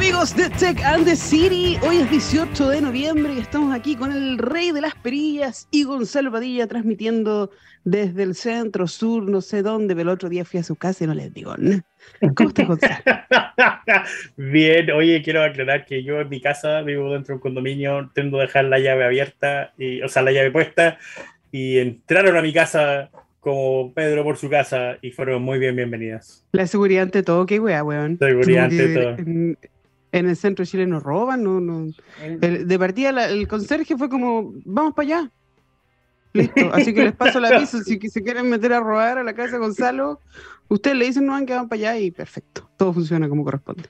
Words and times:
amigos 0.00 0.34
de 0.34 0.48
Tech 0.48 0.82
and 0.82 1.04
the 1.04 1.14
City, 1.14 1.76
hoy 1.82 1.98
es 1.98 2.10
18 2.10 2.70
de 2.70 2.80
noviembre 2.80 3.34
y 3.34 3.38
estamos 3.38 3.74
aquí 3.74 3.96
con 3.96 4.10
el 4.10 4.38
rey 4.38 4.72
de 4.72 4.80
las 4.80 4.94
perillas 4.94 5.68
y 5.70 5.84
Gonzalo 5.84 6.32
Padilla 6.32 6.66
transmitiendo 6.66 7.50
desde 7.84 8.22
el 8.22 8.34
centro 8.34 8.86
sur, 8.86 9.28
no 9.28 9.42
sé 9.42 9.62
dónde, 9.62 9.94
pero 9.94 10.08
el 10.08 10.14
otro 10.14 10.30
día 10.30 10.46
fui 10.46 10.58
a 10.58 10.62
su 10.62 10.74
casa 10.74 11.04
y 11.04 11.06
no 11.06 11.12
les 11.12 11.34
digo 11.34 11.54
nada. 11.58 11.84
¿Cómo 12.34 12.48
estás, 12.48 12.66
Gonzalo? 12.66 12.96
Bien, 14.38 14.90
oye, 14.90 15.20
quiero 15.22 15.44
aclarar 15.44 15.84
que 15.84 16.02
yo 16.02 16.18
en 16.18 16.30
mi 16.30 16.40
casa 16.40 16.80
vivo 16.80 17.12
dentro 17.12 17.34
de 17.34 17.36
un 17.36 17.40
condominio, 17.42 18.10
tengo 18.14 18.38
que 18.38 18.44
dejar 18.44 18.64
la 18.64 18.78
llave 18.78 19.04
abierta, 19.04 19.74
y, 19.76 20.00
o 20.00 20.08
sea, 20.08 20.22
la 20.22 20.32
llave 20.32 20.50
puesta, 20.50 20.96
y 21.52 21.76
entraron 21.76 22.38
a 22.38 22.40
mi 22.40 22.54
casa 22.54 23.10
como 23.40 23.92
Pedro 23.92 24.24
por 24.24 24.38
su 24.38 24.48
casa 24.48 24.96
y 25.02 25.10
fueron 25.10 25.42
muy 25.42 25.58
bien 25.58 25.76
bienvenidas. 25.76 26.46
La 26.52 26.66
seguridad 26.66 27.02
ante 27.02 27.22
todo, 27.22 27.44
qué 27.44 27.60
wea, 27.60 27.84
weón. 27.84 28.16
Seguridad 28.18 28.64
ante 28.64 28.94
todo. 28.94 29.16
En, 30.12 30.28
el 30.28 30.36
centro 30.36 30.64
de 30.64 30.70
Chile 30.70 30.86
nos 30.86 31.02
roban, 31.02 31.42
no, 31.42 31.60
no. 31.60 31.92
El, 32.40 32.66
de 32.66 32.78
partida 32.78 33.12
la, 33.12 33.28
el 33.28 33.46
conserje 33.48 33.96
fue 33.96 34.08
como, 34.08 34.52
vamos 34.64 34.94
para 34.94 35.06
allá. 35.06 35.30
Listo, 36.32 36.72
así 36.72 36.94
que 36.94 37.04
les 37.04 37.14
paso 37.14 37.38
el 37.38 37.46
aviso, 37.46 37.80
si 37.82 37.98
se 37.98 38.22
quieren 38.22 38.48
meter 38.48 38.72
a 38.72 38.80
robar 38.80 39.18
a 39.18 39.24
la 39.24 39.34
casa 39.34 39.52
de 39.52 39.58
Gonzalo, 39.58 40.20
ustedes 40.68 40.96
le 40.96 41.06
dicen 41.06 41.26
no 41.26 41.32
van 41.32 41.46
que 41.46 41.54
van 41.54 41.68
para 41.68 41.90
allá 41.90 41.98
y 41.98 42.10
perfecto, 42.10 42.70
todo 42.76 42.92
funciona 42.92 43.28
como 43.28 43.44
corresponde. 43.44 43.88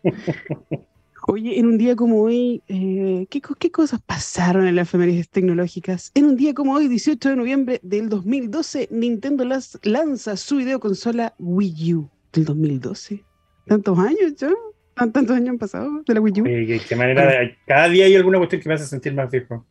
Oye, 1.26 1.58
en 1.58 1.66
un 1.66 1.76
día 1.76 1.94
como 1.96 2.22
hoy, 2.22 2.62
eh, 2.66 3.26
¿qué, 3.28 3.42
¿qué, 3.58 3.70
cosas 3.70 4.00
pasaron 4.00 4.66
en 4.66 4.74
las 4.74 4.88
efemérides 4.88 5.28
tecnológicas? 5.28 6.12
En 6.14 6.24
un 6.24 6.36
día 6.36 6.54
como 6.54 6.72
hoy, 6.72 6.88
18 6.88 7.28
de 7.28 7.36
noviembre 7.36 7.80
del 7.82 8.08
2012, 8.08 8.88
Nintendo 8.90 9.44
las, 9.44 9.78
lanza 9.82 10.36
su 10.36 10.56
videoconsola 10.56 11.34
Wii 11.38 11.94
U 11.94 12.10
del 12.32 12.46
2012. 12.46 13.22
¿Tantos 13.66 13.98
años 13.98 14.34
ya? 14.36 14.50
¿Tantos 15.12 15.30
años 15.36 15.50
han 15.50 15.58
pasado 15.58 16.02
de 16.06 16.14
la 16.14 16.20
Wii 16.20 16.40
U? 16.42 16.44
¿Qué, 16.44 16.80
qué 16.86 16.96
manera 16.96 17.26
de, 17.26 17.56
cada 17.66 17.88
día 17.88 18.04
hay 18.04 18.16
alguna 18.16 18.38
cuestión 18.38 18.60
que 18.60 18.68
me 18.68 18.74
hace 18.74 18.86
sentir 18.86 19.14
más 19.14 19.30
viejo. 19.30 19.64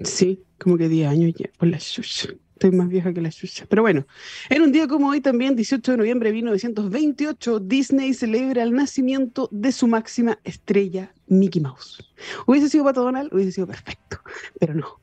Sí, 0.00 0.42
como 0.58 0.76
que 0.76 0.88
10 0.88 1.08
años 1.08 1.32
ya, 1.36 1.48
por 1.56 1.68
la 1.68 1.78
chucha. 1.78 2.28
Estoy 2.54 2.70
más 2.70 2.88
vieja 2.88 3.12
que 3.12 3.20
la 3.20 3.30
chucha. 3.30 3.66
Pero 3.68 3.82
bueno, 3.82 4.06
en 4.48 4.62
un 4.62 4.72
día 4.72 4.88
como 4.88 5.10
hoy 5.10 5.20
también, 5.20 5.56
18 5.56 5.92
de 5.92 5.98
noviembre 5.98 6.30
de 6.30 6.34
1928, 6.36 7.60
Disney 7.60 8.14
celebra 8.14 8.62
el 8.62 8.72
nacimiento 8.72 9.48
de 9.52 9.72
su 9.72 9.86
máxima 9.86 10.38
estrella, 10.42 11.12
Mickey 11.26 11.60
Mouse. 11.60 12.02
Hubiese 12.46 12.68
sido 12.70 12.84
Pato 12.84 13.04
Donald, 13.04 13.32
hubiese 13.32 13.52
sido 13.52 13.66
perfecto, 13.66 14.18
pero 14.58 14.74
no. 14.74 15.00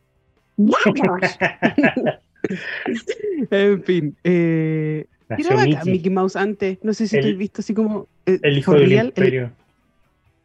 en 3.52 3.84
fin, 3.84 4.18
eh, 4.24 5.06
era 5.30 5.56
bacán 5.56 5.86
Mickey 5.86 6.12
Mouse 6.12 6.36
antes, 6.36 6.80
no 6.84 6.94
sé 6.94 7.08
si 7.08 7.20
tú 7.20 7.28
has 7.28 7.38
visto 7.38 7.62
así 7.62 7.74
como... 7.74 8.08
Eh, 8.26 8.40
el 8.42 8.58
hijo 8.58 8.74
del 8.74 8.92
imperio. 8.92 9.52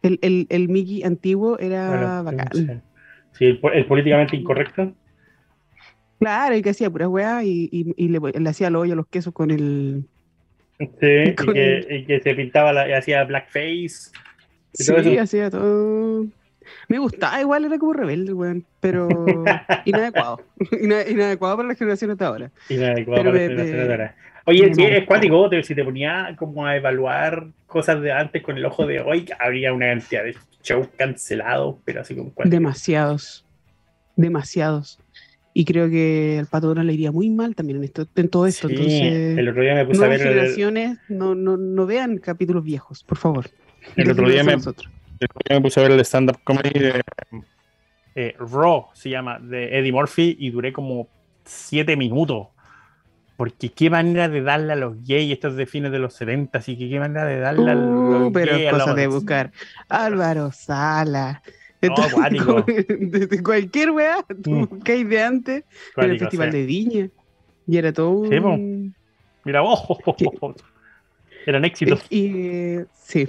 El, 0.03 0.19
el, 0.23 0.47
el, 0.49 0.69
Mickey 0.69 1.03
antiguo 1.03 1.59
era 1.59 1.89
bueno, 1.89 2.25
bacán. 2.25 2.83
Sí, 3.33 3.47
el, 3.47 3.61
el 3.75 3.87
políticamente 3.87 4.37
incorrecto. 4.37 4.93
Claro, 6.19 6.57
y 6.57 6.63
que 6.63 6.71
hacía 6.71 6.91
pura 6.91 7.09
weá 7.09 7.45
y, 7.45 7.69
y, 7.71 7.95
y 7.97 8.09
le, 8.09 8.19
le, 8.19 8.51
hacía 8.51 8.69
el 8.69 8.77
hoyo 8.77 8.95
a 8.95 8.97
los 8.97 9.07
quesos 9.07 9.33
con 9.33 9.51
el. 9.51 10.05
Sí, 10.79 11.35
con 11.37 11.51
y, 11.51 11.53
que, 11.53 11.79
el... 11.79 11.97
y, 11.97 12.07
que, 12.07 12.21
se 12.21 12.35
pintaba, 12.35 12.73
la, 12.73 12.97
hacía 12.97 13.25
blackface. 13.25 14.11
Sí, 14.75 14.87
todo 14.87 15.21
hacía 15.21 15.51
todo. 15.51 16.27
Me 16.89 16.99
gustaba, 16.99 17.41
igual 17.41 17.65
era 17.65 17.79
como 17.79 17.93
rebelde, 17.93 18.33
weón, 18.33 18.65
pero 18.81 19.09
inadecuado. 19.85 20.43
inadecuado 20.81 21.57
para 21.57 21.69
la 21.69 21.75
generación 21.75 22.17
de 22.17 22.25
ahora. 22.25 22.51
Inadecuado 22.69 23.23
pero 23.23 23.33
para 23.33 23.45
la 23.45 23.49
generación 23.49 23.87
de 23.87 23.93
ahora. 23.93 24.17
Oye, 24.49 24.75
sí, 24.75 24.83
es 24.83 25.05
cuático, 25.05 25.51
si 25.63 25.75
te 25.75 25.85
ponía 25.85 26.35
como 26.39 26.65
a 26.65 26.75
evaluar 26.75 27.49
cosas 27.67 28.01
de 28.01 28.13
antes 28.13 28.43
con 28.43 28.57
el 28.57 28.65
ojo 28.65 28.87
de 28.87 28.99
hoy, 28.99 29.27
habría 29.39 29.75
una 29.75 29.89
cantidad 29.89 30.25
de 30.25 30.35
shows 30.63 30.89
cancelados, 30.97 31.77
pero 31.85 32.01
así 32.01 32.15
como 32.17 32.33
cuático. 32.33 32.57
Demasiados. 32.57 33.45
Demasiados. 34.17 35.01
Y 35.53 35.67
creo 35.67 35.91
que 35.91 36.37
al 36.39 36.47
Pato 36.47 36.75
le 36.75 36.95
iría 36.95 37.13
muy 37.13 37.29
mal 37.29 37.55
también 37.55 37.77
en, 37.77 37.85
esto, 37.85 38.09
en 38.17 38.31
todo 38.31 38.47
esto. 38.47 38.69
Sí, 38.69 38.75
Entonces, 38.75 39.39
el 39.39 39.49
otro 39.51 39.61
día 39.61 39.75
me 39.75 39.85
puse 39.85 40.03
a 40.03 40.09
ver. 40.09 40.21
generaciones 40.21 40.99
el... 41.11 41.19
no, 41.19 41.35
no, 41.35 41.59
no 41.59 41.85
vean 41.85 42.17
capítulos 42.17 42.65
viejos, 42.65 43.05
por 43.05 43.19
favor. 43.19 43.51
El 43.97 44.11
otro, 44.11 44.31
día 44.31 44.45
me, 44.45 44.53
el 44.53 44.59
otro 44.61 44.91
día 45.47 45.57
me 45.57 45.61
puse 45.61 45.79
a 45.79 45.83
ver 45.83 45.93
el 45.93 46.01
stand-up 46.01 46.39
comedy 46.43 46.81
de 46.81 47.03
eh, 48.15 48.35
Raw, 48.39 48.87
se 48.95 49.11
llama, 49.11 49.41
de 49.41 49.79
Eddie 49.79 49.93
Murphy, 49.93 50.39
y 50.41 50.49
duré 50.49 50.73
como 50.73 51.07
siete 51.45 51.97
minutos. 51.97 52.47
Porque 53.39 53.69
qué 53.69 53.89
manera 53.89 54.29
de 54.29 54.43
darle 54.43 54.73
a 54.73 54.77
los 54.77 54.97
gays, 55.07 55.33
estos 55.33 55.55
de 55.55 55.65
fines 55.65 55.93
de 55.93 56.01
los 56.01 56.13
70, 56.15 56.59
así 56.59 56.77
que 56.77 56.91
qué 56.91 56.99
manera 56.99 57.25
de 57.25 57.39
darle 57.39 57.67
uh, 57.67 57.69
a 57.69 57.75
los 57.75 58.33
pero 58.33 58.51
gays. 58.51 58.65
Pero 58.65 58.79
cosa 58.79 58.95
de 58.95 59.07
buscar. 59.07 59.53
Álvaro 59.89 60.51
Sala. 60.51 61.41
No, 61.81 61.95
acuático. 61.95 62.65
Desde 62.67 63.41
cualquier 63.41 63.93
weá, 63.93 64.25
tú 64.43 64.51
mm. 64.51 64.81
que 64.81 64.91
hay 64.91 65.05
de 65.05 65.23
antes, 65.23 65.65
en 65.97 66.11
el 66.11 66.19
Festival 66.19 66.49
o 66.49 66.51
sea. 66.51 66.61
de 66.61 66.67
Viña. 66.67 67.11
Y 67.69 67.77
era 67.77 67.93
todo 67.93 68.11
un... 68.11 68.29
Sí, 68.29 68.93
Mira, 69.45 69.63
oh, 69.63 69.87
oh, 70.05 70.17
oh, 70.41 70.55
eran 71.47 71.65
éxitos. 71.65 72.05
Y, 72.11 72.79
sí. 72.93 73.29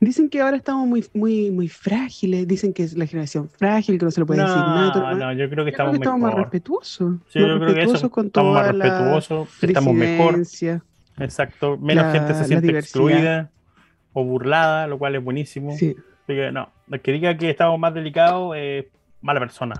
Dicen 0.00 0.30
que 0.30 0.40
ahora 0.40 0.56
estamos 0.56 0.86
muy, 0.86 1.04
muy, 1.12 1.50
muy 1.50 1.68
frágiles, 1.68 2.48
dicen 2.48 2.72
que 2.72 2.82
es 2.82 2.96
la 2.96 3.06
generación 3.06 3.50
frágil, 3.50 3.98
que 3.98 4.04
no 4.06 4.10
se 4.10 4.20
lo 4.20 4.26
puede 4.26 4.40
no, 4.40 4.48
decir 4.48 4.62
nada. 4.62 5.14
No, 5.14 5.32
yo 5.34 5.50
creo 5.50 5.62
que 5.62 5.72
estamos, 5.72 5.90
creo 5.90 6.00
que 6.00 6.04
estamos 6.04 6.20
más 6.20 6.34
respetuosos. 6.34 7.16
Sí, 7.28 7.38
más 7.38 7.48
yo 7.48 7.60
creo 7.60 7.74
que 7.74 7.82
eso, 7.82 8.10
con 8.10 8.26
estamos 8.26 8.52
toda 8.54 8.72
más 8.72 8.74
respetuosos, 8.74 9.48
estamos 9.62 9.94
mejor. 9.94 10.40
Exacto, 11.18 11.76
menos 11.76 12.06
la, 12.06 12.12
gente 12.12 12.34
se 12.34 12.44
siente 12.44 12.78
excluida 12.78 13.50
o 14.14 14.24
burlada, 14.24 14.86
lo 14.86 14.98
cual 14.98 15.16
es 15.16 15.22
buenísimo. 15.22 15.76
Sí. 15.76 15.94
Así 16.24 16.34
que 16.34 16.50
no, 16.50 16.70
el 16.90 17.00
que 17.02 17.12
diga 17.12 17.36
que 17.36 17.50
estamos 17.50 17.78
más 17.78 17.92
delicados 17.92 18.56
es 18.56 18.86
mala 19.20 19.38
persona. 19.38 19.74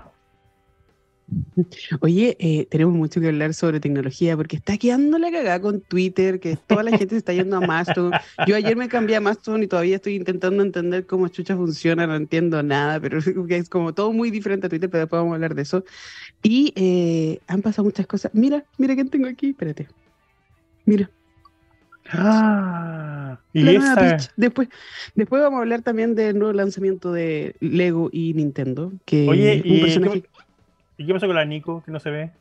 Oye, 2.01 2.35
eh, 2.39 2.67
tenemos 2.69 2.93
mucho 2.93 3.21
que 3.21 3.27
hablar 3.27 3.53
sobre 3.53 3.79
tecnología 3.79 4.35
porque 4.35 4.57
está 4.57 4.77
quedando 4.77 5.17
la 5.17 5.31
cagada 5.31 5.61
con 5.61 5.81
Twitter, 5.81 6.39
que 6.39 6.57
toda 6.57 6.83
la 6.83 6.91
gente 6.91 7.09
se 7.09 7.17
está 7.17 7.33
yendo 7.33 7.57
a 7.57 7.61
Mastodon. 7.61 8.13
Yo 8.47 8.55
ayer 8.55 8.75
me 8.75 8.89
cambié 8.89 9.15
a 9.15 9.21
Mastodon 9.21 9.63
y 9.63 9.67
todavía 9.67 9.95
estoy 9.95 10.15
intentando 10.15 10.61
entender 10.61 11.05
cómo 11.05 11.27
chucha 11.29 11.55
funciona, 11.55 12.05
no 12.05 12.15
entiendo 12.15 12.61
nada, 12.63 12.99
pero 12.99 13.19
es 13.49 13.69
como 13.69 13.93
todo 13.93 14.11
muy 14.11 14.29
diferente 14.29 14.67
a 14.67 14.69
Twitter, 14.69 14.89
pero 14.89 15.01
después 15.01 15.19
vamos 15.19 15.31
a 15.31 15.35
hablar 15.35 15.55
de 15.55 15.61
eso. 15.61 15.85
Y 16.43 16.73
eh, 16.75 17.39
han 17.47 17.61
pasado 17.61 17.85
muchas 17.85 18.07
cosas. 18.07 18.31
Mira, 18.33 18.65
mira 18.77 18.95
quién 18.95 19.09
tengo 19.09 19.27
aquí, 19.27 19.51
espérate. 19.51 19.87
Mira. 20.85 21.09
Ah, 22.13 23.39
y 23.53 23.67
esa... 23.69 24.17
Después, 24.35 24.67
después 25.15 25.41
vamos 25.41 25.59
a 25.59 25.61
hablar 25.61 25.81
también 25.81 26.13
del 26.15 26.37
nuevo 26.37 26.51
lanzamiento 26.51 27.13
de 27.13 27.55
Lego 27.61 28.09
y 28.11 28.33
Nintendo. 28.33 28.91
Que 29.05 29.29
Oye, 29.29 29.61
un 29.63 29.71
¿y 29.71 29.81
personaje... 29.81 30.23
¿y 31.01 31.05
qué 31.05 31.13
pasó 31.13 31.27
con 31.27 31.35
la 31.35 31.45
Nico 31.45 31.81
que 31.85 31.91
no 31.91 31.99
se 31.99 32.09
ve? 32.11 32.31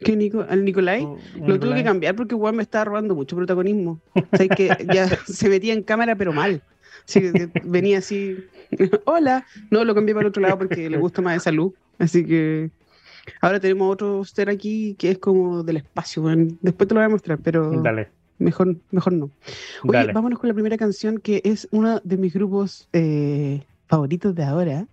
¿Qué, 0.00 0.16
Nico? 0.16 0.44
¿Al 0.48 0.64
Nicolai? 0.64 1.02
¿O- 1.02 1.12
o 1.14 1.48
Lo 1.48 1.58
tuve 1.58 1.76
que 1.76 1.84
cambiar 1.84 2.14
porque 2.16 2.34
igual 2.34 2.54
me 2.54 2.62
estaba 2.62 2.84
robando 2.84 3.14
mucho 3.14 3.36
protagonismo. 3.36 4.00
O 4.14 4.36
sea, 4.36 4.48
que 4.48 4.86
ya 4.92 5.08
se 5.26 5.48
metía 5.48 5.72
en 5.72 5.82
cámara, 5.82 6.14
pero 6.16 6.32
mal. 6.32 6.60
Así 7.08 7.20
que 7.20 7.48
venía 7.64 7.98
así, 7.98 8.36
hola. 9.06 9.44
No, 9.70 9.84
lo 9.84 9.94
cambié 9.94 10.14
para 10.14 10.22
el 10.26 10.28
otro 10.30 10.42
lado 10.42 10.58
porque 10.58 10.90
le 10.90 10.98
gusta 10.98 11.22
más 11.22 11.34
de 11.34 11.40
salud. 11.40 11.72
Así 11.98 12.24
que 12.26 12.70
ahora 13.40 13.60
tenemos 13.60 13.90
otro 13.92 14.24
ser 14.24 14.50
aquí 14.50 14.94
que 14.98 15.10
es 15.12 15.18
como 15.18 15.62
del 15.62 15.78
espacio. 15.78 16.22
bueno, 16.22 16.48
Después 16.60 16.88
te 16.88 16.94
lo 16.94 17.00
voy 17.00 17.06
a 17.06 17.10
mostrar, 17.10 17.38
pero 17.42 17.70
Dale, 17.82 18.08
mejor, 18.38 18.76
mejor 18.90 19.12
no. 19.12 19.30
Oye, 19.84 19.92
dale. 19.98 20.12
vámonos 20.12 20.38
con 20.38 20.48
la 20.48 20.54
primera 20.54 20.76
canción 20.76 21.18
que 21.18 21.40
es 21.44 21.68
uno 21.70 22.00
de 22.04 22.16
mis 22.16 22.34
grupos 22.34 22.88
eh, 22.92 23.62
favoritos 23.86 24.34
de 24.34 24.44
ahora. 24.44 24.86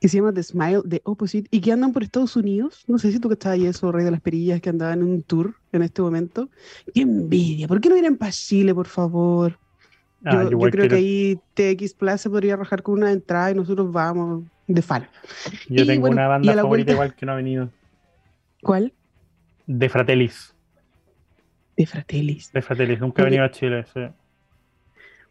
Que 0.00 0.08
se 0.08 0.18
llama 0.18 0.32
The 0.32 0.42
Smile 0.44 0.82
de 0.84 1.00
Opposite 1.04 1.48
y 1.50 1.60
que 1.60 1.72
andan 1.72 1.92
por 1.92 2.02
Estados 2.04 2.36
Unidos. 2.36 2.84
No 2.86 2.98
sé 2.98 3.10
si 3.10 3.18
tú 3.18 3.28
que 3.28 3.34
estabas 3.34 3.58
ahí, 3.58 3.66
eso, 3.66 3.90
Rey 3.90 4.04
de 4.04 4.12
las 4.12 4.20
Perillas, 4.20 4.60
que 4.60 4.70
andaban 4.70 5.00
en 5.00 5.06
un 5.08 5.22
tour 5.22 5.54
en 5.72 5.82
este 5.82 6.02
momento. 6.02 6.48
¡Qué 6.94 7.00
envidia! 7.02 7.66
¿Por 7.66 7.80
qué 7.80 7.88
no 7.88 7.96
vienen 7.96 8.16
para 8.16 8.30
Chile, 8.30 8.74
por 8.74 8.86
favor? 8.86 9.58
Ah, 10.24 10.46
Yo, 10.50 10.58
creo 10.58 10.88
que 10.88 10.94
ahí 10.96 11.38
TX 11.54 11.94
Plus 11.94 12.20
se 12.20 12.30
podría 12.30 12.56
rajar 12.56 12.82
con 12.82 12.94
una 12.98 13.10
entrada 13.12 13.50
y 13.50 13.54
nosotros 13.54 13.90
vamos 13.92 14.44
de 14.66 14.82
fan. 14.82 15.08
Yo 15.68 15.82
y 15.84 15.86
tengo 15.86 16.02
bueno, 16.02 16.14
una 16.16 16.28
banda 16.28 16.54
favorita 16.54 16.66
vuelta- 16.68 16.92
igual 16.92 17.14
que 17.14 17.26
no 17.26 17.32
ha 17.32 17.36
venido. 17.36 17.70
¿Cuál? 18.62 18.92
De 19.66 19.88
Fratellis. 19.88 20.54
De 21.76 21.86
Fratellis. 21.86 22.52
De 22.52 22.62
Fratellis, 22.62 23.00
nunca 23.00 23.22
ha 23.22 23.24
Oye. 23.24 23.30
venido 23.30 23.44
a 23.44 23.50
Chile. 23.50 23.84
sí. 23.92 24.00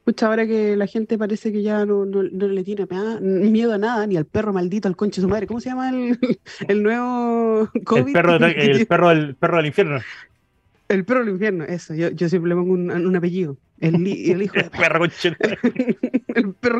Pucha, 0.07 0.27
ahora 0.27 0.47
que 0.47 0.77
la 0.77 0.87
gente 0.87 1.17
parece 1.17 1.51
que 1.51 1.61
ya 1.61 1.85
no, 1.85 2.05
no, 2.05 2.23
no 2.23 2.47
le 2.47 2.63
tiene 2.63 2.87
nada- 2.89 3.19
miedo 3.19 3.73
a 3.73 3.77
nada, 3.77 4.07
ni 4.07 4.15
al 4.15 4.23
perro 4.23 4.53
maldito, 4.53 4.87
al 4.87 4.95
conche 4.95 5.19
de 5.19 5.25
su 5.25 5.27
madre. 5.27 5.47
¿Cómo 5.47 5.59
se 5.59 5.67
llama 5.67 5.89
el, 5.89 6.17
el 6.69 6.81
nuevo 6.81 7.69
COVID? 7.83 8.07
El 8.07 8.13
perro, 8.13 8.39
de- 8.39 8.51
el 8.51 8.87
perro, 8.87 9.09
del, 9.09 9.35
perro 9.35 9.57
del 9.57 9.65
infierno. 9.65 9.99
El 10.87 11.03
perro 11.03 11.19
del 11.25 11.33
infierno, 11.33 11.65
eso. 11.65 11.93
Yo, 11.93 12.09
yo 12.11 12.29
siempre 12.29 12.47
le 12.47 12.55
pongo 12.55 12.71
un, 12.71 12.89
un 12.89 13.15
apellido. 13.17 13.57
El, 13.81 13.95
el 13.95 14.41
hijo 14.43 14.53
de 14.55 14.61
El 14.61 14.69
perro 14.69 15.03
el 16.35 16.53
perro 16.53 16.79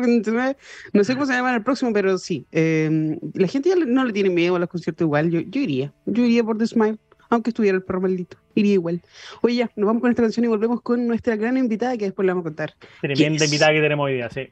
No 0.94 1.04
sé 1.04 1.12
cómo 1.12 1.26
se 1.26 1.34
llama 1.34 1.50
en 1.50 1.56
el 1.56 1.62
próximo, 1.62 1.92
pero 1.92 2.16
sí. 2.16 2.46
Eh, 2.50 3.18
la 3.34 3.46
gente 3.46 3.68
ya 3.68 3.76
no 3.76 4.06
le 4.06 4.14
tiene 4.14 4.30
miedo 4.30 4.56
a 4.56 4.58
los 4.58 4.70
conciertos 4.70 5.04
igual. 5.04 5.28
Yo, 5.30 5.40
yo 5.40 5.60
iría. 5.60 5.92
Yo 6.06 6.24
iría 6.24 6.42
por 6.42 6.56
The 6.56 6.66
Smile. 6.66 6.96
Aunque 7.28 7.50
estuviera 7.50 7.76
el 7.76 7.82
perro 7.82 8.00
maldito. 8.00 8.36
Iría 8.54 8.74
igual. 8.74 9.02
Oye, 9.42 9.56
ya, 9.56 9.70
nos 9.76 9.86
vamos 9.86 10.00
con 10.00 10.10
esta 10.10 10.22
canción 10.22 10.44
y 10.44 10.48
volvemos 10.48 10.80
con 10.82 11.06
nuestra 11.06 11.36
gran 11.36 11.56
invitada 11.56 11.96
que 11.96 12.06
después 12.06 12.26
le 12.26 12.32
vamos 12.32 12.42
a 12.42 12.48
contar. 12.48 12.74
Tremenda 13.00 13.44
invitada 13.44 13.72
que 13.72 13.80
tenemos 13.80 14.04
hoy 14.04 14.14
día, 14.14 14.30
sí. 14.30 14.48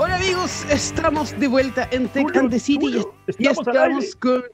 Hola 0.00 0.14
amigos, 0.14 0.64
estamos 0.70 1.38
de 1.40 1.48
vuelta 1.48 1.88
en 1.90 2.08
Tech 2.08 2.36
and 2.36 2.50
the 2.50 2.60
City 2.60 3.02
y 3.36 3.48
estamos, 3.48 4.14
con 4.14 4.44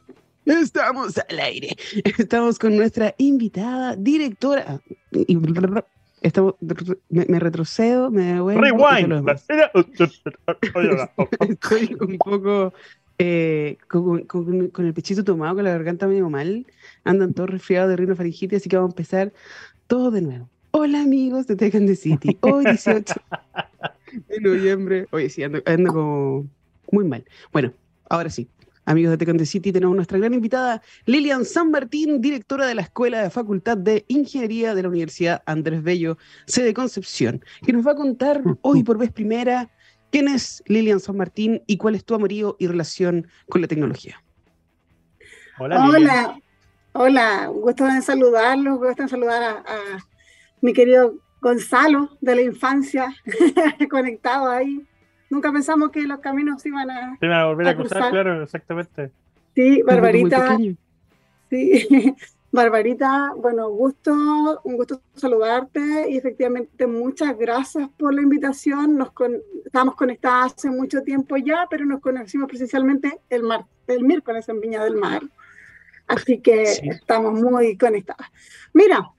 Estamos 0.46 1.18
al 1.28 1.38
aire. 1.38 1.76
Estamos 2.18 2.58
con 2.58 2.76
nuestra 2.76 3.14
invitada, 3.18 3.96
directora. 3.96 4.80
Estamos, 6.24 6.54
me, 7.10 7.38
retrocedo, 7.38 8.10
me 8.10 8.40
voy. 8.40 8.54
Rewind. 8.54 9.28
Estoy 11.50 11.96
un 12.00 12.16
poco 12.16 12.72
eh, 13.18 13.76
con, 13.88 14.26
el 14.78 14.94
pechito 14.94 15.22
tomado, 15.22 15.56
con 15.56 15.64
la 15.64 15.72
garganta 15.72 16.06
medio 16.06 16.30
mal. 16.30 16.66
Andan 17.04 17.34
todos 17.34 17.50
resfriados 17.50 17.90
de 17.90 17.96
rinofaringitis, 17.96 18.56
así 18.56 18.70
que 18.70 18.76
vamos 18.76 18.92
a 18.92 18.94
empezar 18.94 19.34
todo 19.86 20.10
de 20.10 20.22
nuevo. 20.22 20.48
Hola 20.70 21.02
amigos 21.02 21.46
de 21.46 21.56
Tech 21.56 21.74
and 21.74 21.88
the 21.88 21.94
City. 21.94 22.38
Hoy 22.40 22.64
18 22.64 23.14
de 24.28 24.40
noviembre. 24.40 25.06
Oye, 25.10 25.28
sí, 25.28 25.42
ando, 25.42 25.60
ando 25.66 25.92
como 25.92 26.46
muy 26.90 27.04
mal. 27.04 27.22
Bueno, 27.52 27.74
ahora 28.08 28.30
sí. 28.30 28.48
Amigos 28.86 29.12
de 29.12 29.18
Tecante 29.18 29.46
City, 29.46 29.72
tenemos 29.72 29.96
nuestra 29.96 30.18
gran 30.18 30.34
invitada, 30.34 30.82
Lilian 31.06 31.44
San 31.44 31.70
Martín, 31.70 32.20
directora 32.20 32.66
de 32.66 32.74
la 32.74 32.82
Escuela 32.82 33.22
de 33.22 33.30
Facultad 33.30 33.78
de 33.78 34.04
Ingeniería 34.08 34.74
de 34.74 34.82
la 34.82 34.88
Universidad 34.88 35.42
Andrés 35.46 35.82
Bello, 35.82 36.18
sede 36.46 36.74
Concepción, 36.74 37.42
que 37.64 37.72
nos 37.72 37.86
va 37.86 37.92
a 37.92 37.96
contar 37.96 38.42
hoy 38.60 38.82
por 38.82 38.98
vez 38.98 39.10
primera 39.10 39.70
quién 40.10 40.28
es 40.28 40.62
Lilian 40.66 41.00
San 41.00 41.16
Martín 41.16 41.62
y 41.66 41.78
cuál 41.78 41.94
es 41.94 42.04
tu 42.04 42.14
amorío 42.14 42.56
y 42.58 42.66
relación 42.66 43.26
con 43.48 43.62
la 43.62 43.68
tecnología. 43.68 44.22
Hola, 45.58 45.86
hola, 45.86 46.40
hola, 46.92 47.46
gusto 47.46 47.88
en 47.88 48.02
saludarlos, 48.02 48.78
gusto 48.78 49.02
en 49.02 49.08
saludar 49.08 49.42
a 49.42 49.64
mi 50.60 50.72
querido 50.72 51.14
Gonzalo 51.40 52.16
de 52.20 52.34
la 52.34 52.42
infancia, 52.42 53.14
conectado 53.90 54.48
ahí 54.48 54.86
nunca 55.30 55.52
pensamos 55.52 55.90
que 55.90 56.02
los 56.02 56.20
caminos 56.20 56.64
iban 56.66 56.90
a, 56.90 57.18
iban 57.20 57.38
a 57.38 57.46
volver 57.46 57.68
a, 57.68 57.76
cruzar, 57.76 58.10
claro, 58.10 58.42
exactamente. 58.42 59.10
Sí, 59.54 59.82
Barbarita. 59.82 60.56
Sí, 61.50 62.14
Barbarita, 62.54 63.32
bueno, 63.36 63.68
gusto, 63.70 64.60
un 64.62 64.76
gusto 64.76 65.00
saludarte 65.16 66.08
y 66.08 66.16
efectivamente 66.16 66.86
muchas 66.86 67.36
gracias 67.36 67.88
por 67.98 68.14
la 68.14 68.22
invitación. 68.22 68.96
Nos 68.96 69.10
estábamos 69.64 69.96
conectadas 69.96 70.54
hace 70.56 70.70
mucho 70.70 71.02
tiempo 71.02 71.36
ya, 71.36 71.66
pero 71.68 71.84
nos 71.84 72.00
conocimos 72.00 72.48
presencialmente 72.48 73.18
el, 73.28 73.42
mar, 73.42 73.64
el 73.88 74.04
miércoles 74.04 74.48
en 74.48 74.60
Viña 74.60 74.84
del 74.84 74.94
Mar. 74.94 75.22
Así 76.06 76.38
que 76.38 76.62
estamos 76.62 77.32
muy 77.32 77.76
conectadas. 77.76 78.28
Mira, 78.72 79.10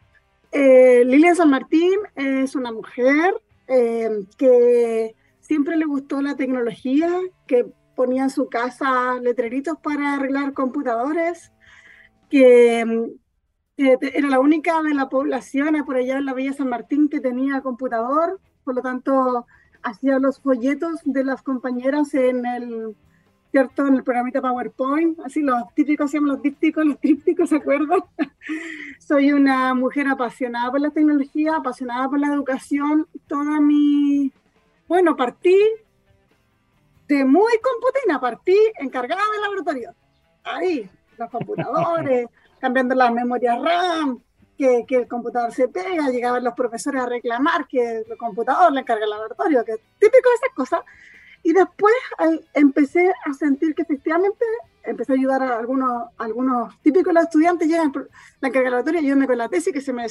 eh, 0.51 1.03
Lilia 1.05 1.35
San 1.35 1.49
Martín 1.49 1.99
es 2.15 2.55
una 2.55 2.71
mujer 2.71 3.33
eh, 3.67 4.23
que 4.37 5.13
siempre 5.45 5.77
le 5.77 5.86
gustó 5.86 6.21
la 6.21 6.36
tecnología, 6.36 7.09
que 7.47 7.65
ponía 7.95 8.24
en 8.24 8.30
su 8.30 8.50
casa 8.50 9.19
letreritos 9.21 9.77
para 9.81 10.15
arreglar 10.15 10.53
computadores, 10.53 11.51
que, 12.30 13.13
era 13.77 14.30
la 14.30 14.39
única 14.39 14.81
de 14.81 14.94
la 14.94 15.09
población 15.09 15.75
por 15.86 15.97
allá 15.97 16.18
en 16.18 16.25
la 16.25 16.33
Villa 16.33 16.53
San 16.53 16.69
Martín 16.69 17.09
que 17.09 17.19
tenía 17.19 17.62
computador, 17.62 18.39
por 18.63 18.75
lo 18.75 18.81
tanto 18.81 19.45
hacía 19.83 20.18
los 20.18 20.39
folletos 20.39 21.01
de 21.03 21.24
las 21.25 21.42
compañeras 21.42 22.13
en 22.13 22.45
el 22.45 22.95
¿cierto? 23.51 23.88
En 23.88 23.95
el 23.95 24.03
programita 24.03 24.41
PowerPoint, 24.41 25.18
así 25.21 25.41
los 25.41 25.74
típicos, 25.74 26.07
hacíamos 26.07 26.30
los 26.30 26.41
dípticos, 26.41 26.86
los 26.86 27.00
trípticos, 27.00 27.48
¿se 27.48 27.56
acuerdan? 27.56 28.01
Soy 29.00 29.31
una 29.31 29.74
mujer 29.74 30.09
apasionada 30.09 30.69
por 30.71 30.81
la 30.81 30.89
tecnología, 30.89 31.56
apasionada 31.56 32.09
por 32.09 32.19
la 32.19 32.27
educación. 32.27 33.07
Toda 33.27 33.62
mi, 33.62 34.33
bueno, 34.87 35.15
partí 35.15 35.59
de 37.07 37.25
muy 37.25 37.53
computina, 37.59 38.19
partí 38.19 38.57
encargada 38.79 39.21
del 39.31 39.41
laboratorio. 39.41 39.93
Ahí, 40.43 40.89
los 41.17 41.29
computadores, 41.29 42.27
cambiando 42.59 42.95
las 42.95 43.11
memorias 43.11 43.61
RAM, 43.61 44.19
que, 44.57 44.85
que, 44.87 44.95
el 44.95 45.07
computador 45.07 45.51
se 45.53 45.67
pega, 45.67 46.09
llegaban 46.09 46.43
los 46.43 46.53
profesores 46.53 47.01
a 47.01 47.05
reclamar 47.07 47.67
que 47.67 47.97
el 48.07 48.17
computador 48.17 48.71
le 48.71 48.81
encarga 48.81 49.03
el 49.03 49.09
laboratorio, 49.09 49.65
que 49.65 49.73
típico 49.99 50.29
de 50.29 50.35
esas 50.35 50.55
cosas. 50.55 50.81
Y 51.43 51.53
después 51.53 51.93
empecé 52.53 53.13
a 53.25 53.33
sentir 53.33 53.75
que 53.75 53.83
efectivamente 53.83 54.43
empecé 54.85 55.13
a 55.13 55.15
ayudar 55.15 55.43
a 55.43 55.59
algunos, 55.59 56.09
algunos 56.17 56.79
típicos 56.81 57.13
los 57.13 57.23
estudiantes 57.23 57.67
llegan 57.67 57.91
la 58.39 58.47
encarga 58.47 58.69
laboratorio, 58.69 58.99
ayúdame 59.01 59.27
con 59.27 59.38
la 59.38 59.49
tesis 59.49 59.73
que 59.73 59.81
se 59.81 59.93
me 59.93 60.07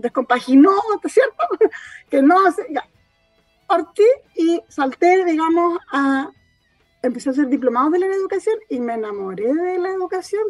descompaginó, 0.00 0.72
¿cierto? 1.06 1.44
que 2.10 2.22
no, 2.22 2.36
ya, 2.70 2.84
partí 3.72 4.04
y 4.36 4.60
salté, 4.68 5.24
digamos, 5.24 5.78
a 5.90 6.30
empecé 7.02 7.30
a 7.30 7.32
hacer 7.32 7.48
diplomados 7.48 7.92
de 7.92 8.00
la 8.00 8.06
educación 8.06 8.56
y 8.68 8.78
me 8.80 8.94
enamoré 8.94 9.52
de 9.54 9.78
la 9.78 9.88
educación. 9.88 10.42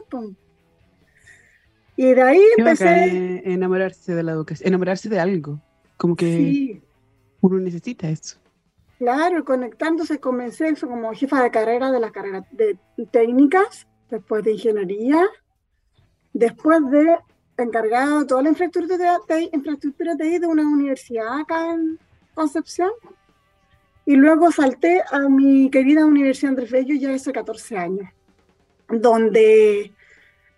Y 1.96 2.14
de 2.14 2.22
ahí 2.22 2.42
empecé. 2.58 3.42
enamorarse 3.44 4.12
de 4.12 4.24
la 4.24 4.32
educación, 4.32 4.68
enamorarse 4.68 5.08
de 5.08 5.20
algo. 5.20 5.60
Como 5.96 6.16
que 6.16 6.82
uno 7.40 7.60
necesita 7.60 8.08
eso. 8.08 8.38
Claro, 8.98 9.44
conectándose 9.44 10.18
comencé 10.18 10.74
como 10.76 11.12
jefa 11.14 11.44
de 11.44 11.50
carrera 11.52 11.92
de 11.92 12.00
la 12.00 12.10
carrera 12.10 12.44
de 12.50 12.76
técnicas, 13.12 13.86
después 14.10 14.42
de 14.42 14.52
ingeniería, 14.52 15.28
después 16.32 16.80
de 16.90 17.18
encargado 17.56 18.20
de 18.20 18.26
toda 18.26 18.42
la 18.42 18.48
infraestructura 18.48 19.18
de, 19.28 19.50
infraestructura 19.52 20.14
de, 20.16 20.40
de 20.40 20.46
una 20.46 20.62
universidad 20.62 21.40
acá 21.40 21.72
en, 21.72 21.98
Concepción. 22.34 22.90
Y 24.04 24.16
luego 24.16 24.50
salté 24.50 25.02
a 25.10 25.28
mi 25.28 25.70
querida 25.70 26.04
Universidad 26.04 26.50
Andrés 26.50 26.70
Bello 26.70 26.94
ya 26.94 27.14
hace 27.14 27.32
14 27.32 27.78
años, 27.78 28.08
donde 28.88 29.92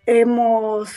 hemos 0.05 0.89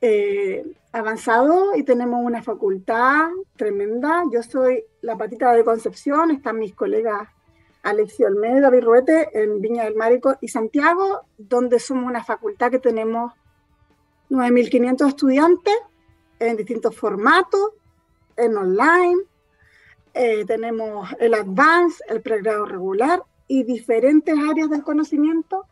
eh, 0.00 0.64
avanzado 0.92 1.74
y 1.74 1.82
tenemos 1.82 2.24
una 2.24 2.42
facultad 2.42 3.28
tremenda. 3.56 4.22
Yo 4.32 4.42
soy 4.42 4.84
la 5.00 5.16
patita 5.16 5.52
de 5.52 5.64
Concepción, 5.64 6.30
están 6.30 6.58
mis 6.58 6.74
colegas 6.74 7.28
Alexio 7.82 8.26
Olmedo, 8.26 8.60
David 8.60 8.84
Ruete 8.84 9.28
en 9.32 9.60
Viña 9.60 9.84
del 9.84 9.94
Marico 9.94 10.36
y 10.40 10.48
Santiago, 10.48 11.22
donde 11.36 11.78
somos 11.78 12.04
una 12.04 12.22
facultad 12.22 12.70
que 12.70 12.78
tenemos 12.78 13.32
9.500 14.30 15.08
estudiantes 15.08 15.74
en 16.38 16.56
distintos 16.56 16.94
formatos, 16.96 17.70
en 18.36 18.56
online, 18.56 19.22
eh, 20.18 20.44
tenemos 20.46 21.08
el 21.20 21.32
advance, 21.32 22.02
el 22.08 22.20
pregrado 22.20 22.64
regular 22.64 23.22
y 23.46 23.62
diferentes 23.62 24.34
áreas 24.36 24.68
del 24.68 24.82
conocimiento, 24.82 25.64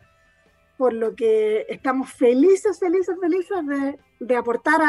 por 0.79 0.93
lo 0.93 1.17
que 1.17 1.67
estamos 1.69 2.13
felices, 2.13 2.79
felices, 2.79 3.17
felices 3.21 3.67
de, 3.67 3.99
de 4.21 4.37
aportar 4.37 4.81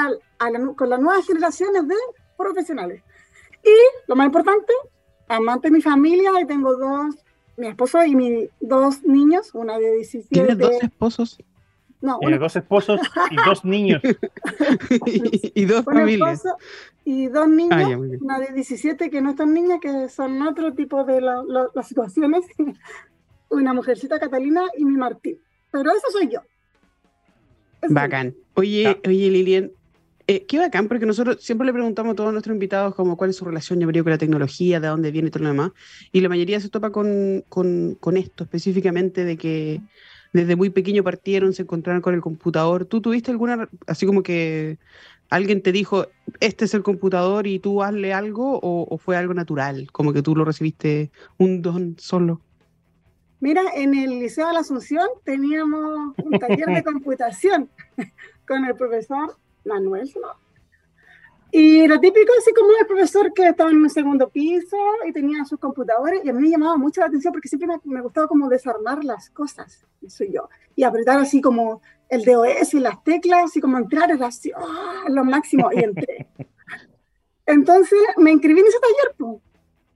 con 0.75 0.89
las 0.91 0.99
nuevas 0.99 1.25
generaciones 1.25 1.87
de 1.87 1.95
profesionales. 2.37 3.01
Y 3.63 3.75
lo 4.07 4.15
más 4.15 4.27
importante, 4.27 4.71
amante 5.27 5.69
de 5.69 5.77
mi 5.77 5.81
familia, 5.81 6.31
y 6.39 6.45
tengo 6.45 6.77
dos, 6.77 7.15
mi 7.57 7.65
esposo 7.65 8.05
y 8.05 8.15
mis 8.15 8.49
dos 8.59 9.03
niños, 9.05 9.55
una 9.55 9.79
de 9.79 9.91
17. 9.95 10.29
¿Tienes 10.29 10.57
dos 10.59 10.83
esposos? 10.83 11.39
No, 11.99 12.19
Tiene 12.19 12.37
dos 12.37 12.55
esposos 12.55 12.99
y 13.31 13.35
dos 13.35 13.65
niños. 13.65 14.01
y, 15.55 15.65
dos 15.65 15.83
familias. 15.83 16.43
y 17.03 17.27
dos 17.27 17.47
niños, 17.47 17.71
ah, 17.71 17.97
una 18.21 18.39
de 18.39 18.53
17 18.53 19.09
que 19.09 19.21
no 19.21 19.31
están 19.31 19.53
niñas, 19.53 19.79
que 19.81 20.07
son 20.09 20.41
otro 20.43 20.73
tipo 20.73 21.03
de 21.03 21.21
las 21.21 21.87
situaciones. 21.87 22.45
una 23.49 23.73
mujercita 23.73 24.19
Catalina 24.19 24.63
y 24.77 24.85
mi 24.85 24.97
Martín. 24.97 25.39
Pero 25.71 25.91
eso 25.91 26.11
soy 26.11 26.29
yo. 26.29 26.41
bacán. 27.89 28.35
Oye, 28.53 28.99
oye 29.05 29.29
Lilian, 29.29 29.71
eh, 30.27 30.45
qué 30.45 30.59
bacán, 30.59 30.87
porque 30.87 31.05
nosotros 31.05 31.37
siempre 31.41 31.65
le 31.65 31.73
preguntamos 31.73 32.13
a 32.13 32.15
todos 32.15 32.31
nuestros 32.31 32.53
invitados 32.53 32.95
como 32.95 33.15
cuál 33.15 33.29
es 33.29 33.37
su 33.37 33.45
relación, 33.45 33.79
yo 33.79 33.87
creo, 33.87 34.03
con 34.03 34.11
la 34.11 34.17
tecnología, 34.17 34.79
de 34.79 34.87
dónde 34.87 35.11
viene 35.11 35.29
y 35.29 35.31
todo 35.31 35.43
lo 35.43 35.49
demás. 35.49 35.71
Y 36.11 36.21
la 36.21 36.29
mayoría 36.29 36.59
se 36.59 36.69
topa 36.69 36.91
con, 36.91 37.43
con, 37.49 37.95
con 37.99 38.17
esto 38.17 38.43
específicamente 38.43 39.23
de 39.23 39.37
que 39.37 39.81
desde 40.37 40.55
muy 40.55 40.69
pequeño 40.69 41.03
partieron, 41.03 41.51
se 41.53 41.63
encontraron 41.63 42.01
con 42.01 42.13
el 42.13 42.21
computador. 42.21 42.85
¿Tú 42.85 43.01
tuviste 43.01 43.31
alguna, 43.31 43.67
así 43.87 44.05
como 44.05 44.21
que 44.21 44.77
alguien 45.29 45.63
te 45.63 45.71
dijo, 45.71 46.05
este 46.39 46.65
es 46.65 46.75
el 46.75 46.83
computador 46.83 47.47
y 47.47 47.57
tú 47.57 47.81
hazle 47.81 48.13
algo, 48.13 48.59
o, 48.61 48.97
fue 48.99 49.17
algo 49.17 49.33
natural, 49.33 49.91
como 49.91 50.13
que 50.13 50.21
tú 50.21 50.35
lo 50.35 50.45
recibiste 50.45 51.11
un 51.39 51.63
don 51.63 51.95
solo? 51.97 52.39
Mira, 53.39 53.63
en 53.75 53.95
el 53.95 54.19
Liceo 54.19 54.47
de 54.47 54.53
la 54.53 54.59
Asunción 54.59 55.07
teníamos 55.23 56.13
un 56.23 56.39
taller 56.39 56.67
de 56.67 56.83
computación 56.91 57.69
con 58.47 58.63
el 58.65 58.75
profesor 58.75 59.35
Manuel, 59.65 60.11
Y 61.51 61.79
era 61.79 61.99
típico, 61.99 62.33
así 62.37 62.53
como 62.53 62.69
el 62.79 62.85
profesor 62.85 63.31
que 63.33 63.47
estaba 63.47 63.69
en 63.71 63.77
un 63.77 63.89
segundo 63.89 64.29
piso 64.29 64.77
y 65.07 65.13
tenía 65.13 65.45
sus 65.45 65.59
computadores, 65.59 66.23
y 66.23 66.29
a 66.29 66.33
mí 66.33 66.41
me 66.41 66.49
llamaba 66.49 66.77
mucho 66.77 67.01
la 67.01 67.07
atención 67.07 67.31
porque 67.31 67.47
siempre 67.47 67.67
me, 67.67 67.79
me 67.85 68.01
gustaba 68.01 68.27
como 68.27 68.49
desarmar 68.49 69.03
las 69.03 69.29
cosas, 69.29 69.85
soy 70.07 70.31
yo, 70.33 70.49
y 70.75 70.83
apretar 70.83 71.19
así 71.19 71.39
como 71.41 71.81
el 72.09 72.23
DOS 72.25 72.73
y 72.73 72.79
las 72.79 73.01
teclas, 73.03 73.45
así 73.45 73.61
como 73.61 73.77
entrar, 73.77 74.11
era 74.11 74.27
así, 74.27 74.51
¡oh! 74.55 75.09
lo 75.09 75.23
máximo, 75.23 75.69
y 75.71 75.83
entré. 75.83 76.27
Entonces 77.45 77.99
me 78.17 78.31
inscribí 78.31 78.59
en 78.59 78.67
ese 78.67 78.79
taller, 78.79 79.41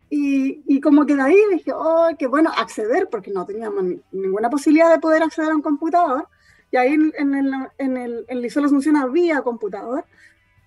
y, 0.09 0.63
y, 0.67 0.81
como 0.81 1.05
que 1.05 1.15
de 1.15 1.21
ahí 1.21 1.37
dije, 1.53 1.71
oh, 1.73 2.09
qué 2.19 2.27
bueno, 2.27 2.51
acceder, 2.57 3.07
porque 3.09 3.31
no 3.31 3.45
teníamos 3.45 3.83
ninguna 4.11 4.49
posibilidad 4.49 4.91
de 4.91 4.99
poder 4.99 5.23
acceder 5.23 5.51
a 5.51 5.55
un 5.55 5.61
computador, 5.61 6.27
y 6.69 6.77
ahí 6.77 6.93
en, 6.93 7.13
en 7.17 7.35
el, 7.35 7.53
en 7.77 7.97
el, 7.97 8.25
en 8.27 8.41
Liceo 8.41 8.63
Asunción 8.65 8.95
había 8.97 9.41
computador, 9.41 10.05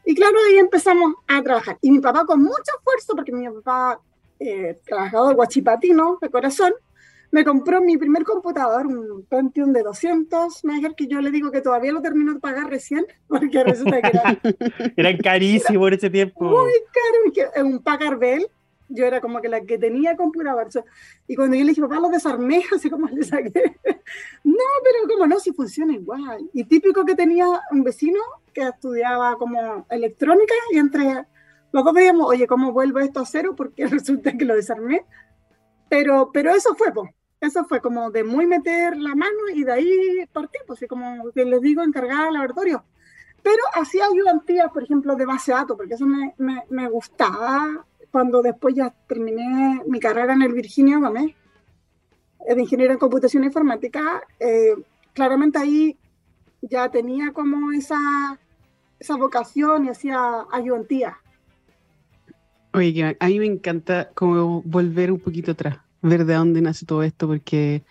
y 0.04 0.14
claro, 0.14 0.37
ahí 0.49 0.58
empezamos 0.58 1.14
a 1.26 1.42
trabajar. 1.42 1.78
Y 1.80 1.90
mi 1.90 2.00
papá 2.00 2.25
con 2.25 2.42
mucho 2.42 2.73
esfuerzo, 2.78 3.14
porque 3.14 3.32
mi 3.32 3.49
papá, 3.49 4.00
eh, 4.38 4.78
trabajador 4.84 5.34
guachipatino 5.34 6.18
de 6.20 6.30
corazón, 6.30 6.73
me 7.30 7.44
compró 7.44 7.80
mi 7.80 7.96
primer 7.96 8.23
computador, 8.23 8.87
un 8.87 9.25
Pentium 9.28 9.73
de 9.73 9.82
200 9.82 10.64
MHz, 10.64 10.94
que 10.96 11.08
yo 11.08 11.20
le 11.20 11.32
digo 11.32 11.50
que 11.50 11.62
todavía 11.62 11.92
lo 11.92 12.00
termino 12.00 12.34
de 12.34 12.38
pagar 12.38 12.70
recién, 12.70 13.06
porque 13.26 13.64
resulta 13.64 14.00
que 14.00 14.08
era... 14.08 14.40
era 14.96 15.18
carísimo 15.18 15.88
en 15.88 15.94
ese 15.94 16.11
tiempo. 16.11 16.44
Muy 16.44 16.73
caro, 16.92 17.66
un 17.66 17.82
Packard 17.82 18.18
Bell, 18.18 18.46
yo 18.88 19.04
era 19.04 19.20
como 19.20 19.40
que 19.40 19.49
la 19.49 19.62
que 19.62 19.78
tenía 19.78 20.16
computador. 20.16 20.68
Y 21.26 21.34
cuando 21.34 21.56
yo 21.56 21.62
le 21.62 21.70
dije, 21.70 21.80
papá, 21.80 21.99
lo 21.99 22.08
desarmé, 22.08 22.62
así 22.75 22.90
como 22.90 23.08
le 23.08 23.25
saqué. 23.25 23.50
no, 24.44 24.64
pero 24.84 25.08
como 25.08 25.26
no, 25.26 25.40
si 25.40 25.52
funciona 25.52 25.94
igual. 25.94 26.49
Y 26.52 26.64
típico 26.64 27.04
que 27.04 27.14
tenía 27.14 27.46
un 27.70 27.82
vecino 27.82 28.20
que 28.54 28.62
estudiaba 28.62 29.37
como 29.37 29.87
electrónica 29.90 30.54
y 30.73 30.78
entre 30.78 31.26
dos 31.73 31.92
veíamos, 31.92 32.28
oye, 32.28 32.46
¿cómo 32.46 32.73
vuelvo 32.73 33.00
esto 33.00 33.20
a 33.20 33.26
cero? 33.26 33.54
Porque 33.56 33.87
resulta 33.88 34.32
que 34.32 34.44
lo 34.44 34.54
desarmé. 34.56 35.04
Pero, 35.88 36.30
pero 36.32 36.54
eso 36.54 36.75
fue, 36.75 36.92
pues. 36.92 37.11
Eso 37.40 37.64
fue 37.64 37.82
como 37.82 38.11
de 38.11 38.25
muy 38.25 38.46
meter 38.46 38.96
la 38.96 39.14
mano 39.14 39.50
y 39.52 39.64
de 39.64 39.73
ahí 39.73 40.26
partir, 40.32 40.62
pues, 40.66 40.80
y 40.80 40.87
como 40.87 41.25
les 41.34 41.61
digo, 41.61 41.82
encargada 41.82 42.28
al 42.28 42.34
laboratorio. 42.34 42.84
Pero 43.42 43.62
hacía 43.75 44.06
ayudantías, 44.06 44.70
por 44.73 44.82
ejemplo, 44.82 45.14
de 45.14 45.26
base 45.26 45.52
de 45.52 45.58
datos, 45.58 45.76
porque 45.76 45.94
eso 45.94 46.06
me, 46.06 46.34
me, 46.38 46.64
me 46.70 46.88
gustaba 46.88 47.84
cuando 48.11 48.40
después 48.40 48.75
ya 48.75 48.94
terminé 49.06 49.82
mi 49.87 50.00
carrera 50.00 50.32
en 50.32 50.42
el 50.42 50.54
Virginia 50.54 50.99
Gómez, 50.99 51.34
de 52.46 52.61
ingeniero 52.61 52.92
en 52.92 52.99
computación 52.99 53.44
informática, 53.44 54.23
eh, 54.38 54.75
claramente 55.12 55.58
ahí 55.58 55.99
ya 56.61 56.90
tenía 56.90 57.32
como 57.32 57.73
esa 57.73 57.99
esa 59.04 59.16
vocación 59.16 59.84
y 59.84 59.90
hacía 59.90 60.46
ayudantía. 60.50 61.18
Oye, 62.73 63.16
a 63.20 63.26
mí 63.26 63.38
me 63.38 63.46
encanta 63.46 64.11
como 64.14 64.62
volver 64.62 65.12
un 65.12 65.20
poquito 65.20 65.52
atrás 65.52 65.84
ver 66.04 66.26
de 66.26 66.34
dónde 66.34 66.61
nace 66.61 66.84
todo 66.84 67.02
esto, 67.02 67.26
porque 67.26 67.82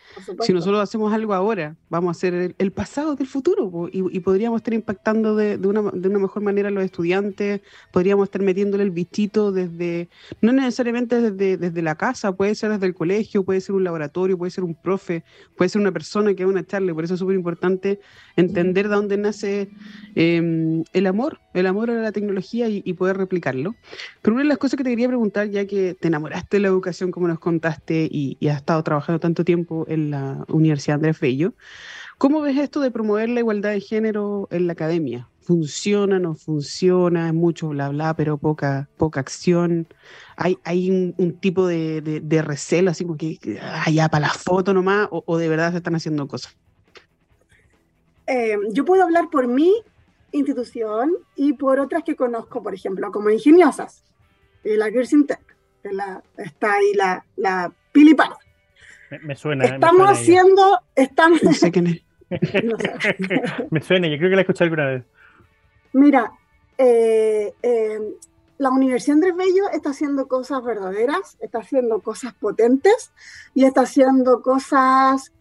si 0.42 0.54
nosotros 0.54 0.80
hacemos 0.80 1.12
algo 1.12 1.34
ahora, 1.34 1.76
vamos 1.90 2.10
a 2.10 2.12
hacer 2.18 2.56
el, 2.58 2.72
pasado 2.72 3.16
del 3.16 3.28
futuro 3.28 3.90
y, 3.92 4.20
podríamos 4.20 4.60
estar 4.60 4.74
impactando 4.74 5.36
de, 5.36 5.58
una, 5.68 5.82
de, 5.92 6.10
una, 6.10 6.20
mejor 6.20 6.44
manera 6.44 6.70
a 6.70 6.72
los 6.72 6.84
estudiantes, 6.84 7.62
podríamos 7.92 8.26
estar 8.26 8.42
metiéndole 8.42 8.84
el 8.84 8.92
bichito 8.92 9.52
desde, 9.52 10.10
no 10.42 10.54
necesariamente 10.54 11.20
desde, 11.22 11.58
desde 11.58 11.82
la 11.82 11.96
casa, 11.96 12.32
puede 12.34 12.54
ser 12.54 12.72
desde 12.72 12.86
el 12.86 12.94
colegio, 12.94 13.44
puede 13.44 13.62
ser 13.62 13.74
un 13.74 13.84
laboratorio, 13.84 14.38
puede 14.38 14.52
ser 14.52 14.64
un 14.64 14.76
profe, 14.76 15.24
puede 15.58 15.70
ser 15.70 15.82
una 15.82 15.92
persona 15.92 16.36
que 16.36 16.46
va 16.46 16.60
a 16.60 16.64
charla, 16.64 16.94
por 16.94 17.04
eso 17.04 17.16
es 17.16 17.20
súper 17.20 17.36
importante 17.36 18.00
entender 18.36 18.90
de 18.90 18.96
dónde 18.96 19.18
nace 19.18 19.70
em, 20.14 20.84
el 20.94 21.08
amor, 21.08 21.40
el 21.56 21.66
amor 21.66 21.90
a 21.90 21.96
la 21.96 22.12
tecnología 22.12 22.70
y, 22.70 22.84
y 22.86 22.94
poder 22.94 23.18
replicarlo. 23.18 23.76
Pero 24.22 24.36
una 24.36 24.44
de 24.44 24.50
las 24.50 24.60
cosas 24.60 24.78
que 24.78 24.84
te 24.84 24.92
quería 24.92 25.08
preguntar, 25.08 25.50
ya 25.50 25.66
que 25.66 25.96
te 26.00 26.10
enamoraste 26.10 26.58
de 26.58 26.62
la 26.62 26.68
educación, 26.68 27.10
como 27.10 27.28
nos 27.28 27.40
contaste, 27.40 28.03
y, 28.12 28.38
ha 28.48 28.54
estado 28.54 28.84
trabajando 28.84 29.20
tanto 29.20 29.44
tiempo 29.44 29.86
en 29.88 30.12
la 30.12 30.46
Universidad 30.50 30.96
Andrés 30.96 31.20
Bello. 31.20 31.54
¿Cómo 32.18 32.42
ves 32.42 32.58
esto 32.58 32.80
de 32.80 32.92
promover 32.92 33.30
la 33.30 33.40
igualdad 33.40 33.72
de 33.72 33.82
género 33.82 34.48
en 34.52 34.68
la 34.68 34.74
academia? 34.74 35.28
¿Funciona, 35.42 36.20
no 36.20 36.36
funciona? 36.36 37.28
Es 37.28 37.34
mucho 37.34 37.70
bla 37.70 37.90
bla, 37.90 38.16
pero 38.16 38.38
poca, 38.38 38.88
poca 38.98 39.20
acción. 39.20 39.88
¿Hay, 40.38 40.58
hay 40.64 40.90
un, 40.90 41.38
tipo 41.40 41.68
de, 41.68 42.42
recelo, 42.46 42.92
así 42.92 43.04
como 43.04 43.18
que 43.18 43.60
allá 43.86 44.08
para 44.08 44.28
la 44.28 44.34
foto 44.34 44.74
nomás, 44.74 45.10
o, 45.12 45.38
de 45.38 45.50
verdad 45.50 45.72
se 45.72 45.78
están 45.78 45.96
haciendo 45.96 46.28
cosas? 46.28 46.56
Eh, 48.28 48.56
yo 48.72 48.86
puedo 48.86 49.04
hablar 49.04 49.30
por 49.30 49.48
mi 49.48 49.74
institución 50.32 51.12
y 51.36 51.54
por 51.54 51.80
otras 51.80 52.04
que 52.04 52.16
conozco, 52.16 52.64
por 52.64 52.74
ejemplo, 52.74 53.12
como 53.12 53.30
ingeniosas, 53.30 54.04
la 54.64 54.90
Gerson 54.92 55.26
Tech, 55.26 55.42
la, 55.84 56.24
está 56.38 56.76
ahí 56.76 56.94
la, 56.94 57.26
la 57.36 57.74
Pili 57.94 58.16
Me, 59.22 59.36
suena. 59.36 59.66
Estamos 59.66 60.10
haciendo. 60.10 60.80
Estamos... 60.96 61.42
No 61.42 61.54
sé 61.54 61.72
quién 61.72 61.88
es. 61.88 62.02
me 63.70 63.82
suena, 63.82 64.08
yo 64.08 64.18
creo 64.18 64.32
que 64.32 64.36
la 64.36 64.42
escuché 64.42 64.66
alguna 64.66 64.88
vez. 64.88 65.04
Mira, 65.94 66.34
eh, 66.78 67.54
eh, 67.62 68.00
la 68.58 68.72
Universidad 68.72 69.16
Andrés 69.16 69.36
Bello 69.36 69.70
está 69.72 69.92
haciendo 69.92 70.28
cosas 70.28 70.64
verdaderas, 70.64 71.38
está 71.40 71.60
haciendo 71.60 72.02
cosas 72.02 72.34
potentes 72.34 73.14
y 73.54 73.66
está 73.66 73.82
haciendo 73.82 74.42
cosas 74.42 75.32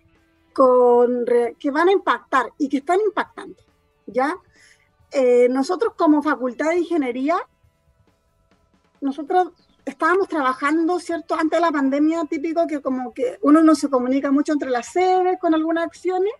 con, 0.53 1.25
que 1.59 1.71
van 1.71 1.89
a 1.89 1.93
impactar 1.93 2.53
y 2.59 2.69
que 2.69 2.79
están 2.79 2.99
impactando. 3.01 3.57
¿ya? 4.07 4.37
Eh, 5.11 5.49
nosotros 5.49 5.95
como 5.97 6.23
Facultad 6.23 6.71
de 6.71 6.81
Ingeniería, 6.81 7.37
nosotros 9.01 9.53
estábamos 9.85 10.29
trabajando, 10.29 10.99
¿cierto? 10.99 11.35
Antes 11.35 11.59
de 11.59 11.61
la 11.61 11.73
pandemia, 11.73 12.25
típico 12.29 12.67
que 12.67 12.81
como 12.81 13.13
que 13.13 13.39
uno 13.43 13.63
no 13.63 13.75
se 13.75 13.89
comunica 13.89 14.31
mucho 14.31 14.53
entre 14.53 14.71
las 14.71 14.93
sedes 14.93 15.39
con 15.41 15.55
algunas 15.55 15.85
acciones, 15.85 16.33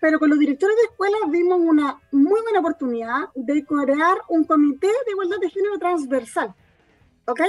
pero 0.00 0.18
con 0.18 0.30
los 0.30 0.38
directores 0.38 0.76
de 0.76 0.82
escuelas 0.82 1.20
vimos 1.30 1.58
una 1.60 2.00
muy 2.12 2.40
buena 2.42 2.60
oportunidad 2.60 3.28
de 3.34 3.64
crear 3.64 4.18
un 4.28 4.44
comité 4.44 4.88
de 4.88 5.12
igualdad 5.12 5.38
de 5.40 5.50
género 5.50 5.78
transversal, 5.78 6.54
¿ok? 7.26 7.40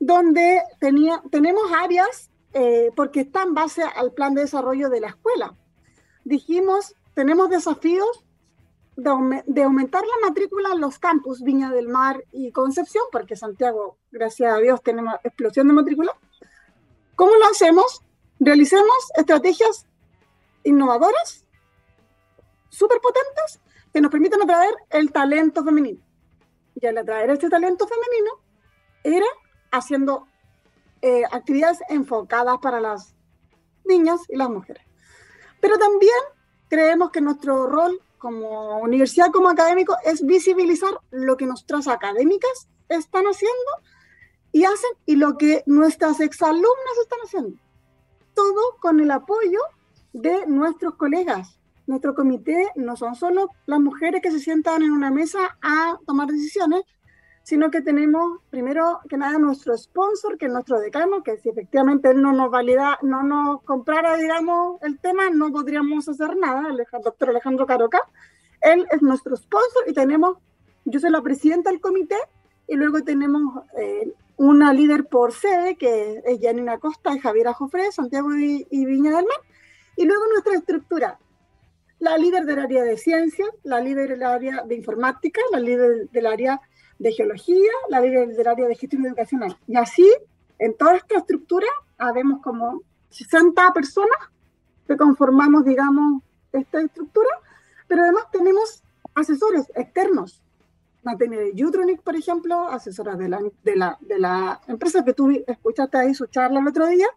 Donde 0.00 0.62
tenía, 0.80 1.22
tenemos 1.30 1.62
áreas, 1.72 2.30
eh, 2.54 2.90
porque 2.96 3.20
está 3.20 3.42
en 3.42 3.54
base 3.54 3.82
al 3.82 4.12
plan 4.12 4.34
de 4.34 4.42
desarrollo 4.42 4.90
de 4.90 5.00
la 5.00 5.08
escuela. 5.08 5.54
Dijimos, 6.24 6.94
tenemos 7.14 7.48
desafíos 7.48 8.24
de, 8.96 9.62
aumentar 9.62 10.02
la 10.02 10.28
matrícula 10.28 10.70
en 10.72 10.80
los 10.80 10.98
campus 10.98 11.42
Viña 11.42 11.70
del 11.70 11.88
Mar 11.88 12.24
y 12.30 12.52
Concepción, 12.52 13.04
porque 13.10 13.36
Santiago, 13.36 13.98
gracias 14.10 14.54
a 14.54 14.58
Dios, 14.58 14.82
tenemos 14.82 15.14
explosión 15.24 15.68
de 15.68 15.74
matrícula. 15.74 16.16
¿Cómo 17.16 17.34
lo 17.36 17.46
hacemos? 17.46 18.02
Realicemos 18.38 19.12
estrategias 19.16 19.86
innovadoras, 20.64 21.46
súper 22.68 23.00
potentes, 23.00 23.60
que 23.92 24.00
nos 24.00 24.10
permitan 24.10 24.42
atraer 24.42 24.74
el 24.90 25.12
talento 25.12 25.64
femenino. 25.64 26.00
Y 26.74 26.86
al 26.86 26.98
atraer 26.98 27.30
este 27.30 27.48
talento 27.48 27.86
femenino 27.86 28.32
era 29.04 29.26
haciendo 29.70 30.26
eh, 31.02 31.22
actividades 31.30 31.78
enfocadas 31.88 32.58
para 32.62 32.80
las 32.80 33.14
niñas 33.84 34.20
y 34.28 34.36
las 34.36 34.48
mujeres. 34.48 34.84
Pero 35.60 35.78
también 35.78 36.12
creemos 36.68 37.10
que 37.10 37.20
nuestro 37.20 37.66
rol 37.66 38.00
como 38.22 38.78
universidad, 38.78 39.32
como 39.32 39.48
académico, 39.48 39.96
es 40.04 40.24
visibilizar 40.24 40.92
lo 41.10 41.36
que 41.36 41.44
nuestras 41.44 41.88
académicas 41.88 42.68
están 42.88 43.24
haciendo 43.24 43.72
y 44.52 44.62
hacen 44.62 44.90
y 45.06 45.16
lo 45.16 45.36
que 45.36 45.64
nuestras 45.66 46.20
exalumnas 46.20 46.98
están 47.02 47.18
haciendo. 47.24 47.60
Todo 48.32 48.76
con 48.80 49.00
el 49.00 49.10
apoyo 49.10 49.58
de 50.12 50.46
nuestros 50.46 50.94
colegas. 50.94 51.58
Nuestro 51.88 52.14
comité 52.14 52.70
no 52.76 52.96
son 52.96 53.16
solo 53.16 53.48
las 53.66 53.80
mujeres 53.80 54.22
que 54.22 54.30
se 54.30 54.38
sientan 54.38 54.84
en 54.84 54.92
una 54.92 55.10
mesa 55.10 55.58
a 55.60 55.98
tomar 56.06 56.28
decisiones, 56.28 56.82
sino 57.42 57.70
que 57.70 57.80
tenemos 57.80 58.40
primero 58.50 59.00
que 59.08 59.16
nada 59.16 59.38
nuestro 59.38 59.76
sponsor, 59.76 60.38
que 60.38 60.46
es 60.46 60.52
nuestro 60.52 60.78
decano, 60.78 61.22
que 61.22 61.36
si 61.38 61.48
efectivamente 61.48 62.10
él 62.10 62.22
no 62.22 62.32
nos 62.32 62.50
valida, 62.50 62.98
no 63.02 63.22
nos 63.22 63.62
comprara, 63.62 64.16
digamos, 64.16 64.80
el 64.82 64.98
tema, 64.98 65.30
no 65.30 65.50
podríamos 65.50 66.08
hacer 66.08 66.36
nada, 66.36 66.68
el 66.70 67.02
doctor 67.02 67.30
Alejandro 67.30 67.66
Caroca. 67.66 68.00
Él 68.60 68.86
es 68.90 69.02
nuestro 69.02 69.36
sponsor 69.36 69.84
y 69.88 69.92
tenemos, 69.92 70.38
yo 70.84 71.00
soy 71.00 71.10
la 71.10 71.20
presidenta 71.20 71.70
del 71.70 71.80
comité, 71.80 72.16
y 72.68 72.76
luego 72.76 73.02
tenemos 73.02 73.64
eh, 73.76 74.12
una 74.36 74.72
líder 74.72 75.06
por 75.06 75.32
sede, 75.32 75.76
que 75.76 76.22
es 76.24 76.40
Janina 76.40 76.78
Costa 76.78 77.14
y 77.14 77.18
Javiera 77.18 77.52
Jofre, 77.52 77.90
Santiago 77.90 78.34
y, 78.36 78.66
y 78.70 78.86
Viña 78.86 79.10
del 79.16 79.26
Mar, 79.26 79.40
y 79.96 80.06
luego 80.06 80.22
nuestra 80.28 80.54
estructura, 80.54 81.18
la 81.98 82.16
líder 82.16 82.44
del 82.44 82.60
área 82.60 82.84
de 82.84 82.96
ciencia, 82.96 83.46
la 83.62 83.80
líder 83.80 84.08
del 84.08 84.22
área 84.22 84.62
de 84.62 84.74
informática, 84.74 85.40
la 85.50 85.60
líder 85.60 86.08
del 86.10 86.26
área 86.26 86.60
de 87.02 87.12
geología, 87.12 87.70
la 87.88 88.00
del 88.00 88.46
área 88.46 88.66
de 88.66 88.76
gestión 88.76 89.06
educacional. 89.06 89.56
Y 89.66 89.76
así, 89.76 90.08
en 90.58 90.76
toda 90.76 90.96
esta 90.96 91.18
estructura, 91.18 91.66
habemos 91.98 92.40
como 92.42 92.82
60 93.10 93.72
personas 93.72 94.16
que 94.86 94.96
conformamos, 94.96 95.64
digamos, 95.64 96.22
esta 96.52 96.80
estructura, 96.80 97.30
pero 97.88 98.02
además 98.02 98.24
tenemos 98.30 98.82
asesores 99.14 99.70
externos 99.74 100.42
Natalia 101.02 101.40
de 101.52 101.64
Utronic, 101.64 102.00
por 102.02 102.14
ejemplo, 102.14 102.68
asesora 102.68 103.16
de 103.16 103.28
la, 103.28 103.40
de, 103.64 103.76
la, 103.76 103.98
de 104.00 104.18
la 104.18 104.60
empresa 104.68 105.04
que 105.04 105.12
tú 105.12 105.30
escuchaste 105.46 105.98
ahí 105.98 106.14
su 106.14 106.26
charla 106.26 106.60
el 106.60 106.68
otro 106.68 106.86
día, 106.86 107.08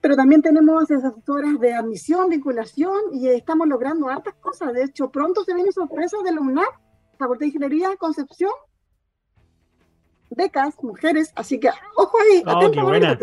pero 0.00 0.14
también 0.16 0.42
tenemos 0.42 0.88
asesoras 0.90 1.58
de 1.58 1.74
admisión, 1.74 2.28
vinculación 2.28 2.96
y 3.12 3.28
estamos 3.28 3.66
logrando 3.66 4.08
hartas 4.08 4.34
cosas. 4.34 4.72
De 4.72 4.84
hecho, 4.84 5.10
pronto 5.10 5.44
se 5.44 5.54
vienen 5.54 5.72
sorpresas 5.72 6.22
de 6.22 6.32
la 6.32 6.40
UNAP, 6.40 6.72
Facultad 7.24 7.40
de 7.40 7.46
Ingeniería, 7.46 7.96
Concepción, 7.96 8.50
becas, 10.30 10.74
mujeres, 10.82 11.32
así 11.34 11.58
que 11.60 11.70
ojo 11.96 12.18
ahí, 12.20 12.42
Oh, 12.46 12.70
qué 12.70 12.82
buena. 12.82 13.18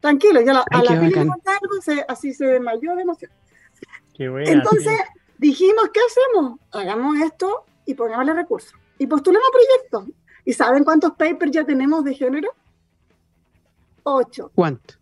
Tranquilo, 0.00 0.40
ya 0.40 0.52
la, 0.54 0.64
Ay, 0.70 0.86
a 0.88 0.94
la 0.94 1.00
Pili 1.00 1.18
algo, 1.18 1.34
se- 1.82 2.04
así 2.08 2.32
se 2.32 2.46
desmayó 2.46 2.94
de 2.94 3.02
emoción. 3.02 3.30
Qué 4.14 4.28
buena, 4.28 4.50
Entonces 4.50 4.84
sí. 4.96 5.20
dijimos, 5.38 5.90
¿qué 5.92 6.00
hacemos? 6.00 6.58
Hagamos 6.72 7.18
esto 7.20 7.64
y 7.86 7.94
pongámosle 7.94 8.32
recursos. 8.34 8.72
Y 8.98 9.06
postulemos 9.06 9.48
proyectos. 9.50 10.14
¿Y 10.44 10.52
saben 10.54 10.84
cuántos 10.84 11.12
papers 11.12 11.52
ya 11.52 11.64
tenemos 11.64 12.02
de 12.04 12.14
género? 12.14 12.50
Ocho. 14.02 14.50
¿Cuánto? 14.54 14.94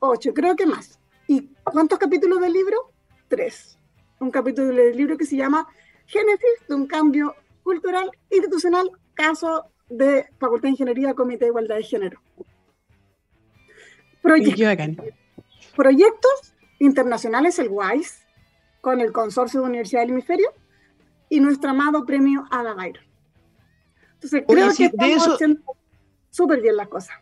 Ocho, 0.00 0.34
creo 0.34 0.56
que 0.56 0.66
más. 0.66 0.98
¿Y 1.28 1.48
cuántos 1.62 1.98
capítulos 1.98 2.40
del 2.40 2.52
libro? 2.52 2.90
Tres. 3.28 3.78
Un 4.18 4.30
capítulo 4.30 4.68
del 4.68 4.96
libro 4.96 5.16
que 5.16 5.26
se 5.26 5.36
llama 5.36 5.66
Génesis 6.06 6.66
de 6.68 6.74
un 6.74 6.86
cambio 6.86 7.34
cultural 7.62 8.10
institucional, 8.30 8.90
caso 9.14 9.66
de 9.88 10.26
Facultad 10.38 10.64
de 10.64 10.70
Ingeniería, 10.70 11.14
Comité 11.14 11.44
de 11.44 11.48
Igualdad 11.50 11.76
de 11.76 11.82
Género. 11.82 12.20
Oye, 14.24 14.54
Proyectos 15.76 16.54
internacionales, 16.78 17.58
el 17.58 17.68
WISE, 17.68 18.22
con 18.80 19.00
el 19.00 19.12
Consorcio 19.12 19.60
de 19.60 19.66
Universidad 19.66 20.02
del 20.02 20.10
Hemisferio, 20.10 20.52
y 21.28 21.40
nuestro 21.40 21.70
amado 21.70 22.04
premio 22.04 22.44
Ada 22.50 22.74
Byron. 22.74 23.04
Entonces, 24.14 24.44
Oye, 24.46 24.54
creo 24.60 24.70
sí, 24.70 24.76
que 24.76 24.84
estamos 24.86 25.16
eso- 25.16 25.34
haciendo 25.34 25.62
súper 26.30 26.60
bien 26.60 26.76
las 26.76 26.88
cosas. 26.88 27.16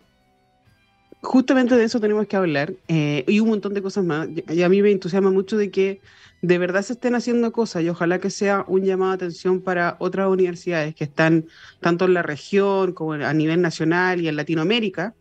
Justamente 1.22 1.76
de 1.76 1.84
eso 1.84 2.00
tenemos 2.00 2.26
que 2.26 2.36
hablar 2.36 2.74
eh, 2.88 3.24
y 3.28 3.38
un 3.40 3.48
montón 3.50 3.74
de 3.74 3.82
cosas 3.82 4.04
más. 4.04 4.28
Y 4.48 4.62
a 4.62 4.68
mí 4.68 4.82
me 4.82 4.90
entusiasma 4.90 5.30
mucho 5.30 5.56
de 5.56 5.70
que 5.70 6.00
de 6.40 6.58
verdad 6.58 6.82
se 6.82 6.94
estén 6.94 7.14
haciendo 7.14 7.52
cosas 7.52 7.82
y 7.84 7.88
ojalá 7.88 8.18
que 8.18 8.28
sea 8.30 8.64
un 8.66 8.82
llamado 8.84 9.12
de 9.12 9.16
atención 9.16 9.62
para 9.62 9.96
otras 10.00 10.26
universidades 10.28 10.94
que 10.96 11.04
están 11.04 11.46
tanto 11.80 12.06
en 12.06 12.14
la 12.14 12.22
región 12.22 12.92
como 12.92 13.12
a 13.12 13.32
nivel 13.34 13.62
nacional 13.62 14.20
y 14.20 14.26
en 14.28 14.34
Latinoamérica, 14.36 15.14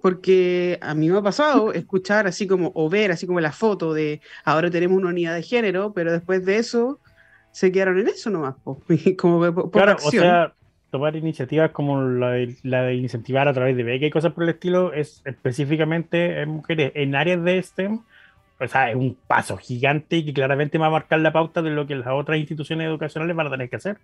porque 0.00 0.78
a 0.82 0.94
mí 0.94 1.10
me 1.10 1.18
ha 1.18 1.22
pasado 1.22 1.72
escuchar 1.74 2.26
así 2.28 2.46
como 2.46 2.72
o 2.74 2.90
ver 2.90 3.12
así 3.12 3.26
como 3.26 3.40
la 3.40 3.52
foto 3.52 3.94
de 3.94 4.22
ahora 4.44 4.70
tenemos 4.70 4.98
una 4.98 5.10
unidad 5.10 5.34
de 5.36 5.42
género, 5.44 5.92
pero 5.94 6.12
después 6.12 6.44
de 6.46 6.58
eso 6.58 7.00
se 7.52 7.72
quedaron 7.72 7.98
en 8.00 8.08
eso 8.08 8.30
nomás, 8.30 8.56
po, 8.64 8.82
como 9.18 9.54
po- 9.54 9.70
poca 9.70 9.92
Claro, 9.92 10.00
o 10.02 10.10
acción. 10.10 10.12
sea, 10.12 10.55
tomar 10.90 11.16
iniciativas 11.16 11.70
como 11.72 12.00
la 12.00 12.30
de, 12.30 12.94
incentivar 12.94 13.48
a 13.48 13.52
través 13.52 13.76
de 13.76 13.82
becas 13.82 14.08
y 14.08 14.10
cosas 14.10 14.32
por 14.32 14.44
el 14.44 14.50
estilo 14.50 14.92
es 14.92 15.22
específicamente 15.24 16.40
en 16.40 16.48
mujeres 16.50 16.92
en 16.94 17.14
áreas 17.14 17.42
de 17.42 17.62
STEM. 17.62 18.02
O 18.58 18.68
sea, 18.68 18.90
es 18.90 18.96
un 18.96 19.16
paso 19.26 19.56
gigante 19.56 20.24
que 20.24 20.32
claramente 20.32 20.78
va 20.78 20.86
a 20.86 20.90
marcar 20.90 21.20
la 21.20 21.32
pauta 21.32 21.60
de 21.60 21.70
lo 21.70 21.86
que 21.86 21.94
las 21.94 22.08
otras 22.08 22.38
instituciones 22.38 22.86
educacionales 22.86 23.36
van 23.36 23.48
a 23.48 23.50
tener 23.50 23.68
que 23.68 23.76
hacer. 23.76 23.98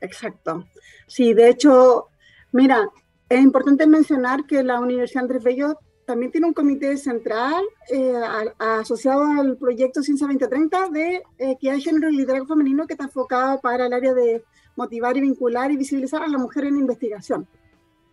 Exacto. 0.00 0.66
Sí, 1.06 1.32
de 1.32 1.48
hecho, 1.48 2.08
mira, 2.52 2.88
es 3.28 3.40
importante 3.40 3.86
mencionar 3.86 4.44
que 4.46 4.62
la 4.62 4.80
Universidad 4.80 5.24
Andrés 5.24 5.42
Bello 5.42 5.78
también 6.08 6.32
tiene 6.32 6.46
un 6.46 6.54
comité 6.54 6.96
central 6.96 7.62
eh, 7.90 8.14
asociado 8.58 9.24
al 9.24 9.58
proyecto 9.58 10.02
Ciencia 10.02 10.26
2030 10.26 10.88
de 10.88 11.16
eh, 11.16 11.22
equidad 11.38 11.74
de 11.74 11.80
género 11.80 12.08
y 12.08 12.16
liderazgo 12.16 12.46
femenino 12.46 12.86
que 12.86 12.94
está 12.94 13.04
enfocado 13.04 13.60
para 13.60 13.86
el 13.86 13.92
área 13.92 14.14
de 14.14 14.42
motivar 14.78 15.16
y 15.16 15.20
vincular 15.20 15.70
y 15.72 15.76
visibilizar 15.76 16.22
a 16.22 16.28
la 16.28 16.38
mujer 16.38 16.64
en 16.64 16.78
investigación. 16.78 17.48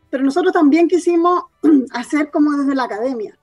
Pero 0.09 0.23
nosotros 0.23 0.51
también 0.51 0.87
quisimos 0.87 1.43
hacer 1.91 2.31
como 2.31 2.57
desde 2.57 2.73
la 2.73 2.85
academia. 2.85 3.37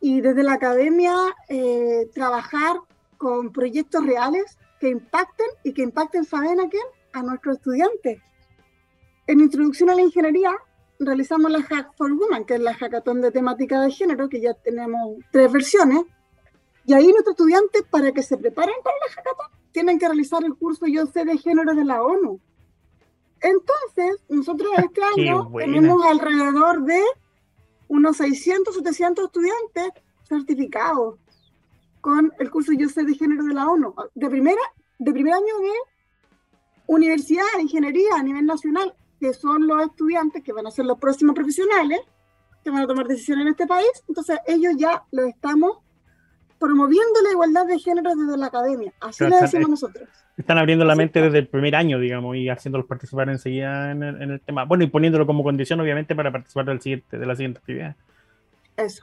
Y 0.00 0.20
desde 0.20 0.44
la 0.44 0.52
academia 0.52 1.14
eh, 1.48 2.08
trabajar 2.14 2.76
con 3.18 3.52
proyectos 3.52 4.06
reales 4.06 4.58
que 4.78 4.88
impacten 4.88 5.48
y 5.64 5.72
que 5.72 5.82
impacten, 5.82 6.24
¿saben 6.24 6.60
a 6.60 6.68
quién? 6.68 6.84
A 7.12 7.22
nuestros 7.22 7.56
estudiantes. 7.56 8.20
En 9.26 9.40
Introducción 9.40 9.90
a 9.90 9.94
la 9.96 10.02
Ingeniería 10.02 10.52
realizamos 11.00 11.50
la 11.50 11.62
Hack 11.62 11.96
for 11.96 12.12
Women, 12.12 12.44
que 12.44 12.54
es 12.54 12.60
la 12.60 12.74
hackathon 12.74 13.20
de 13.22 13.32
temática 13.32 13.80
de 13.80 13.90
género, 13.90 14.28
que 14.28 14.40
ya 14.40 14.54
tenemos 14.54 15.16
tres 15.32 15.50
versiones. 15.50 16.04
Y 16.84 16.94
ahí 16.94 17.08
nuestros 17.08 17.32
estudiantes, 17.32 17.82
para 17.90 18.12
que 18.12 18.22
se 18.22 18.36
preparen 18.36 18.76
para 18.84 18.96
la 19.04 19.12
hackathon, 19.12 19.55
tienen 19.76 19.98
que 19.98 20.06
realizar 20.06 20.42
el 20.42 20.54
curso 20.54 20.86
Yo 20.86 21.04
sé 21.04 21.26
de 21.26 21.36
género 21.36 21.74
de 21.74 21.84
la 21.84 22.02
ONU. 22.02 22.40
Entonces, 23.42 24.24
nosotros 24.30 24.70
este 24.78 25.02
año 25.02 25.50
tenemos 25.54 26.02
alrededor 26.02 26.82
de 26.84 27.02
unos 27.86 28.16
600, 28.16 28.74
700 28.74 29.26
estudiantes 29.26 29.90
certificados 30.26 31.18
con 32.00 32.32
el 32.38 32.50
curso 32.50 32.72
Yo 32.72 32.88
sé 32.88 33.04
de 33.04 33.16
género 33.16 33.44
de 33.44 33.52
la 33.52 33.68
ONU. 33.68 33.94
De, 34.14 34.30
primera, 34.30 34.62
de 34.98 35.12
primer 35.12 35.34
año 35.34 35.58
de 35.60 35.72
universidad, 36.86 37.44
de 37.56 37.64
ingeniería 37.64 38.14
a 38.14 38.22
nivel 38.22 38.46
nacional, 38.46 38.94
que 39.20 39.34
son 39.34 39.66
los 39.66 39.82
estudiantes 39.82 40.42
que 40.42 40.54
van 40.54 40.66
a 40.66 40.70
ser 40.70 40.86
los 40.86 40.98
próximos 40.98 41.34
profesionales, 41.34 42.00
que 42.64 42.70
van 42.70 42.84
a 42.84 42.86
tomar 42.86 43.06
decisiones 43.06 43.42
en 43.42 43.48
este 43.48 43.66
país. 43.66 43.90
Entonces, 44.08 44.38
ellos 44.46 44.72
ya 44.78 45.04
lo 45.10 45.26
estamos 45.26 45.80
promoviendo 46.58 47.22
la 47.22 47.30
igualdad 47.30 47.66
de 47.66 47.78
género 47.78 48.14
desde 48.14 48.36
la 48.36 48.46
academia. 48.46 48.92
Así 49.00 49.18
Claro, 49.18 49.36
le 49.36 49.42
decimos 49.42 49.70
nosotros. 49.70 50.08
Están 50.36 50.58
abriendo 50.58 50.84
la 50.84 50.94
mente 50.94 51.20
desde 51.20 51.38
el 51.38 51.48
primer 51.48 51.74
año, 51.74 51.98
digamos, 51.98 52.36
y 52.36 52.48
haciéndolos 52.48 52.86
participar 52.86 53.28
enseguida 53.30 53.90
en 53.90 54.02
el, 54.02 54.22
en 54.22 54.30
el 54.32 54.40
tema. 54.40 54.64
Bueno, 54.64 54.84
y 54.84 54.88
poniéndolo 54.88 55.26
como 55.26 55.42
condición, 55.42 55.80
obviamente, 55.80 56.14
para 56.14 56.30
participar 56.30 56.66
del 56.66 56.80
siguiente, 56.80 57.18
de 57.18 57.26
la 57.26 57.34
siguiente 57.34 57.58
actividad. 57.58 57.96
Eso. 58.76 59.02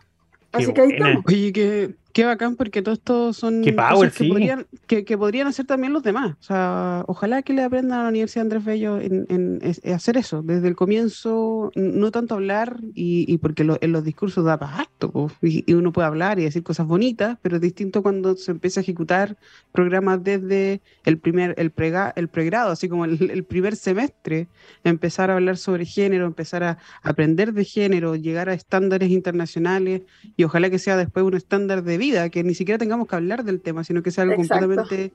Así 0.51 0.71
que 0.71 0.81
ahí 0.81 0.91
estamos. 0.91 1.23
Oye, 1.25 1.51
qué, 1.51 1.95
qué 2.13 2.25
bacán, 2.25 2.55
porque 2.55 2.81
todo 2.83 2.93
esto 2.93 3.33
son 3.33 3.61
Qué 3.63 3.73
power, 3.73 3.95
cosas 3.95 4.13
que, 4.13 4.23
sí. 4.23 4.29
podrían, 4.29 4.67
que, 4.87 5.03
que 5.03 5.17
podrían 5.17 5.47
hacer 5.47 5.65
también 5.65 5.93
los 5.93 6.03
demás. 6.03 6.35
O 6.39 6.43
sea, 6.43 7.03
ojalá 7.07 7.41
que 7.41 7.53
le 7.53 7.63
aprendan 7.63 7.99
a 7.99 8.03
la 8.03 8.09
Universidad 8.09 8.43
Andrés 8.43 8.63
Bello 8.63 8.99
en, 9.01 9.25
en- 9.29 9.59
en 9.61 9.93
hacer 9.93 10.17
eso, 10.17 10.43
desde 10.43 10.67
el 10.67 10.75
comienzo, 10.75 11.71
no 11.75 12.11
tanto 12.11 12.35
hablar, 12.35 12.79
y, 12.93 13.25
y 13.31 13.37
porque 13.39 13.63
lo- 13.63 13.77
en 13.81 13.91
los 13.91 14.03
discursos 14.03 14.45
da 14.45 14.57
para 14.59 14.77
harto, 14.77 15.11
po, 15.11 15.31
y, 15.41 15.63
y 15.69 15.73
uno 15.73 15.91
puede 15.91 16.07
hablar 16.07 16.39
y 16.39 16.43
decir 16.43 16.61
cosas 16.63 16.85
bonitas, 16.87 17.37
pero 17.41 17.55
es 17.55 17.61
distinto 17.61 18.03
cuando 18.03 18.35
se 18.37 18.51
empieza 18.51 18.79
a 18.79 18.83
ejecutar 18.83 19.37
programas 19.71 20.23
desde 20.23 20.81
el 21.05 21.17
primer, 21.17 21.55
el, 21.57 21.71
prega, 21.71 22.13
el 22.15 22.27
pregrado, 22.29 22.71
así 22.71 22.87
como 22.89 23.05
el, 23.05 23.31
el 23.31 23.43
primer 23.43 23.75
semestre, 23.75 24.47
empezar 24.83 25.31
a 25.31 25.33
hablar 25.35 25.57
sobre 25.57 25.85
género, 25.85 26.25
empezar 26.27 26.63
a 26.63 26.77
aprender 27.01 27.53
de 27.53 27.65
género, 27.65 28.15
llegar 28.15 28.49
a 28.49 28.53
estándares 28.53 29.09
internacionales 29.09 30.03
y 30.37 30.43
ojalá 30.43 30.69
que 30.69 30.79
sea 30.79 30.95
después 30.97 31.25
un 31.25 31.33
estándar 31.35 31.83
de 31.83 31.97
vida, 32.03 32.29
que 32.29 32.43
ni 32.43 32.53
siquiera 32.53 32.77
tengamos 32.77 33.07
que 33.07 33.15
hablar 33.15 33.43
del 33.43 33.59
tema, 33.59 33.83
sino 33.83 34.01
que 34.03 34.11
sea 34.11 34.23
algo 34.23 34.35
Exacto. 34.35 34.67
completamente 34.67 35.13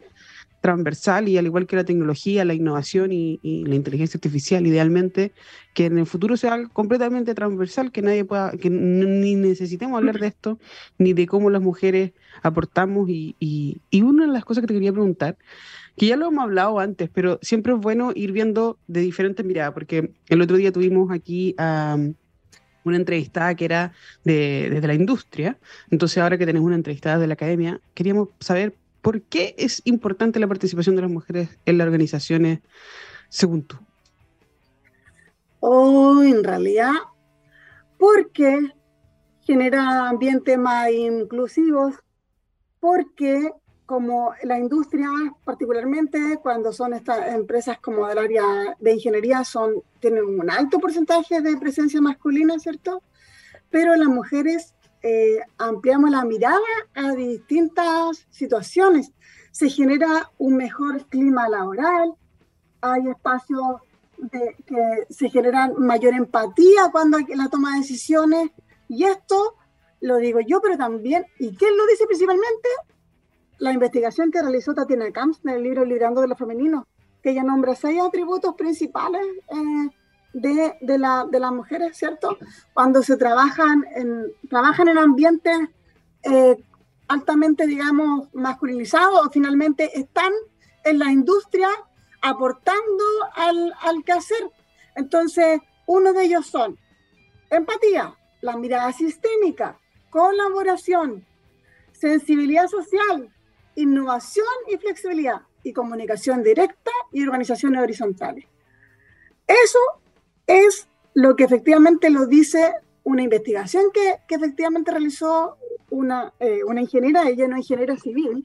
transversal 0.61 1.29
y 1.29 1.39
al 1.39 1.47
igual 1.47 1.67
que 1.67 1.77
la 1.77 1.85
tecnología, 1.85 2.45
la 2.45 2.55
innovación 2.55 3.13
y, 3.13 3.39
y 3.43 3.65
la 3.65 3.75
inteligencia 3.75 4.19
artificial, 4.19 4.67
idealmente, 4.67 5.33
que 5.75 5.87
en 5.87 5.99
el 5.99 6.07
futuro 6.07 6.37
sea 6.37 6.55
algo 6.55 6.73
completamente 6.73 7.35
transversal, 7.35 7.93
que 7.93 8.03
nadie 8.03 8.25
pueda, 8.25 8.51
que 8.53 8.71
ni 8.71 9.35
necesitemos 9.37 9.97
hablar 9.99 10.19
de 10.19 10.27
esto, 10.27 10.59
ni 10.99 11.13
de 11.13 11.27
cómo 11.27 11.51
las 11.51 11.63
mujeres 11.63 12.13
aportamos. 12.43 13.09
Y, 13.09 13.37
y, 13.39 13.83
y 13.91 14.03
una 14.03 14.27
de 14.27 14.33
las 14.33 14.45
cosas 14.45 14.63
que 14.63 14.69
te 14.69 14.75
quería 14.75 14.93
preguntar, 14.93 15.37
que 15.97 16.07
ya 16.07 16.17
lo 16.17 16.29
hemos 16.29 16.45
hablado 16.45 16.79
antes, 16.81 17.11
pero 17.13 17.39
siempre 17.43 17.73
es 17.73 17.79
bueno 17.79 18.13
ir 18.15 18.33
viendo 18.33 18.79
de 18.87 19.01
diferentes 19.01 19.45
miradas, 19.45 19.75
porque 19.75 20.13
el 20.29 20.41
otro 20.41 20.57
día 20.57 20.73
tuvimos 20.73 21.11
aquí 21.11 21.55
a 21.59 21.97
una 22.89 22.97
entrevistada 22.97 23.55
que 23.55 23.65
era 23.65 23.93
de, 24.25 24.69
desde 24.71 24.87
la 24.87 24.95
industria, 24.95 25.59
entonces 25.91 26.19
ahora 26.19 26.39
que 26.39 26.47
tenemos 26.47 26.67
una 26.67 26.77
entrevistada 26.77 27.19
de 27.19 27.27
la 27.27 27.35
academia, 27.35 27.81
queríamos 27.95 28.29
saber 28.41 28.75
por 29.03 29.23
qué 29.23 29.55
es 29.59 29.83
importante 29.85 30.41
la 30.41 30.49
participación 30.49 30.97
de 30.97 31.03
las 31.03 31.11
mujeres 31.11 31.49
en 31.65 31.79
las 31.79 31.87
organizaciones, 31.87 32.61
según 33.29 33.63
tú. 33.63 33.77
O 35.61 36.23
en 36.23 36.45
realidad, 36.45 36.93
porque 37.99 38.73
genera 39.41 40.09
ambientes 40.09 40.59
más 40.59 40.91
inclusivos, 40.91 41.95
porque 42.81 43.51
como 43.89 44.35
la 44.43 44.59
industria, 44.59 45.09
particularmente 45.45 46.39
cuando 46.43 46.75
son 46.75 46.93
estas 46.93 47.35
empresas 47.35 47.79
como 47.81 48.07
del 48.07 48.19
área 48.19 48.45
de 48.79 48.93
ingeniería, 48.93 49.45
son, 49.45 49.83
tienen 49.99 50.27
un 50.27 50.51
alto 50.51 50.79
porcentaje 50.79 51.41
de 51.41 51.57
presencia 51.57 51.99
masculina, 51.99 52.59
¿cierto? 52.59 53.03
Pero 53.71 53.97
las 53.97 54.09
mujeres 54.09 54.75
eh, 55.03 55.39
ampliamos 55.57 56.11
la 56.11 56.23
mirada 56.27 56.61
a 56.95 57.13
distintas 57.13 58.27
situaciones. 58.29 59.13
Se 59.53 59.71
genera 59.71 60.33
un 60.37 60.59
mejor 60.59 61.07
clima 61.07 61.49
laboral, 61.49 62.13
hay 62.83 63.09
espacios 63.09 63.63
de, 64.19 64.55
que 64.67 65.07
se 65.09 65.31
generan 65.31 65.73
mayor 65.79 66.13
empatía 66.13 66.91
cuando 66.93 67.17
hay 67.17 67.25
la 67.35 67.49
toma 67.49 67.73
de 67.73 67.79
decisiones, 67.79 68.51
y 68.87 69.05
esto 69.05 69.55
lo 70.03 70.19
digo 70.19 70.41
yo, 70.41 70.61
pero 70.61 70.77
también, 70.77 71.25
¿y 71.39 71.57
quién 71.57 71.75
lo 71.75 71.87
dice 71.87 72.05
principalmente? 72.05 72.69
La 73.59 73.73
investigación 73.73 74.31
que 74.31 74.41
realizó 74.41 74.75
Tatiana 74.75 75.11
Camps 75.11 75.41
en 75.45 75.51
el 75.51 75.63
libro 75.63 75.85
Liderando 75.85 76.21
de 76.21 76.29
lo 76.29 76.37
Femenino. 76.37 76.87
que 77.23 77.31
ella 77.31 77.43
nombra 77.43 77.75
seis 77.75 78.01
atributos 78.01 78.55
principales 78.55 79.27
eh, 79.49 79.89
de, 80.33 80.99
las 80.99 81.53
mujeres, 81.53 81.97
¿cierto? 81.97 82.39
Cuando 82.73 83.03
se 83.03 83.17
trabajan 83.17 83.85
en, 83.95 84.27
trabajan 84.49 84.89
en 84.89 84.99
ambientes 84.99 85.59
eh, 86.23 86.57
altamente, 87.09 87.67
digamos, 87.67 88.29
masculinizados 88.35 89.27
o 89.27 89.31
finalmente 89.31 89.99
están 89.99 90.33
en 90.85 90.99
la 91.01 91.11
industria 91.11 91.69
aportando 92.23 93.05
al, 93.35 93.75
al 93.81 94.05
quehacer. 94.05 94.51
Entonces, 94.95 95.61
uno 95.87 96.13
de 96.13 96.25
ellos 96.25 96.47
son 96.47 96.79
empatía, 97.51 98.15
la 98.41 98.57
mirada 98.57 98.93
sistémica, 98.93 99.79
colaboración, 100.11 101.27
sensibilidad 101.93 102.69
social, 102.69 103.33
innovación 103.79 104.47
y 104.73 104.77
flexibilidad, 104.77 105.43
y 105.63 105.73
comunicación 105.73 106.43
directa 106.43 106.91
y 107.13 107.23
organizaciones 107.23 107.81
horizontales. 107.81 108.45
Eso 109.47 109.79
es 110.47 110.89
lo 111.15 111.37
que 111.37 111.45
efectivamente 111.45 112.11
lo 112.11 112.27
dice 112.27 112.75
una 113.05 113.23
investigación 113.23 113.85
que, 113.93 114.17
que 114.27 114.35
efectivamente 114.35 114.91
realizó 114.91 115.57
una, 115.91 116.33
eh, 116.41 116.63
una 116.65 116.81
ingeniera, 116.81 117.29
ella 117.29 117.47
no 117.49 117.57
ingeniera 117.57 117.97
civil, 117.97 118.45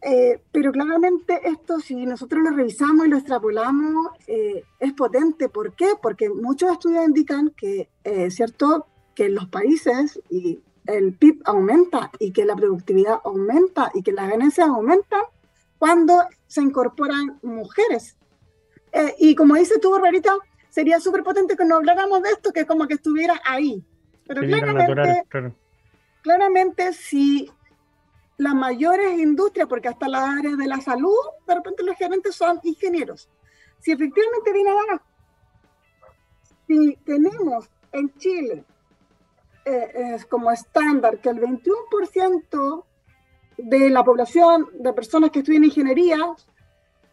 eh, 0.00 0.40
pero 0.50 0.72
claramente 0.72 1.40
esto, 1.44 1.78
si 1.80 2.06
nosotros 2.06 2.42
lo 2.42 2.50
revisamos 2.50 3.06
y 3.06 3.10
lo 3.10 3.16
extrapolamos, 3.16 4.08
eh, 4.26 4.64
es 4.78 4.92
potente. 4.92 5.48
¿Por 5.48 5.74
qué? 5.74 5.88
Porque 6.02 6.28
muchos 6.28 6.72
estudios 6.72 7.04
indican 7.06 7.50
que, 7.50 7.88
¿cierto?, 8.30 8.86
que 9.14 9.26
en 9.26 9.34
los 9.34 9.46
países 9.46 10.20
y 10.28 10.60
el 10.86 11.14
PIB 11.14 11.42
aumenta 11.44 12.10
y 12.18 12.32
que 12.32 12.44
la 12.44 12.56
productividad 12.56 13.18
aumenta 13.24 13.90
y 13.94 14.02
que 14.02 14.12
las 14.12 14.28
ganancias 14.28 14.68
aumentan 14.68 15.22
cuando 15.78 16.22
se 16.46 16.62
incorporan 16.62 17.38
mujeres. 17.42 18.16
Eh, 18.92 19.14
y 19.18 19.34
como 19.34 19.54
dice 19.56 19.78
tú, 19.78 19.90
Barbarita, 19.90 20.36
sería 20.68 21.00
súper 21.00 21.22
potente 21.22 21.56
que 21.56 21.64
no 21.64 21.76
habláramos 21.76 22.22
de 22.22 22.30
esto, 22.30 22.52
que 22.52 22.66
como 22.66 22.86
que 22.86 22.94
estuviera 22.94 23.40
ahí. 23.44 23.84
Pero 24.26 24.42
claramente, 24.42 25.24
claramente, 26.22 26.92
si 26.92 27.50
las 28.36 28.54
mayores 28.54 29.18
industrias, 29.18 29.68
porque 29.68 29.88
hasta 29.88 30.08
las 30.08 30.38
áreas 30.38 30.56
de 30.56 30.66
la 30.66 30.80
salud, 30.80 31.14
de 31.46 31.54
repente 31.54 31.82
los 31.82 31.96
gerentes 31.96 32.34
son 32.34 32.60
ingenieros. 32.62 33.28
Si 33.80 33.92
efectivamente 33.92 34.52
viene 34.52 34.70
abajo, 34.70 35.04
si 36.66 36.96
tenemos 37.04 37.68
en 37.92 38.12
Chile 38.16 38.64
eh, 39.64 40.14
es 40.14 40.26
como 40.26 40.50
estándar 40.50 41.18
que 41.18 41.30
el 41.30 41.40
21% 41.40 42.84
de 43.56 43.90
la 43.90 44.04
población 44.04 44.68
de 44.74 44.92
personas 44.92 45.30
que 45.30 45.38
estudian 45.40 45.64
ingeniería 45.64 46.18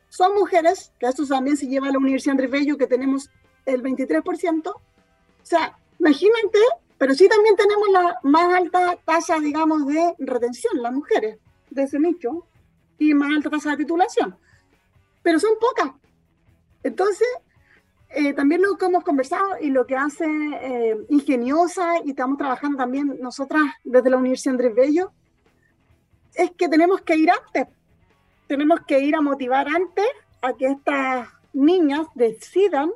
son 0.09 0.35
mujeres, 0.35 0.91
que 0.99 1.07
eso 1.07 1.25
también 1.25 1.55
se 1.55 1.67
lleva 1.67 1.87
a 1.87 1.91
la 1.91 1.97
Universidad 1.97 2.33
Andrés 2.33 2.51
Bello, 2.51 2.77
que 2.77 2.87
tenemos 2.87 3.29
el 3.65 3.81
23%. 3.81 4.67
O 4.67 4.81
sea, 5.41 5.77
imagínate, 5.99 6.59
pero 6.97 7.13
sí 7.13 7.29
también 7.29 7.55
tenemos 7.55 7.87
la 7.89 8.19
más 8.23 8.53
alta 8.53 8.97
tasa, 9.05 9.39
digamos, 9.39 9.87
de 9.87 10.13
retención, 10.19 10.81
las 10.81 10.91
mujeres 10.91 11.39
de 11.69 11.83
ese 11.83 11.99
nicho, 11.99 12.45
y 12.97 13.13
más 13.13 13.29
alta 13.29 13.49
tasa 13.49 13.71
de 13.71 13.77
titulación. 13.77 14.35
Pero 15.23 15.39
son 15.39 15.53
pocas. 15.59 15.91
Entonces, 16.83 17.27
eh, 18.13 18.33
también 18.33 18.61
lo 18.61 18.77
que 18.77 18.85
hemos 18.85 19.03
conversado 19.03 19.57
y 19.59 19.69
lo 19.69 19.85
que 19.85 19.95
hace 19.95 20.25
eh, 20.25 20.97
Ingeniosa 21.09 21.93
y 22.03 22.09
estamos 22.09 22.37
trabajando 22.37 22.77
también 22.77 23.17
nosotras 23.21 23.63
desde 23.83 24.09
la 24.09 24.17
Universidad 24.17 24.53
Andrés 24.53 24.75
Bello, 24.75 25.11
es 26.33 26.51
que 26.51 26.67
tenemos 26.67 27.01
que 27.01 27.15
ir 27.15 27.29
antes. 27.31 27.67
Tenemos 28.47 28.81
que 28.87 28.99
ir 28.99 29.15
a 29.15 29.21
motivar 29.21 29.67
antes 29.67 30.05
a 30.41 30.53
que 30.53 30.67
estas 30.67 31.29
niñas 31.53 32.07
decidan 32.15 32.91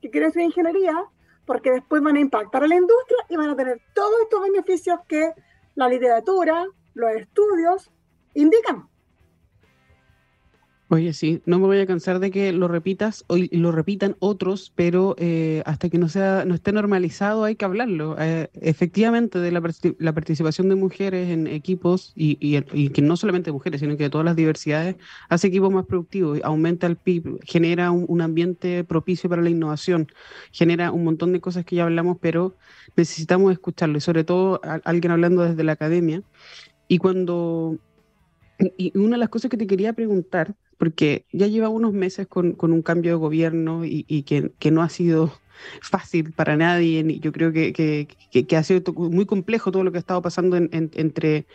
que 0.00 0.10
quieren 0.10 0.28
estudiar 0.28 0.48
ingeniería, 0.48 1.04
porque 1.44 1.70
después 1.70 2.02
van 2.02 2.16
a 2.16 2.20
impactar 2.20 2.64
a 2.64 2.68
la 2.68 2.76
industria 2.76 3.18
y 3.28 3.36
van 3.36 3.50
a 3.50 3.56
tener 3.56 3.80
todos 3.94 4.14
estos 4.22 4.42
beneficios 4.42 5.00
que 5.08 5.32
la 5.74 5.88
literatura, 5.88 6.66
los 6.94 7.12
estudios 7.12 7.90
indican. 8.34 8.88
Oye, 10.88 11.12
sí, 11.14 11.42
no 11.46 11.58
me 11.58 11.66
voy 11.66 11.80
a 11.80 11.86
cansar 11.86 12.20
de 12.20 12.30
que 12.30 12.52
lo 12.52 12.68
repitas 12.68 13.24
y 13.28 13.56
lo 13.56 13.72
repitan 13.72 14.14
otros, 14.20 14.72
pero 14.76 15.16
eh, 15.18 15.60
hasta 15.66 15.88
que 15.88 15.98
no 15.98 16.08
sea, 16.08 16.44
no 16.44 16.54
esté 16.54 16.70
normalizado 16.70 17.42
hay 17.42 17.56
que 17.56 17.64
hablarlo. 17.64 18.14
Eh, 18.20 18.48
efectivamente, 18.54 19.40
de 19.40 19.50
la, 19.50 19.60
la, 19.98 20.12
participación 20.12 20.68
de 20.68 20.76
mujeres 20.76 21.28
en 21.30 21.48
equipos 21.48 22.12
y, 22.14 22.38
y, 22.40 22.90
que 22.90 23.02
no 23.02 23.16
solamente 23.16 23.50
mujeres, 23.50 23.80
sino 23.80 23.96
que 23.96 24.04
de 24.04 24.10
todas 24.10 24.24
las 24.24 24.36
diversidades 24.36 24.94
hace 25.28 25.48
equipos 25.48 25.72
más 25.72 25.86
productivos, 25.86 26.38
aumenta 26.44 26.86
el 26.86 26.96
PIB, 26.96 27.40
genera 27.42 27.90
un, 27.90 28.04
un 28.06 28.20
ambiente 28.20 28.84
propicio 28.84 29.28
para 29.28 29.42
la 29.42 29.50
innovación, 29.50 30.06
genera 30.52 30.92
un 30.92 31.02
montón 31.02 31.32
de 31.32 31.40
cosas 31.40 31.64
que 31.64 31.74
ya 31.74 31.82
hablamos, 31.82 32.18
pero 32.20 32.54
necesitamos 32.96 33.50
escucharlo 33.50 33.98
y 33.98 34.00
sobre 34.00 34.22
todo 34.22 34.60
a, 34.62 34.74
alguien 34.84 35.10
hablando 35.10 35.42
desde 35.42 35.64
la 35.64 35.72
academia. 35.72 36.22
Y 36.86 36.98
cuando 36.98 37.76
y 38.78 38.96
una 38.96 39.16
de 39.16 39.18
las 39.18 39.28
cosas 39.28 39.50
que 39.50 39.56
te 39.56 39.66
quería 39.66 39.92
preguntar 39.92 40.54
porque 40.78 41.24
ya 41.32 41.46
lleva 41.46 41.68
unos 41.68 41.92
meses 41.92 42.26
con, 42.26 42.52
con 42.52 42.72
un 42.72 42.82
cambio 42.82 43.12
de 43.12 43.16
gobierno 43.16 43.84
y, 43.84 44.04
y 44.08 44.22
que, 44.22 44.52
que, 44.58 44.70
no 44.70 44.82
ha 44.82 44.88
sido 44.88 45.32
fácil 45.80 46.32
para 46.32 46.56
nadie. 46.56 47.18
Yo 47.20 47.32
creo 47.32 47.52
que, 47.52 47.72
que, 47.72 48.08
que, 48.44 48.56
ha 48.56 48.62
sido 48.62 48.92
muy 48.92 49.26
complejo 49.26 49.72
todo 49.72 49.84
lo 49.84 49.92
que 49.92 49.98
ha 49.98 50.00
estado 50.00 50.22
pasando 50.22 50.56
en, 50.56 50.68
entre, 50.72 51.46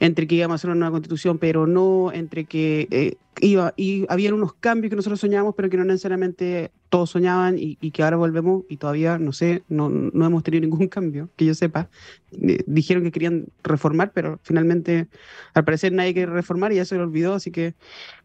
entre 0.00 0.26
que 0.26 0.36
íbamos 0.36 0.54
a 0.54 0.56
hacer 0.56 0.70
una 0.70 0.80
nueva 0.80 0.92
constitución, 0.92 1.38
pero 1.38 1.66
no, 1.66 2.10
entre 2.12 2.46
que 2.46 2.88
eh, 2.90 3.16
iba, 3.40 3.74
y 3.76 4.06
había 4.08 4.32
unos 4.34 4.54
cambios 4.54 4.90
que 4.90 4.96
nosotros 4.96 5.20
soñábamos, 5.20 5.54
pero 5.56 5.68
que 5.68 5.76
no 5.76 5.84
necesariamente 5.84 6.70
todos 6.88 7.10
soñaban 7.10 7.58
y, 7.58 7.76
y 7.80 7.90
que 7.90 8.02
ahora 8.02 8.16
volvemos 8.16 8.64
y 8.68 8.76
todavía, 8.78 9.18
no 9.18 9.32
sé, 9.32 9.62
no, 9.68 9.90
no 9.90 10.26
hemos 10.26 10.42
tenido 10.42 10.62
ningún 10.62 10.88
cambio, 10.88 11.28
que 11.36 11.44
yo 11.44 11.54
sepa. 11.54 11.90
Eh, 12.32 12.64
dijeron 12.66 13.02
que 13.02 13.12
querían 13.12 13.46
reformar, 13.62 14.12
pero 14.12 14.40
finalmente 14.42 15.08
al 15.52 15.64
parecer 15.64 15.92
nadie 15.92 16.14
quiere 16.14 16.32
reformar 16.32 16.72
y 16.72 16.76
ya 16.76 16.84
se 16.84 16.96
lo 16.96 17.02
olvidó, 17.02 17.34
así 17.34 17.50
que 17.50 17.74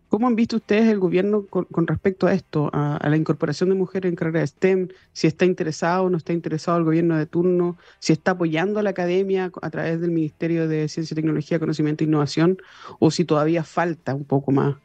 ¿Cómo 0.10 0.26
han 0.26 0.36
visto 0.36 0.56
ustedes 0.56 0.88
el 0.88 0.98
gobierno 0.98 1.46
con, 1.46 1.86
respecto 1.86 2.26
a 2.26 2.34
esto, 2.34 2.72
a, 2.74 3.00
la 3.08 3.16
incorporación 3.16 3.70
de 3.70 3.76
mujeres 3.76 4.10
en 4.10 4.16
carrera 4.16 4.40
de 4.40 4.48
STEM? 4.48 4.88
Si 5.14 5.28
está 5.28 5.46
interesado 5.46 6.06
o 6.06 6.10
no 6.10 6.18
está 6.18 6.34
interesado 6.34 6.80
el 6.80 6.84
gobierno 6.84 7.16
de 7.16 7.28
turno, 7.28 7.78
si 8.00 8.14
está 8.14 8.32
apoyando 8.32 8.80
a 8.80 8.84
la 8.84 8.90
academia 8.90 9.52
a 9.62 9.70
través 9.70 10.02
del 10.02 10.10
Ministerio 10.10 10.68
de 10.68 10.88
Ciencia, 10.88 11.14
Tecnología, 11.14 11.60
Conocimiento 11.60 12.04
e 12.04 12.08
Innovación, 12.08 12.58
o 12.98 13.12
si 13.12 13.24
todavía 13.24 13.64
falta 13.64 14.16
un 14.16 14.26
poco 14.26 14.52
más 14.52 14.78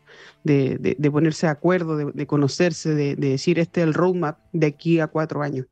de, 0.44 1.10
ponerse 1.10 1.46
de 1.46 1.52
acuerdo, 1.52 1.96
de, 1.96 2.26
conocerse, 2.26 2.94
de, 2.94 3.16
decir 3.16 3.58
este 3.58 3.80
es 3.80 3.86
el 3.86 3.94
roadmap 3.94 4.38
de 4.52 4.66
aquí 4.66 5.00
a 5.00 5.06
cuatro 5.06 5.40
años. 5.40 5.66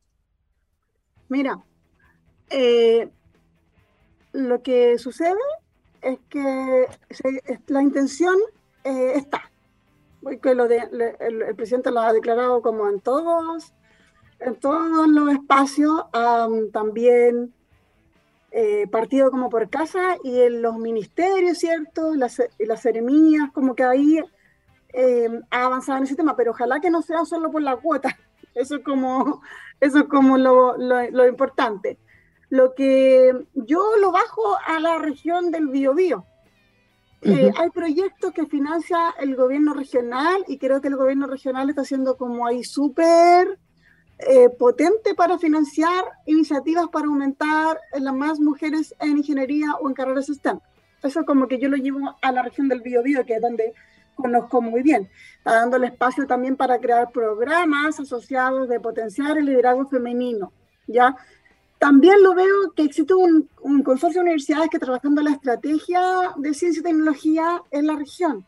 Mira, 1.28 1.62
eh, 2.48 3.06
lo 4.32 4.62
que 4.62 4.96
sucede 4.96 5.36
es 6.00 6.18
que 6.30 6.86
la 7.66 7.82
intención 7.82 8.34
eh, 8.84 9.12
está. 9.16 9.50
Que 10.40 10.54
lo 10.54 10.68
de, 10.68 10.88
el, 11.18 11.54
presidente 11.56 11.90
lo 11.90 12.00
ha 12.00 12.12
declarado 12.12 12.62
como 12.62 12.88
en 12.88 13.00
todos, 13.00 13.74
en 14.38 14.54
todos 14.54 15.08
los 15.08 15.32
espacios, 15.32 16.04
también 16.72 17.52
eh, 18.52 18.86
partido 18.86 19.30
como 19.30 19.48
por 19.50 19.68
casa 19.68 20.16
y 20.22 20.40
en 20.42 20.62
los 20.62 20.76
ministerios, 20.78 21.58
¿cierto? 21.58 22.14
Las, 22.14 22.40
las 22.58 22.82
ceremonias, 22.82 23.50
como 23.52 23.74
que 23.74 23.82
ahí 23.82 24.20
eh, 24.92 25.28
ha 25.50 25.64
avanzado 25.64 25.98
en 25.98 26.04
ese 26.04 26.16
tema, 26.16 26.36
pero 26.36 26.50
ojalá 26.50 26.78
que 26.80 26.90
no 26.90 27.02
sea 27.02 27.24
solo 27.24 27.50
por 27.50 27.62
la 27.62 27.76
cuota. 27.76 28.16
Eso 28.54 28.76
es 28.76 28.84
como, 28.84 29.40
eso 29.80 30.00
es 30.00 30.04
como 30.04 30.36
lo, 30.36 30.76
lo, 30.76 31.10
lo 31.10 31.26
importante. 31.26 31.98
Lo 32.50 32.74
que 32.74 33.32
yo 33.54 33.96
lo 33.98 34.12
bajo 34.12 34.58
a 34.66 34.78
la 34.78 34.98
región 34.98 35.50
del 35.50 35.68
Biobío. 35.68 36.26
Eh, 37.24 37.52
hay 37.56 37.70
proyectos 37.70 38.32
que 38.32 38.46
financia 38.46 39.14
el 39.20 39.36
gobierno 39.36 39.74
regional 39.74 40.44
y 40.48 40.58
creo 40.58 40.80
que 40.80 40.88
el 40.88 40.96
gobierno 40.96 41.28
regional 41.28 41.70
está 41.70 41.84
siendo 41.84 42.16
como 42.16 42.46
ahí 42.46 42.64
súper 42.64 43.60
eh, 44.18 44.48
potente 44.50 45.14
para 45.14 45.38
financiar 45.38 46.04
iniciativas 46.26 46.88
para 46.88 47.06
aumentar 47.06 47.78
las 47.98 48.14
más 48.14 48.40
mujeres 48.40 48.94
en 49.00 49.18
ingeniería 49.18 49.74
o 49.80 49.88
en 49.88 49.94
carreras 49.94 50.26
STEM. 50.26 50.58
Eso 51.02 51.24
como 51.24 51.46
que 51.46 51.58
yo 51.58 51.68
lo 51.68 51.76
llevo 51.76 52.16
a 52.20 52.32
la 52.32 52.42
región 52.42 52.68
del 52.68 52.80
Biobío, 52.80 53.24
que 53.24 53.36
es 53.36 53.40
donde 53.40 53.72
conozco 54.16 54.60
muy 54.60 54.82
bien. 54.82 55.08
Está 55.38 55.54
dando 55.54 55.76
el 55.76 55.84
espacio 55.84 56.26
también 56.26 56.56
para 56.56 56.78
crear 56.78 57.10
programas 57.10 57.98
asociados 57.98 58.68
de 58.68 58.80
potenciar 58.80 59.38
el 59.38 59.46
liderazgo 59.46 59.86
femenino, 59.86 60.52
¿ya? 60.86 61.16
También 61.82 62.22
lo 62.22 62.32
veo 62.32 62.70
que 62.76 62.84
existe 62.84 63.12
un, 63.12 63.48
consorcio 63.82 64.20
de 64.20 64.26
universidades 64.26 64.70
que 64.70 64.78
trabajando 64.78 65.20
la 65.20 65.32
estrategia 65.32 66.00
de 66.36 66.54
ciencia 66.54 66.78
y 66.78 66.84
tecnología 66.84 67.60
en 67.72 67.88
la 67.88 67.96
región. 67.96 68.46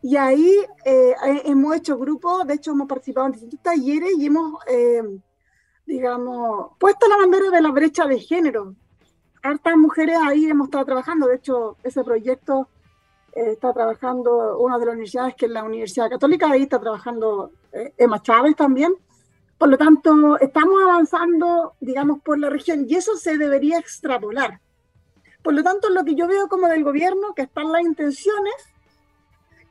Y 0.00 0.14
ahí 0.14 0.48
eh, 0.84 1.12
hemos 1.44 1.74
hecho 1.74 1.98
grupos, 1.98 2.46
de 2.46 2.54
hecho 2.54 2.70
hemos 2.70 2.86
participado 2.86 3.26
en 3.26 3.32
distintos 3.32 3.60
talleres 3.62 4.12
y 4.16 4.26
hemos, 4.26 4.60
eh, 4.68 5.02
digamos, 5.86 6.68
puesto 6.78 7.08
la 7.08 7.16
bandera 7.16 7.50
de 7.50 7.62
la 7.62 7.72
brecha 7.72 8.06
de 8.06 8.20
género. 8.20 8.76
Hartas 9.42 9.76
mujeres 9.76 10.16
ahí 10.24 10.44
hemos 10.48 10.68
estado 10.68 10.84
trabajando, 10.84 11.26
de 11.26 11.34
hecho 11.34 11.78
ese 11.82 12.04
proyecto 12.04 12.68
está 13.32 13.72
trabajando 13.72 14.56
una 14.60 14.78
de 14.78 14.86
las 14.86 14.92
universidades 14.92 15.34
que 15.34 15.46
es 15.46 15.50
la 15.50 15.64
Universidad 15.64 16.08
Católica, 16.08 16.48
ahí 16.48 16.62
está 16.62 16.78
trabajando 16.78 17.50
eh, 17.72 17.92
Emma 17.96 18.22
Chávez 18.22 18.54
también. 18.54 18.94
Por 19.62 19.70
lo 19.70 19.78
tanto, 19.78 20.40
estamos 20.40 20.82
avanzando, 20.82 21.74
digamos, 21.78 22.20
por 22.20 22.36
la 22.36 22.50
región 22.50 22.84
y 22.88 22.96
eso 22.96 23.16
se 23.16 23.38
debería 23.38 23.78
extrapolar. 23.78 24.58
Por 25.40 25.54
lo 25.54 25.62
tanto, 25.62 25.88
lo 25.88 26.04
que 26.04 26.16
yo 26.16 26.26
veo 26.26 26.48
como 26.48 26.66
del 26.66 26.82
gobierno, 26.82 27.32
que 27.32 27.42
están 27.42 27.70
las 27.70 27.82
intenciones, 27.82 28.54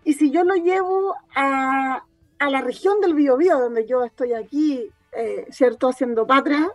y 0.06 0.14
si 0.14 0.32
yo 0.32 0.46
lo 0.46 0.56
llevo 0.56 1.14
a, 1.36 2.06
a 2.40 2.50
la 2.50 2.62
región 2.62 3.02
del 3.02 3.16
Biobío, 3.16 3.60
donde 3.60 3.86
yo 3.86 4.06
estoy 4.06 4.32
aquí, 4.32 4.90
eh, 5.12 5.46
¿cierto?, 5.52 5.90
haciendo 5.90 6.26
patria, 6.26 6.72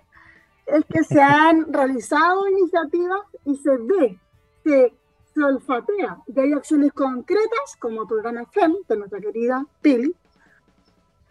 es 0.66 0.85
que 0.85 1.02
se 1.02 1.22
han 1.22 1.72
realizado 1.72 2.46
iniciativas 2.48 3.22
y 3.46 3.57
se 3.57 3.79
ve, 3.79 4.18
se, 4.62 4.92
se 5.33 5.42
olfatea, 5.42 6.18
que 6.35 6.38
hay 6.42 6.52
acciones 6.52 6.92
concretas, 6.92 7.76
como 7.79 8.02
el 8.02 8.09
programa 8.09 8.44
FEM, 8.44 8.74
de 8.87 8.96
nuestra 8.98 9.20
querida 9.20 9.64
Pili, 9.81 10.14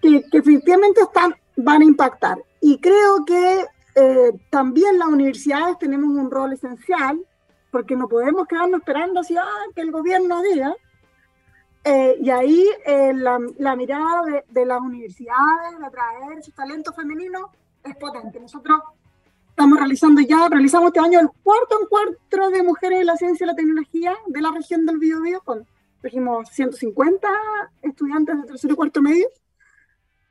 que, 0.02 0.24
que 0.32 0.38
efectivamente 0.40 1.02
están, 1.02 1.36
van 1.58 1.82
a 1.82 1.86
impactar. 1.86 2.38
Y 2.62 2.80
creo 2.80 3.26
que 3.26 3.66
eh, 3.96 4.32
también 4.50 5.00
las 5.00 5.08
universidades 5.08 5.78
tenemos 5.80 6.10
un 6.10 6.30
rol 6.30 6.54
esencial, 6.54 7.26
porque 7.72 7.96
no 7.96 8.08
podemos 8.08 8.48
quedarnos 8.48 8.80
esperando 8.80 9.20
así, 9.20 9.36
ah, 9.38 9.66
que 9.74 9.82
el 9.82 9.92
gobierno 9.92 10.42
diga, 10.42 10.74
eh, 11.84 12.18
y 12.20 12.30
ahí 12.30 12.68
eh, 12.86 13.14
la, 13.14 13.40
la, 13.58 13.76
mirada 13.76 14.24
de, 14.24 14.44
de, 14.50 14.66
las 14.66 14.82
universidades, 14.82 15.78
de 15.78 15.86
atraer 15.86 16.44
su 16.44 16.52
talento 16.52 16.92
femenino, 16.94 17.52
es 17.84 17.96
potente. 17.96 18.40
Nosotros 18.40 18.82
estamos 19.50 19.80
realizando 19.80 20.20
ya, 20.22 20.50
realizamos 20.50 20.88
este 20.88 21.00
año 21.00 21.20
el 21.20 21.30
cuarto 21.44 21.80
encuentro 21.82 22.50
de 22.50 22.64
mujeres 22.64 23.02
en 23.02 23.06
la 23.06 23.16
ciencia 23.16 23.46
y 23.46 23.48
la 23.48 23.56
tecnología 23.56 24.14
de 24.26 24.42
la 24.42 24.52
región 24.52 24.86
del 24.86 24.98
Biobío, 24.98 25.42
con, 25.42 25.66
dijimos, 26.04 26.50
150 26.50 27.30
estudiantes 27.82 28.42
de 28.42 28.48
tercero 28.48 28.74
y 28.74 28.76
cuarto 28.76 29.02
medio, 29.02 29.28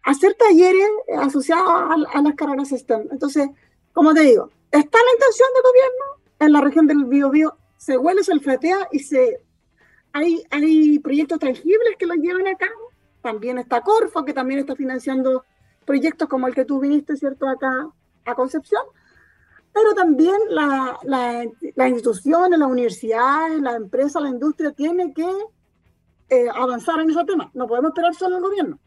hacer 0.05 0.35
talleres 0.35 0.89
asociados 1.19 1.67
a, 2.13 2.23
las 2.23 2.35
carreras 2.35 2.69
STEM. 2.69 3.09
Entonces, 3.11 3.49
como 3.93 4.13
te 4.15 4.21
digo, 4.21 4.51
está 4.71 4.99
la 4.99 5.13
intención 5.13 5.49
del 5.55 5.63
gobierno 5.63 6.25
en 6.41 6.53
la 6.53 6.61
región 6.61 6.87
del 6.87 7.05
Biobío, 7.05 7.57
se 7.77 7.97
huele, 7.97 8.23
se 8.23 8.33
olfatea 8.33 8.89
y 8.93 9.01
se 9.01 9.41
hay, 10.13 10.45
hay 10.51 10.99
proyectos 11.01 11.39
tangibles 11.41 11.97
que 11.99 12.07
los 12.07 12.19
llevan 12.19 12.47
a 12.47 12.55
cabo. 12.55 12.91
También 13.21 13.59
está 13.59 13.81
Corfo, 13.81 14.25
que 14.25 14.33
también 14.33 14.61
está 14.61 14.77
financiando 14.77 15.45
proyectos 15.85 16.29
como 16.29 16.47
el 16.47 16.55
que 16.55 16.65
tú 16.65 16.79
viniste, 16.79 17.17
¿cierto?, 17.17 17.49
acá 17.49 17.89
a 18.25 18.35
Concepción. 18.35 18.83
Pero 19.73 19.93
también 19.95 20.37
las 20.51 21.03
la, 21.03 21.45
la 21.75 21.89
instituciones, 21.89 22.59
las 22.59 22.71
universidades, 22.71 23.61
las 23.61 23.75
empresas, 23.75 24.23
la 24.23 24.29
industria 24.29 24.71
tienen 24.71 25.13
que 25.13 25.27
eh, 26.29 26.49
avanzar 26.55 27.01
en 27.01 27.11
ese 27.11 27.25
tema. 27.25 27.51
No 27.55 27.67
podemos 27.67 27.91
esperar 27.91 28.15
solo 28.15 28.37
al 28.37 28.43
gobierno. 28.43 28.79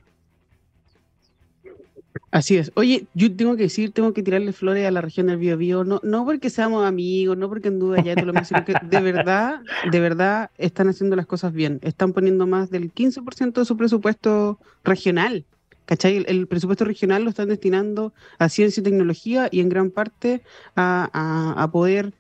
Así 2.32 2.58
es. 2.58 2.72
Oye, 2.76 3.08
yo 3.14 3.36
tengo 3.36 3.56
que 3.56 3.64
decir, 3.64 3.92
tengo 3.92 4.14
que 4.14 4.24
tirarle 4.24 4.54
flores 4.54 4.86
a 4.88 4.92
la 4.92 5.02
región 5.02 5.28
del 5.28 5.38
Biobío, 5.38 5.84
no, 5.84 6.00
no 6.04 6.26
porque 6.26 6.50
seamos 6.50 6.86
amigos, 6.86 7.38
no 7.38 7.50
porque 7.50 7.70
en 7.70 7.80
duda 7.80 8.04
ya 8.04 8.16
te 8.16 8.26
lo 8.26 8.34
menciono, 8.34 8.66
que 8.66 8.74
de 8.82 9.02
verdad, 9.02 9.62
de 9.92 10.00
verdad 10.00 10.52
están 10.58 10.90
haciendo 10.90 11.16
las 11.16 11.26
cosas 11.26 11.54
bien. 11.54 11.80
Están 11.82 12.14
poniendo 12.14 12.48
más 12.48 12.70
del 12.70 12.94
15% 12.94 13.54
de 13.54 13.66
su 13.66 13.78
presupuesto 13.78 14.60
regional. 14.84 15.46
¿Cachai? 15.88 16.26
El, 16.28 16.48
presupuesto 16.48 16.84
regional 16.84 17.24
lo 17.24 17.30
están 17.30 17.48
destinando 17.48 18.14
a 18.40 18.50
ciencia 18.50 18.82
y 18.82 18.84
tecnología 18.84 19.48
y 19.50 19.62
en 19.62 19.70
gran 19.70 19.90
parte 19.90 20.44
a, 20.76 21.70
poder 21.72 22.14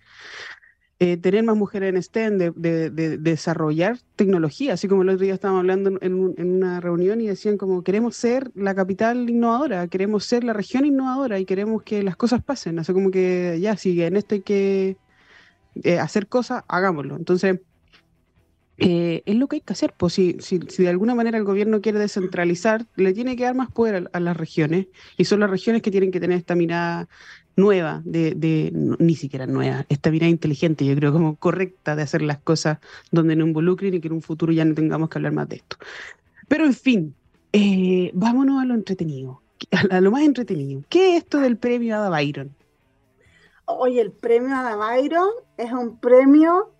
eh, 1.00 1.18
tener 1.18 1.44
más 1.44 1.56
mujeres 1.56 1.94
en 1.94 2.02
STEM, 2.02 2.38
de, 2.40 2.52
de, 2.56 2.90
de, 2.90 3.18
desarrollar 3.20 4.00
tecnología, 4.16 4.74
así 4.74 4.88
como 4.88 5.04
el 5.04 5.10
otro 5.10 5.26
día 5.26 5.36
estábamos 5.36 5.60
hablando 5.60 5.90
en, 6.02 6.34
en, 6.38 6.56
una 6.56 6.80
reunión 6.80 7.22
y 7.22 7.28
decían 7.28 7.58
como 7.58 7.84
queremos 7.84 8.16
ser 8.16 8.52
la 8.56 8.74
capital 8.74 9.30
innovadora, 9.30 9.88
queremos 9.88 10.26
ser 10.26 10.44
la 10.44 10.54
región 10.54 10.86
innovadora 10.86 11.38
y 11.40 11.46
queremos 11.46 11.84
que 11.84 12.02
las 12.02 12.16
cosas 12.16 12.42
pasen, 12.44 12.80
así 12.80 12.94
como 12.94 13.12
que 13.12 13.60
ya, 13.62 13.78
si 13.78 14.02
en 14.02 14.16
esto 14.18 14.36
hay 14.36 14.42
que 14.42 14.98
eh, 15.84 16.00
hacer 16.00 16.28
cosas, 16.28 16.64
hagámoslo. 16.68 17.16
Entonces, 17.16 17.60
eh, 18.78 19.24
es 19.26 19.36
lo 19.36 19.48
que 19.48 19.58
hay 19.58 19.62
que 19.62 19.74
hacer. 19.74 19.94
Pues 19.98 20.14
si, 20.14 20.38
si, 20.40 20.60
si, 20.68 20.84
de 20.84 20.90
alguna 20.90 21.16
manera 21.16 21.38
el 21.38 21.44
gobierno 21.44 21.82
quiere 21.82 22.00
descentralizar, 22.00 22.86
le 22.96 23.14
tiene 23.14 23.36
que 23.36 23.44
dar 23.44 23.56
más 23.56 23.72
poder 23.72 23.96
a, 23.96 24.18
a, 24.18 24.20
las 24.20 24.38
regiones 24.38 24.88
y 25.18 25.26
son 25.26 25.40
las 25.40 25.50
regiones 25.50 25.82
que 25.82 25.92
tienen 25.92 26.12
que 26.12 26.20
tener 26.20 26.38
esta 26.38 26.56
mirada 26.56 27.08
nueva, 27.58 28.02
de, 28.06 28.36
de 28.36 28.72
no, 28.74 28.96
ni 29.00 29.16
siquiera 29.16 29.48
nueva, 29.48 29.86
esta 29.90 30.12
mirada 30.12 30.30
inteligente, 30.30 30.86
yo 30.86 30.96
creo 30.96 31.12
como 31.12 31.36
correcta 31.36 31.96
de 31.96 32.04
hacer 32.04 32.22
las 32.22 32.38
cosas 32.38 32.78
donde 33.12 33.36
no 33.36 33.46
involucren 33.46 33.96
y 33.96 34.00
que 34.00 34.08
en 34.08 34.14
un 34.14 34.22
futuro 34.22 34.54
ya 34.54 34.64
no 34.64 34.76
tengamos 34.76 35.10
que 35.10 35.18
hablar 35.18 35.34
más 35.34 35.50
de 35.50 35.58
esto. 35.58 35.76
Pero 36.48 36.66
en 36.66 36.74
fin, 36.74 37.16
eh, 37.52 38.12
vámonos 38.14 38.62
a 38.62 38.66
lo 38.66 38.76
entretenido, 38.76 39.42
a, 39.92 40.00
lo 40.00 40.12
más 40.12 40.22
entretenido. 40.22 40.84
¿Qué 40.88 41.18
es 41.18 41.24
esto 41.24 41.40
del 41.40 41.58
premio 41.58 41.98
Ada 41.98 42.10
Byron? 42.10 42.56
Oye, 43.66 44.02
el 44.02 44.12
premio 44.12 44.56
Ada 44.56 44.76
Byron 44.76 45.30
es 45.58 45.72
un 45.74 46.00
premio 46.00 46.72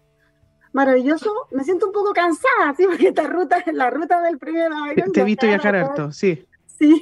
maravilloso. 0.74 1.34
Me 1.52 1.64
siento 1.64 1.88
un 1.88 1.92
poco 1.92 2.14
cansada, 2.14 2.76
¿sí? 2.78 2.86
porque 2.86 3.08
esta 3.08 3.24
ruta, 3.24 3.64
la 3.74 3.90
ruta 3.90 4.22
del 4.22 4.38
premio 4.38 4.68
Ada 4.68 4.82
Byron. 4.84 5.12
Te 5.12 5.22
he 5.22 5.26
visto 5.26 5.48
viajar 5.48 5.76
harto, 5.76 6.12
sí. 6.12 6.46
Sí, 6.78 7.00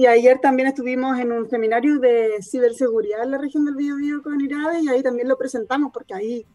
y 0.00 0.06
ayer 0.06 0.38
también 0.38 0.66
estuvimos 0.66 1.18
en 1.18 1.30
un 1.30 1.50
seminario 1.50 1.98
de 1.98 2.38
ciberseguridad 2.40 3.22
en 3.22 3.32
la 3.32 3.36
región 3.36 3.66
del 3.66 3.74
Biobío 3.74 4.22
con 4.22 4.40
IRADE 4.40 4.80
y 4.80 4.88
ahí 4.88 5.02
también 5.02 5.28
lo 5.28 5.36
presentamos 5.36 5.92
porque 5.92 6.14
ahí, 6.14 6.46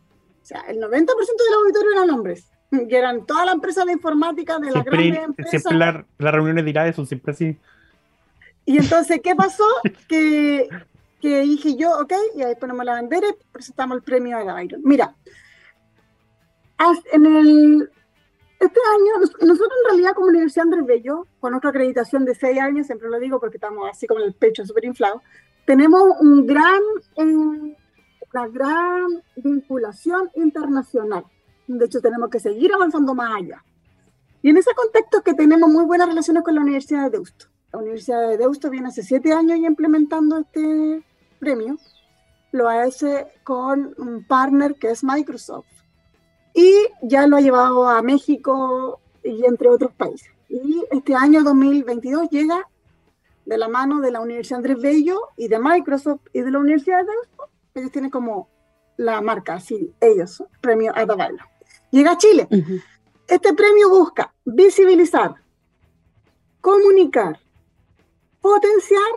o 0.42 0.44
sea, 0.44 0.62
el 0.62 0.78
90% 0.78 0.88
del 0.88 1.54
auditorio 1.60 1.92
eran 1.92 2.10
hombres, 2.10 2.50
que 2.90 2.98
eran 2.98 3.24
toda 3.28 3.46
la 3.46 3.52
empresa 3.52 3.86
de 3.86 3.92
informática 3.92 4.58
de 4.58 4.72
la 4.72 4.82
grandes 4.82 5.24
empresas. 5.24 5.62
Siempre 5.62 5.78
la, 5.78 6.08
las 6.18 6.34
reuniones 6.34 6.64
de 6.64 6.70
IRADE 6.72 6.94
son 6.94 7.06
siempre 7.06 7.34
así. 7.34 7.56
Y 8.66 8.80
entonces, 8.80 9.22
¿qué 9.24 9.36
pasó? 9.36 9.68
que, 10.10 10.68
que 11.22 11.42
dije 11.42 11.76
yo, 11.76 12.00
ok, 12.00 12.14
y 12.36 12.42
ahí 12.42 12.56
ponemos 12.60 12.84
la 12.84 12.94
bandera 12.94 13.28
y 13.28 13.36
presentamos 13.52 13.98
el 13.98 14.02
premio 14.02 14.40
a 14.40 14.44
la 14.44 14.56
Byron. 14.56 14.82
Mira, 14.84 15.14
en 17.14 17.26
el 17.28 17.92
este 18.66 18.80
año, 18.94 19.26
nosotros 19.42 19.72
en 19.84 19.90
realidad 19.90 20.14
como 20.14 20.28
Universidad 20.28 20.66
Andrés 20.66 20.86
Bello, 20.86 21.28
con 21.40 21.52
nuestra 21.52 21.70
acreditación 21.70 22.26
de 22.26 22.36
seis 22.36 22.60
años, 22.60 22.88
siempre 22.88 23.10
lo 23.10 23.20
digo 23.20 23.40
porque 23.40 23.58
estamos 23.58 23.90
así 23.90 24.08
con 24.08 24.22
el 24.22 24.34
pecho 24.34 24.66
súper 24.66 24.86
inflado, 24.86 25.22
tenemos 25.66 26.04
un 26.20 26.46
gran, 26.46 26.82
eh, 27.16 27.76
una 28.34 28.48
gran 28.48 29.08
vinculación 29.36 30.30
internacional. 30.36 31.26
De 31.68 31.86
hecho, 31.86 32.02
tenemos 32.02 32.30
que 32.30 32.40
seguir 32.40 32.74
avanzando 32.74 33.16
más 33.16 33.36
allá. 33.36 33.64
Y 34.42 34.50
en 34.50 34.58
ese 34.58 34.72
contexto 34.76 35.18
es 35.18 35.24
que 35.24 35.34
tenemos 35.34 35.70
muy 35.70 35.86
buenas 35.86 36.08
relaciones 36.08 36.44
con 36.44 36.54
la 36.54 36.62
Universidad 36.62 37.06
de 37.06 37.10
Deusto. 37.12 37.48
La 37.74 37.80
Universidad 37.80 38.30
de 38.30 38.38
Deusto 38.38 38.70
viene 38.70 38.90
hace 38.90 39.02
siete 39.02 39.34
años 39.34 39.60
ya 39.60 39.68
implementando 39.68 40.38
este 40.38 41.04
premio. 41.40 41.78
Lo 42.52 42.70
hace 42.70 43.28
con 43.44 43.96
un 43.98 44.24
partner 44.24 44.76
que 44.76 44.92
es 44.92 45.04
Microsoft 45.04 45.75
y 46.56 46.74
ya 47.02 47.28
lo 47.28 47.36
ha 47.36 47.42
llevado 47.42 47.88
a 47.88 48.02
México 48.02 49.02
y 49.24 49.46
entre 49.46 49.68
otros 49.68 49.94
países. 49.94 50.30
Y 50.48 50.84
este 50.90 51.14
año 51.14 51.44
2022 51.44 52.30
llega 52.30 52.68
de 53.46 53.58
la 53.58 53.68
mano 53.68 54.00
de 54.00 54.12
la 54.12 54.22
Universidad 54.22 54.60
Andrés 54.60 54.82
Bello 54.82 55.20
y 55.36 55.50
de 55.50 55.60
Microsoft 55.60 56.22
y 56.32 56.42
de 56.42 56.52
la 56.52 56.60
Universidad 56.60 57.00
de 57.00 57.12
Deusto. 57.12 57.50
Ellos 57.76 57.92
tienen 57.92 58.10
como 58.10 58.48
la 58.96 59.20
marca, 59.20 59.56
así, 59.56 59.94
ellos, 60.00 60.42
premio 60.62 60.94
Adabailo. 60.96 61.44
Llega 61.92 62.12
a 62.14 62.18
Chile. 62.18 62.48
Uh 62.50 62.56
-huh. 62.56 62.84
Este 63.28 63.54
premio 63.54 63.90
busca 63.90 64.34
visibilizar, 64.46 65.36
comunicar, 66.62 67.40
potenciar 68.40 69.12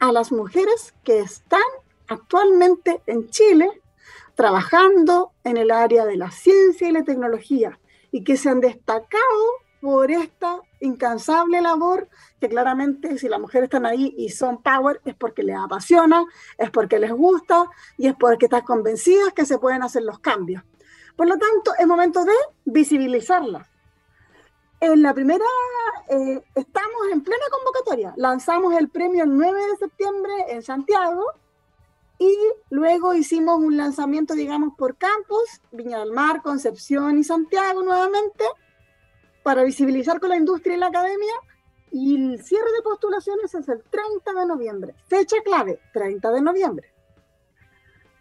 a 0.00 0.10
las 0.10 0.32
mujeres 0.32 0.94
que 1.04 1.20
están 1.20 1.60
actualmente 2.08 3.02
en 3.06 3.28
Chile 3.28 3.81
trabajando 4.34 5.32
en 5.44 5.56
el 5.56 5.70
área 5.70 6.04
de 6.04 6.16
la 6.16 6.30
ciencia 6.30 6.88
y 6.88 6.92
la 6.92 7.04
tecnología 7.04 7.78
y 8.10 8.24
que 8.24 8.36
se 8.36 8.48
han 8.48 8.60
destacado 8.60 9.62
por 9.80 10.10
esta 10.12 10.60
incansable 10.80 11.60
labor 11.60 12.08
que 12.40 12.48
claramente 12.48 13.18
si 13.18 13.28
las 13.28 13.40
mujeres 13.40 13.64
están 13.64 13.84
ahí 13.84 14.14
y 14.16 14.28
son 14.28 14.62
power 14.62 15.00
es 15.04 15.14
porque 15.14 15.42
les 15.42 15.56
apasiona, 15.56 16.24
es 16.56 16.70
porque 16.70 16.98
les 16.98 17.12
gusta 17.12 17.66
y 17.98 18.06
es 18.06 18.14
porque 18.14 18.46
están 18.46 18.62
convencidas 18.62 19.32
que 19.32 19.44
se 19.44 19.58
pueden 19.58 19.82
hacer 19.82 20.02
los 20.02 20.20
cambios. 20.20 20.62
Por 21.16 21.26
lo 21.26 21.36
tanto, 21.36 21.72
es 21.78 21.86
momento 21.86 22.24
de 22.24 22.32
visibilizarlas. 22.64 23.68
En 24.80 25.02
la 25.02 25.14
primera, 25.14 25.44
eh, 26.08 26.42
estamos 26.54 27.02
en 27.12 27.22
plena 27.22 27.44
convocatoria. 27.50 28.14
Lanzamos 28.16 28.74
el 28.74 28.88
premio 28.88 29.24
el 29.24 29.36
9 29.36 29.66
de 29.66 29.76
septiembre 29.76 30.32
en 30.48 30.62
Santiago 30.62 31.24
y 32.22 32.38
luego 32.70 33.14
hicimos 33.14 33.58
un 33.58 33.76
lanzamiento, 33.76 34.34
digamos, 34.34 34.74
por 34.76 34.96
campus, 34.96 35.60
Viña 35.72 35.98
del 35.98 36.12
Mar, 36.12 36.42
Concepción 36.42 37.18
y 37.18 37.24
Santiago 37.24 37.82
nuevamente, 37.82 38.44
para 39.42 39.64
visibilizar 39.64 40.20
con 40.20 40.30
la 40.30 40.36
industria 40.36 40.76
y 40.76 40.78
la 40.78 40.86
academia. 40.86 41.34
Y 41.90 42.16
el 42.16 42.42
cierre 42.42 42.70
de 42.76 42.82
postulaciones 42.82 43.54
es 43.54 43.68
el 43.68 43.82
30 43.82 44.32
de 44.32 44.46
noviembre. 44.46 44.94
Fecha 45.06 45.36
clave, 45.44 45.80
30 45.92 46.30
de 46.30 46.40
noviembre. 46.40 46.94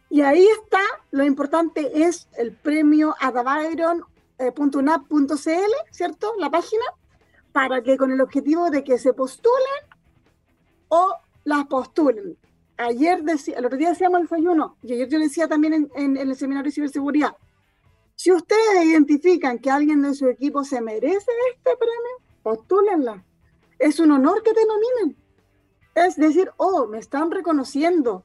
Y 0.10 0.22
ahí 0.22 0.46
está, 0.46 0.82
lo 1.12 1.24
importante 1.24 2.04
es 2.04 2.28
el 2.38 2.54
premio 2.54 3.16
Ada 3.20 3.44
Byron 3.44 4.04
.unap.cl, 4.50 5.74
¿cierto? 5.92 6.34
La 6.40 6.50
página, 6.50 6.84
para 7.52 7.82
que 7.84 7.98
con 7.98 8.12
el 8.12 8.22
objetivo 8.22 8.72
de 8.72 8.84
que 8.84 8.98
se 8.98 9.14
postulen 9.14 9.84
o 10.88 11.14
las 11.44 11.68
postulen. 11.68 12.38
Ayer, 12.88 13.24
decía, 13.24 13.58
el 13.58 13.66
otro 13.66 13.78
día 13.78 13.90
decíamos 13.90 14.22
desayuno, 14.22 14.76
y 14.82 14.94
ayer 14.94 15.08
yo 15.08 15.20
decía 15.20 15.48
también 15.48 15.92
en, 15.96 16.18
el 16.18 16.36
seminario 16.36 16.70
de 16.70 16.74
ciberseguridad, 16.74 17.36
si 18.16 18.32
ustedes 18.32 18.86
identifican 18.86 19.60
que 19.60 19.70
alguien 19.70 20.02
de 20.02 20.16
su 20.16 20.28
equipo 20.28 20.64
se 20.64 20.82
merece 20.82 21.32
este 21.54 21.78
premio, 21.78 22.34
postúlenla. 22.44 23.24
Es 23.78 24.00
un 24.00 24.12
honor 24.12 24.44
que 24.44 24.54
te 24.54 24.62
nominen. 24.66 25.18
Es 25.96 26.16
decir, 26.16 26.52
oh, 26.58 26.88
me 26.88 27.00
están 27.00 27.32
reconociendo 27.32 28.24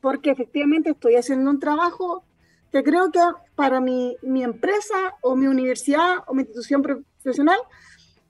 porque 0.00 0.30
efectivamente 0.30 0.90
estoy 0.90 1.16
haciendo 1.16 1.50
un 1.50 1.60
trabajo 1.60 2.24
que 2.72 2.82
creo 2.82 3.10
que 3.10 3.20
para 3.54 3.80
mi, 3.80 4.16
mi 4.22 4.42
empresa 4.42 5.14
o 5.20 5.34
mi 5.36 5.46
universidad 5.46 6.18
o 6.26 6.34
mi 6.34 6.42
institución 6.42 6.82
profesional 6.82 7.58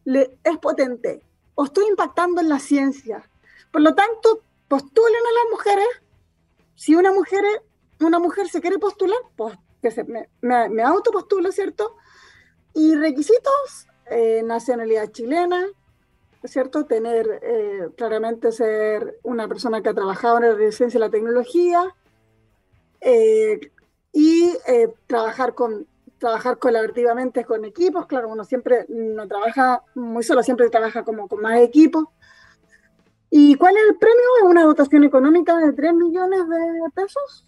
le, 0.04 0.38
es 0.44 0.58
potente 0.58 1.22
o 1.54 1.64
estoy 1.64 1.86
impactando 1.88 2.40
en 2.40 2.48
la 2.48 2.60
ciencia. 2.60 3.28
Por 3.72 3.82
lo 3.82 3.94
tanto, 3.94 4.42
postulen 4.68 5.22
a 5.26 5.34
las 5.34 5.50
mujeres. 5.50 5.88
Si 6.74 6.94
una 6.94 7.12
mujer, 7.12 7.44
una 8.00 8.18
mujer 8.18 8.48
se 8.48 8.60
quiere 8.60 8.78
postular, 8.78 9.18
pues 9.36 9.56
que 9.82 9.90
se, 9.90 10.04
me, 10.04 10.28
me, 10.40 10.82
autopostulo, 10.82 11.52
¿cierto? 11.52 11.96
Y 12.74 12.94
requisitos, 12.94 13.86
eh, 14.10 14.42
nacionalidad 14.44 15.10
chilena, 15.10 15.66
¿cierto? 16.44 16.84
Tener, 16.84 17.40
eh, 17.42 17.88
claramente 17.96 18.52
ser 18.52 19.18
una 19.22 19.48
persona 19.48 19.82
que 19.82 19.88
ha 19.88 19.94
trabajado 19.94 20.42
en 20.42 20.64
la 20.64 20.72
ciencia 20.72 20.98
y 20.98 21.00
la 21.00 21.10
tecnología 21.10 21.94
eh, 23.00 23.60
y 24.12 24.56
eh, 24.66 24.88
trabajar, 25.06 25.54
con, 25.54 25.86
trabajar 26.18 26.58
colaborativamente 26.58 27.44
con 27.44 27.64
equipos. 27.64 28.06
Claro, 28.06 28.28
uno 28.28 28.44
siempre 28.44 28.86
no 28.88 29.28
trabaja 29.28 29.82
muy 29.94 30.22
solo, 30.22 30.42
siempre 30.42 30.70
trabaja 30.70 31.04
como 31.04 31.28
con 31.28 31.40
más 31.40 31.60
equipos. 31.60 32.04
¿Y 33.30 33.54
cuál 33.56 33.76
es 33.76 33.82
el 33.88 33.96
premio? 33.96 34.24
Es 34.42 34.48
una 34.48 34.64
dotación 34.64 35.04
económica 35.04 35.56
de 35.56 35.72
3 35.72 35.94
millones 35.94 36.40
de 36.48 36.90
pesos 36.94 37.44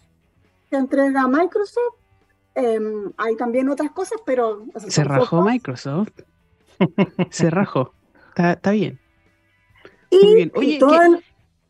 que 0.69 0.77
entrega 0.77 1.27
Microsoft. 1.27 1.95
Em, 2.55 3.11
hay 3.17 3.35
también 3.35 3.69
otras 3.69 3.91
cosas, 3.91 4.19
pero... 4.25 4.65
Se 4.87 5.03
rajó 5.03 5.41
Microsoft. 5.41 6.11
Se 7.29 7.49
rajó. 7.49 7.93
Está, 8.35 8.71
bien. 8.71 8.99
Y, 10.09 10.79
toda 10.79 11.07
la 11.09 11.19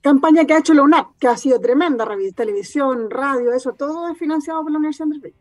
campaña 0.01 0.45
que 0.45 0.53
ha 0.53 0.59
hecho 0.59 0.73
la 0.73 0.83
UNAP, 0.83 1.17
que 1.19 1.27
ha 1.27 1.37
sido 1.37 1.59
tremenda, 1.59 2.07
televisión, 2.35 3.09
radio, 3.09 3.53
eso, 3.53 3.73
todo 3.73 4.09
es 4.09 4.17
financiado 4.17 4.63
por 4.63 4.71
la 4.71 4.77
Universidad 4.77 5.07
de 5.07 5.33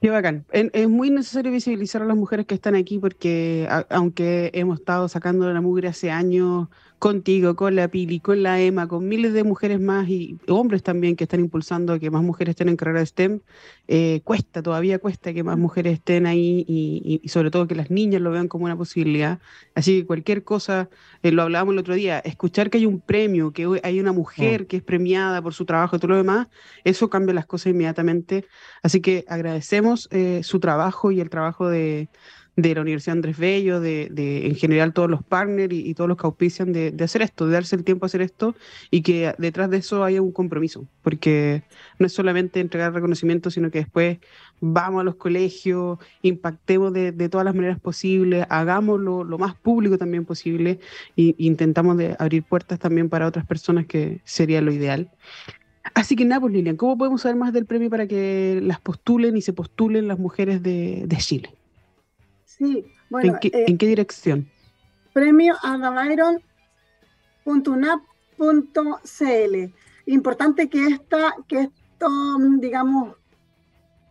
Qué 0.00 0.10
bacán. 0.10 0.44
Es, 0.50 0.88
muy 0.88 1.10
necesario 1.10 1.50
visibilizar 1.50 2.02
a 2.02 2.04
las 2.04 2.16
mujeres 2.16 2.46
que 2.46 2.54
están 2.54 2.74
aquí 2.74 2.98
porque 2.98 3.66
aunque 3.88 4.50
hemos 4.52 4.80
estado 4.80 5.08
sacando 5.08 5.50
la 5.50 5.60
mugre 5.60 5.88
hace 5.88 6.10
años 6.10 6.68
contigo, 7.04 7.54
con 7.54 7.76
la 7.76 7.88
Pili, 7.88 8.18
con 8.18 8.42
la 8.42 8.62
EMA, 8.62 8.88
con 8.88 9.06
miles 9.06 9.34
de 9.34 9.44
mujeres 9.44 9.78
más 9.78 10.08
y 10.08 10.38
hombres 10.48 10.82
también 10.82 11.16
que 11.16 11.24
están 11.24 11.40
impulsando 11.40 12.00
que 12.00 12.10
más 12.10 12.22
mujeres 12.22 12.52
estén 12.52 12.70
en 12.70 12.76
carrera 12.76 13.00
de 13.00 13.04
STEM, 13.04 13.40
eh, 13.88 14.22
cuesta, 14.24 14.62
todavía 14.62 14.98
cuesta 14.98 15.34
que 15.34 15.44
más 15.44 15.58
mujeres 15.58 15.92
estén 15.92 16.24
ahí 16.24 16.64
y, 16.66 17.28
sobre 17.28 17.50
todo 17.50 17.66
que 17.66 17.74
las 17.74 17.90
niñas 17.90 18.22
lo 18.22 18.30
vean 18.30 18.48
como 18.48 18.64
una 18.64 18.74
posibilidad. 18.74 19.38
Así 19.74 20.00
que 20.00 20.06
cualquier 20.06 20.44
cosa, 20.44 20.88
eh, 21.22 21.30
lo 21.30 21.42
hablábamos 21.42 21.74
el 21.74 21.80
otro 21.80 21.92
día, 21.92 22.20
escuchar 22.20 22.70
que 22.70 22.78
hay 22.78 22.86
un 22.86 23.02
premio, 23.02 23.52
que 23.52 23.68
hay 23.82 24.00
una 24.00 24.12
mujer 24.12 24.62
mm. 24.62 24.64
que 24.64 24.78
es 24.78 24.82
premiada 24.82 25.42
por 25.42 25.52
su 25.52 25.66
trabajo 25.66 25.96
y 25.96 25.98
todo 25.98 26.12
lo 26.12 26.16
demás, 26.16 26.46
eso 26.84 27.10
cambia 27.10 27.34
las 27.34 27.44
cosas 27.44 27.66
inmediatamente. 27.66 28.46
Así 28.82 29.02
que 29.02 29.26
agradecemos 29.28 30.08
eh, 30.10 30.40
su 30.42 30.58
trabajo 30.58 31.12
y 31.12 31.20
el 31.20 31.28
trabajo 31.28 31.68
de 31.68 32.08
de 32.56 32.74
la 32.74 32.82
Universidad 32.82 33.16
Andrés 33.16 33.36
Bello, 33.36 33.80
de, 33.80 34.08
de 34.10 34.46
en 34.46 34.54
general 34.54 34.92
todos 34.92 35.10
los 35.10 35.22
partners 35.24 35.74
y, 35.74 35.92
todos 35.94 36.08
los 36.08 36.16
que 36.16 36.26
auspician 36.26 36.72
de, 36.72 36.94
hacer 37.02 37.22
esto, 37.22 37.46
de 37.46 37.52
darse 37.52 37.74
el 37.74 37.84
tiempo 37.84 38.04
a 38.04 38.06
hacer 38.06 38.22
esto 38.22 38.54
y 38.90 39.02
que 39.02 39.34
detrás 39.38 39.70
de 39.70 39.78
eso 39.78 40.04
haya 40.04 40.22
un 40.22 40.30
compromiso, 40.30 40.86
porque 41.02 41.64
no 41.98 42.06
es 42.06 42.12
solamente 42.12 42.60
entregar 42.60 42.92
reconocimiento, 42.92 43.50
sino 43.50 43.70
que 43.70 43.78
después 43.78 44.18
vamos 44.60 45.00
a 45.00 45.04
los 45.04 45.16
colegios, 45.16 45.98
impactemos 46.22 46.92
de, 46.92 47.12
todas 47.28 47.44
las 47.44 47.54
maneras 47.54 47.80
posibles, 47.80 48.46
hagámoslo 48.48 49.24
lo 49.24 49.38
más 49.38 49.54
público 49.56 49.98
también 49.98 50.24
posible 50.24 50.78
e 51.16 51.34
intentamos 51.38 51.96
de 51.96 52.14
abrir 52.18 52.44
puertas 52.44 52.78
también 52.78 53.08
para 53.08 53.26
otras 53.26 53.46
personas 53.46 53.86
que 53.86 54.20
sería 54.24 54.60
lo 54.60 54.72
ideal. 54.72 55.10
Así 55.94 56.16
que 56.16 56.24
nada, 56.24 56.40
pues 56.40 56.52
Lilian, 56.52 56.76
¿cómo 56.76 56.96
podemos 56.96 57.22
saber 57.22 57.36
más 57.36 57.52
del 57.52 57.66
premio 57.66 57.90
para 57.90 58.06
que 58.06 58.60
las 58.62 58.80
postulen 58.80 59.36
y 59.36 59.42
se 59.42 59.52
postulen 59.52 60.08
las 60.08 60.18
mujeres 60.18 60.62
de 60.62 61.16
Chile? 61.18 61.50
Sí, 62.58 62.86
bueno. 63.10 63.38
Eh, 63.42 63.64
¿En 63.66 63.78
qué, 63.78 63.86
dirección? 63.86 64.48
Premio 65.12 65.54
cl 69.04 69.72
Importante 70.06 70.68
que, 70.68 70.86
esta, 70.86 71.34
que 71.48 71.60
esto, 71.60 72.08
digamos, 72.58 73.16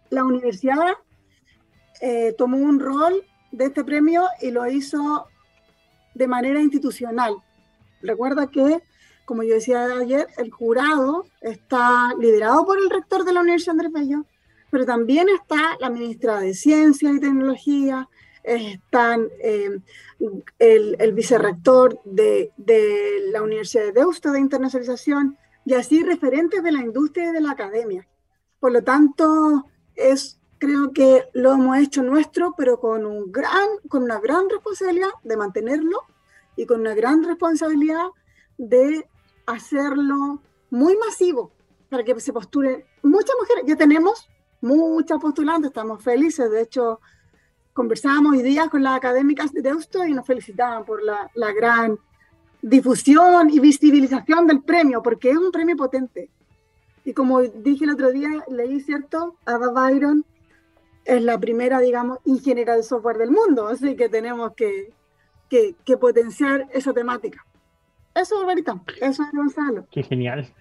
la 0.10 0.24
universidad 0.24 0.98
eh, 2.02 2.34
tomó 2.38 2.58
un 2.58 2.80
rol 2.80 3.24
de 3.52 3.66
este 3.66 3.84
premio 3.84 4.24
y 4.42 4.52
lo 4.52 4.66
hizo 4.68 5.28
de 6.16 6.28
manera 6.28 6.60
institucional. 6.60 7.36
Recuerda 8.02 8.48
que, 8.48 8.82
como 9.26 9.44
yo 9.44 9.54
decía 9.54 9.86
ayer, 9.86 10.28
el 10.38 10.52
jurado 10.52 11.26
está 11.42 12.14
liderado 12.20 12.66
por 12.66 12.80
el 12.80 12.90
rector 12.90 13.24
de 13.24 13.34
la 13.34 13.42
Universidad 13.42 13.74
Andrés 13.74 13.92
Bello, 13.92 14.26
pero 14.72 14.86
también 14.86 15.28
está 15.30 15.78
la 15.80 15.90
ministra 15.90 16.40
de 16.40 16.56
Ciencia 16.56 17.12
y 17.12 17.20
Tecnología, 17.20 18.10
están 18.44 19.30
eh, 19.42 19.80
el, 20.60 20.96
el, 21.00 21.14
vicerrector 21.14 22.00
de, 22.04 22.52
de, 22.58 23.30
la 23.32 23.42
Universidad 23.42 23.86
de 23.86 23.94
Deusto 23.94 24.32
de 24.32 24.40
Internacionalización 24.40 25.38
y 25.66 25.74
así 25.74 26.04
referentes 26.04 26.62
de 26.62 26.72
la 26.72 26.82
industria 26.82 27.30
y 27.30 27.32
de 27.32 27.42
la 27.42 27.52
academia. 27.52 28.08
Por 28.60 28.72
lo 28.72 28.84
tanto, 28.84 29.66
es, 29.96 30.40
creo 30.58 30.92
que 30.92 31.30
lo 31.34 31.54
hemos 31.54 31.78
hecho 31.78 32.04
nuestro, 32.04 32.54
pero 32.58 32.80
con, 32.80 33.06
un 33.06 33.32
gran, 33.32 33.68
con 33.88 34.04
una 34.04 34.20
gran 34.20 34.50
responsabilidad 34.50 35.10
de 35.24 35.38
mantenerlo 35.38 36.02
y 36.56 36.66
con 36.66 36.82
una 36.82 36.94
gran 36.94 37.24
responsabilidad 37.24 38.08
de 38.58 39.08
hacerlo 39.46 40.42
muy 40.70 40.96
masivo 40.98 41.52
para 41.90 42.04
que 42.04 42.20
se 42.20 42.34
postulen 42.34 42.84
muchas 43.02 43.36
mujeres. 43.40 43.64
Ya 43.68 43.76
tenemos 43.76 44.28
muchas 44.62 45.20
postulantes, 45.20 45.70
estamos 45.70 46.04
felices. 46.04 46.50
De 46.50 46.62
hecho, 46.62 47.00
conversábamos 47.74 48.34
hoy 48.34 48.44
día 48.44 48.70
con 48.70 48.84
las 48.84 48.96
académicas 48.96 49.52
de 49.52 49.62
Deusto 49.62 50.06
y 50.06 50.14
nos 50.14 50.26
felicitaban 50.26 50.86
por 50.86 51.04
la, 51.04 51.30
la, 51.34 51.52
gran 51.52 51.98
difusión 52.62 53.50
y 53.50 53.60
visibilización 53.60 54.48
del 54.48 54.62
premio, 54.62 55.02
porque 55.02 55.32
es 55.32 55.38
un 55.38 55.52
premio 55.52 55.76
potente. 55.76 56.30
Y 57.04 57.14
como 57.14 57.42
dije 57.42 57.84
el 57.84 57.92
otro 57.92 58.12
día, 58.12 58.30
leí, 58.48 58.80
¿cierto? 58.80 59.36
Ada 59.46 59.72
Byron 59.72 60.26
es 61.04 61.22
la 61.22 61.38
primera, 61.40 61.80
digamos, 61.80 62.20
ingeniera 62.24 62.76
de 62.76 62.84
software 62.84 63.18
del 63.18 63.32
mundo, 63.32 63.68
así 63.68 63.96
que 63.96 64.08
tenemos 64.08 64.54
que, 64.56 64.94
que, 65.50 65.76
que 65.84 65.98
potenciar 65.98 66.70
esa 66.72 66.94
temática. 66.94 67.46
Eso, 68.16 68.38
Barbarita, 68.38 68.82
eso 69.02 69.24
es 69.24 69.32
Gonzalo. 69.34 69.88
Qué 69.92 70.04
genial. 70.04 70.54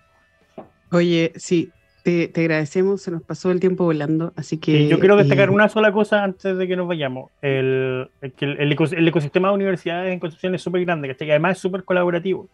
Oye, 0.91 1.33
sí, 1.37 1.71
te, 2.03 2.33
agradecemos, 2.35 3.03
se 3.03 3.11
nos 3.11 3.23
pasó 3.23 3.51
el 3.51 3.61
tiempo 3.61 3.85
volando, 3.85 4.33
así 4.37 4.59
que... 4.59 4.89
yo 4.89 4.99
quiero 4.99 5.17
destacar 5.17 5.51
una 5.51 5.69
sola 5.69 5.93
cosa 5.93 6.25
antes 6.25 6.57
de 6.57 6.67
que 6.67 6.77
nos 6.77 6.89
vayamos. 6.89 7.31
El, 7.41 8.11
el, 8.21 9.09
ecosistema 9.09 9.49
de 9.49 9.55
universidades 9.55 10.13
en 10.13 10.19
Concepción 10.19 10.55
es 10.55 10.63
súper 10.63 10.85
grande, 10.85 11.15
que 11.15 11.31
además 11.31 11.57
es 11.57 11.63
súper 11.63 11.85
colaborativo. 11.85 12.49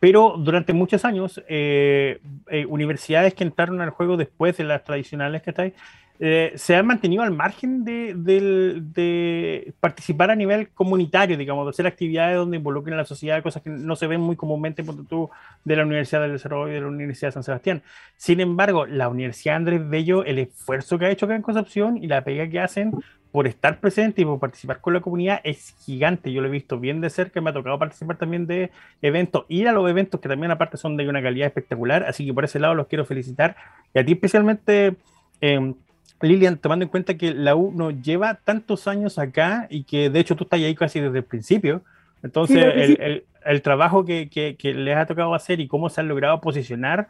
Pero 0.00 0.36
durante 0.38 0.72
muchos 0.72 1.04
años, 1.04 1.42
eh, 1.48 2.20
eh, 2.50 2.66
universidades 2.66 3.34
que 3.34 3.44
entraron 3.44 3.80
al 3.80 3.90
juego 3.90 4.16
después 4.16 4.56
de 4.56 4.64
las 4.64 4.84
tradicionales 4.84 5.42
que 5.42 5.50
estáis, 5.50 5.72
eh, 6.20 6.52
se 6.54 6.76
han 6.76 6.86
mantenido 6.86 7.24
al 7.24 7.32
margen 7.32 7.84
de, 7.84 9.74
participar 9.80 10.30
a 10.30 10.36
nivel 10.36 10.68
comunitario, 10.68 11.36
digamos, 11.36 11.66
de 11.66 11.70
hacer 11.70 11.86
actividades 11.86 12.36
donde 12.36 12.56
involucren 12.58 12.94
a 12.94 12.98
la 12.98 13.04
sociedad, 13.04 13.42
cosas 13.42 13.62
que 13.62 13.70
no 13.70 13.96
se 13.96 14.06
ven 14.06 14.20
muy 14.20 14.36
comúnmente 14.36 14.84
por 14.84 15.04
tú, 15.06 15.28
de 15.64 15.76
la 15.76 15.82
Universidad 15.82 16.20
del 16.22 16.32
Desarrollo 16.32 16.70
y 16.70 16.74
de 16.74 16.80
la 16.82 16.86
Universidad 16.86 17.28
de 17.28 17.32
San 17.32 17.42
Sebastián. 17.42 17.82
Sin 18.16 18.40
embargo, 18.40 18.86
la 18.86 19.08
Universidad 19.08 19.56
Andrés 19.56 19.88
Bello, 19.88 20.24
el 20.24 20.38
esfuerzo 20.38 20.98
que 20.98 21.06
ha 21.06 21.10
hecho 21.10 21.26
acá 21.26 21.34
en 21.34 21.42
Concepción 21.42 21.96
y 21.96 22.06
la 22.06 22.22
pega 22.22 22.48
que 22.48 22.60
hacen 22.60 22.92
por 23.32 23.48
estar 23.48 23.80
presente 23.80 24.22
y 24.22 24.24
por 24.24 24.38
participar 24.38 24.80
con 24.80 24.94
la 24.94 25.00
comunidad 25.00 25.40
es 25.42 25.74
gigante. 25.84 26.32
Yo 26.32 26.40
lo 26.40 26.46
he 26.46 26.52
visto 26.52 26.78
bien 26.78 27.00
de 27.00 27.10
cerca, 27.10 27.40
me 27.40 27.50
ha 27.50 27.52
tocado 27.52 27.76
participar 27.80 28.16
también 28.16 28.46
de 28.46 28.70
eventos, 29.02 29.46
ir 29.48 29.66
a 29.66 29.72
los 29.72 29.90
eventos 29.90 30.20
que 30.20 30.28
también 30.28 30.52
aparte 30.52 30.76
son 30.76 30.96
de 30.96 31.08
una 31.08 31.20
calidad 31.20 31.48
espectacular, 31.48 32.04
así 32.04 32.24
que 32.24 32.32
por 32.32 32.44
ese 32.44 32.60
lado 32.60 32.76
los 32.76 32.86
quiero 32.86 33.04
felicitar 33.04 33.56
y 33.92 33.98
a 33.98 34.04
ti 34.04 34.12
especialmente. 34.12 34.94
Eh, 35.40 35.74
Lilian, 36.20 36.58
tomando 36.58 36.84
en 36.84 36.88
cuenta 36.88 37.14
que 37.14 37.34
la 37.34 37.54
U 37.54 37.72
nos 37.72 38.00
lleva 38.02 38.34
tantos 38.34 38.88
años 38.88 39.18
acá 39.18 39.66
y 39.70 39.84
que 39.84 40.10
de 40.10 40.20
hecho 40.20 40.36
tú 40.36 40.44
estás 40.44 40.60
ahí 40.60 40.74
casi 40.74 41.00
desde 41.00 41.18
el 41.18 41.24
principio, 41.24 41.82
entonces 42.22 42.56
el, 42.56 43.24
el, 43.44 43.62
trabajo 43.62 44.04
que, 44.04 44.28
que, 44.30 44.74
les 44.74 44.96
ha 44.96 45.06
tocado 45.06 45.34
hacer 45.34 45.60
y 45.60 45.68
cómo 45.68 45.90
se 45.90 46.00
han 46.00 46.08
logrado 46.08 46.40
posicionar 46.40 47.08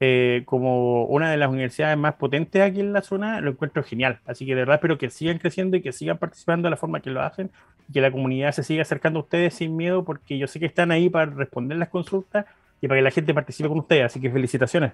eh, 0.00 0.42
como 0.44 1.04
una 1.06 1.30
de 1.30 1.36
las 1.36 1.48
universidades 1.48 1.96
más 1.96 2.14
potentes 2.14 2.60
aquí 2.60 2.80
en 2.80 2.92
la 2.92 3.02
zona, 3.02 3.40
lo 3.40 3.52
encuentro 3.52 3.82
genial. 3.82 4.20
Así 4.26 4.44
que 4.44 4.54
de 4.54 4.62
verdad 4.62 4.76
espero 4.76 4.98
que 4.98 5.08
sigan 5.10 5.38
creciendo 5.38 5.76
y 5.76 5.82
que 5.82 5.92
sigan 5.92 6.18
participando 6.18 6.66
de 6.66 6.70
la 6.70 6.76
forma 6.76 7.00
que 7.00 7.10
lo 7.10 7.22
hacen 7.22 7.50
y 7.88 7.92
que 7.92 8.00
la 8.00 8.10
comunidad 8.10 8.52
se 8.52 8.62
siga 8.62 8.82
acercando 8.82 9.20
a 9.20 9.22
ustedes 9.22 9.54
sin 9.54 9.76
miedo 9.76 10.04
porque 10.04 10.36
yo 10.36 10.46
sé 10.46 10.60
que 10.60 10.66
están 10.66 10.90
ahí 10.90 11.08
para 11.08 11.26
responder 11.26 11.78
las 11.78 11.88
consultas 11.88 12.44
y 12.80 12.88
para 12.88 12.98
que 12.98 13.04
la 13.04 13.10
gente 13.10 13.32
participe 13.32 13.68
con 13.68 13.78
ustedes. 13.78 14.04
Así 14.06 14.20
que 14.20 14.30
felicitaciones. 14.30 14.92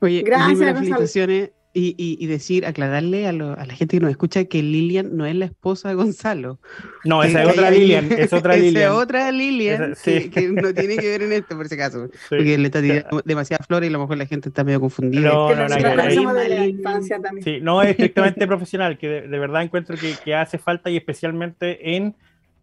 Oye, 0.00 0.22
gracias. 0.22 0.78
Felicitaciones 0.78 1.50
y, 1.72 1.94
y, 1.96 2.26
decir, 2.26 2.66
aclararle 2.66 3.28
a, 3.28 3.32
lo, 3.32 3.52
a, 3.52 3.64
la 3.64 3.74
gente 3.74 3.96
que 3.96 4.00
nos 4.00 4.10
escucha 4.10 4.44
que 4.46 4.62
Lilian 4.62 5.16
no 5.16 5.24
es 5.24 5.36
la 5.36 5.44
esposa 5.44 5.88
de 5.88 5.94
Gonzalo. 5.94 6.58
No, 7.04 7.22
esa 7.22 7.44
es 7.44 7.48
otra 7.48 7.70
Lilian, 7.70 8.10
es 8.10 8.32
otra 8.32 8.56
Lilian. 8.56 8.82
es 8.82 8.90
otra 8.90 9.30
Lilian 9.30 9.94
que, 10.04 10.48
no 10.52 10.74
tiene 10.74 10.96
que 10.96 11.08
ver 11.08 11.22
en 11.22 11.32
esto, 11.32 11.56
por 11.56 11.68
si 11.68 11.74
acaso. 11.74 12.10
Porque 12.28 12.58
le 12.58 12.66
está 12.66 12.82
tirando 12.82 13.22
demasiada 13.24 13.64
flor 13.64 13.84
y 13.84 13.86
a 13.86 13.90
lo 13.90 14.00
mejor 14.00 14.16
la 14.16 14.26
gente 14.26 14.48
está 14.48 14.64
medio 14.64 14.80
confundida. 14.80 15.28
No, 15.28 15.54
no, 15.54 15.68
no, 15.68 15.78
no, 15.78 16.34
de 16.34 16.48
la 16.48 16.66
infancia 16.66 17.20
también. 17.20 17.44
Sí, 17.44 17.60
no 17.62 17.82
es 17.82 17.90
estrictamente 17.90 18.46
profesional, 18.48 18.98
que 18.98 19.08
de, 19.08 19.28
de 19.28 19.38
verdad 19.38 19.62
encuentro 19.62 19.96
que, 19.96 20.14
que 20.24 20.34
hace 20.34 20.58
falta 20.58 20.90
y 20.90 20.96
especialmente 20.96 21.96
en 21.96 22.16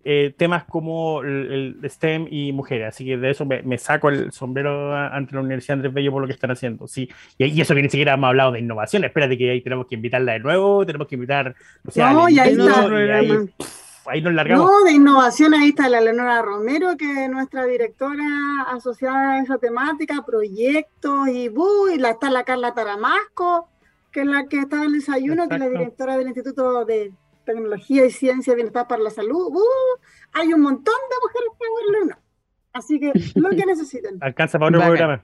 eh, 0.10 0.34
temas 0.38 0.64
como 0.64 1.22
el, 1.22 1.82
STEM 1.84 2.28
y 2.32 2.54
mujeres. 2.54 2.88
Así 2.88 3.04
que 3.04 3.18
de 3.18 3.30
eso 3.30 3.46
me, 3.46 3.78
saco 3.78 4.08
el 4.08 4.32
sombrero 4.32 4.96
ante 4.96 5.36
la 5.36 5.42
Universidad 5.42 5.74
Andrés 5.74 5.94
Bello 5.94 6.14
por 6.14 6.22
lo 6.22 6.28
que 6.28 6.34
están 6.34 6.50
haciendo. 6.50 6.88
Sí, 6.88 7.10
y, 7.38 7.60
eso 7.60 7.76
que 7.76 7.82
ni 7.82 7.90
siquiera 7.90 8.14
hemos 8.14 8.30
hablado 8.30 8.54
de 8.54 8.60
innovación. 8.60 9.04
Espérate 9.04 9.38
que 9.38 9.52
ahí 9.52 9.60
tenemos 9.60 9.86
que 9.86 9.96
invitarla 9.96 10.32
de 10.32 10.40
nuevo, 10.40 10.86
tenemos 10.86 11.10
que 11.10 11.16
invitar. 11.16 11.54
no, 11.98 12.30
y 12.30 12.40
ahí 12.40 12.54
está. 12.54 12.88
ahí, 14.06 14.22
nos 14.22 14.34
largamos. 14.34 14.66
No, 14.66 14.84
de 14.86 14.94
innovación 14.94 15.54
ahí 15.54 15.70
está 15.70 15.90
la 15.90 16.00
Leonora 16.00 16.42
Romero, 16.42 16.96
que 16.96 17.26
es 17.26 17.30
nuestra 17.30 17.66
directora 17.66 18.62
asociada 18.70 19.34
a 19.34 19.44
esa 19.44 19.58
temática, 19.58 20.24
proyectos 20.26 21.28
y, 21.28 21.52
y 21.94 21.98
la, 21.98 22.12
está 22.12 22.30
la 22.30 22.46
Carla 22.46 22.74
Taramasco, 22.74 23.68
que 24.14 24.22
es 24.22 24.28
la 24.28 24.46
que 24.46 24.60
está 24.60 24.78
en 24.78 24.84
el 24.84 24.94
desayuno, 24.94 25.50
que 25.50 25.56
es 25.56 25.60
la 25.60 25.68
directora 25.70 26.18
del 26.18 26.28
Instituto 26.28 26.86
de 26.86 27.12
tecnología 27.48 28.06
y 28.06 28.12
ciencia, 28.12 28.54
bienestar 28.54 28.88
para 28.88 29.02
la 29.02 29.10
salud, 29.10 29.48
uh, 29.48 30.00
hay 30.34 30.54
un 30.54 30.62
montón 30.62 30.96
de 31.10 31.16
mujeres 31.24 31.50
Power 31.58 32.02
Luna. 32.02 32.20
Así 32.74 33.00
que 33.00 33.12
lo 33.36 33.50
que 33.50 33.66
necesiten. 33.66 34.18
Alcanza 34.22 34.60
para 34.60 34.70
otro 34.70 34.88
programa. 34.88 35.24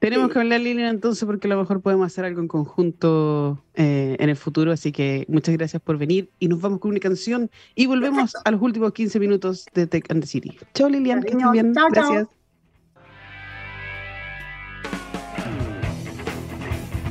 Tenemos 0.00 0.30
que 0.30 0.38
hablar, 0.38 0.60
Lilian, 0.60 0.88
entonces, 0.88 1.24
porque 1.24 1.48
a 1.48 1.50
lo 1.50 1.56
mejor 1.56 1.80
podemos 1.80 2.06
hacer 2.06 2.26
algo 2.26 2.42
en 2.42 2.48
conjunto 2.48 3.64
eh, 3.72 4.16
en 4.18 4.28
el 4.28 4.36
futuro. 4.36 4.70
Así 4.70 4.92
que 4.92 5.24
muchas 5.28 5.56
gracias 5.56 5.80
por 5.80 5.96
venir 5.96 6.30
y 6.38 6.48
nos 6.48 6.60
vamos 6.60 6.80
con 6.80 6.90
una 6.90 7.00
canción 7.00 7.50
y 7.74 7.86
volvemos 7.86 8.34
a 8.44 8.50
los 8.50 8.60
últimos 8.60 8.92
15 8.92 9.18
minutos 9.18 9.64
de 9.72 9.86
Tech 9.86 10.10
and 10.10 10.20
the 10.20 10.26
City. 10.26 10.58
Chao, 10.74 10.90
Lilian, 10.90 11.22
que 11.22 11.30
estén 11.30 11.52
bien. 11.52 11.72
gracias. 11.72 12.28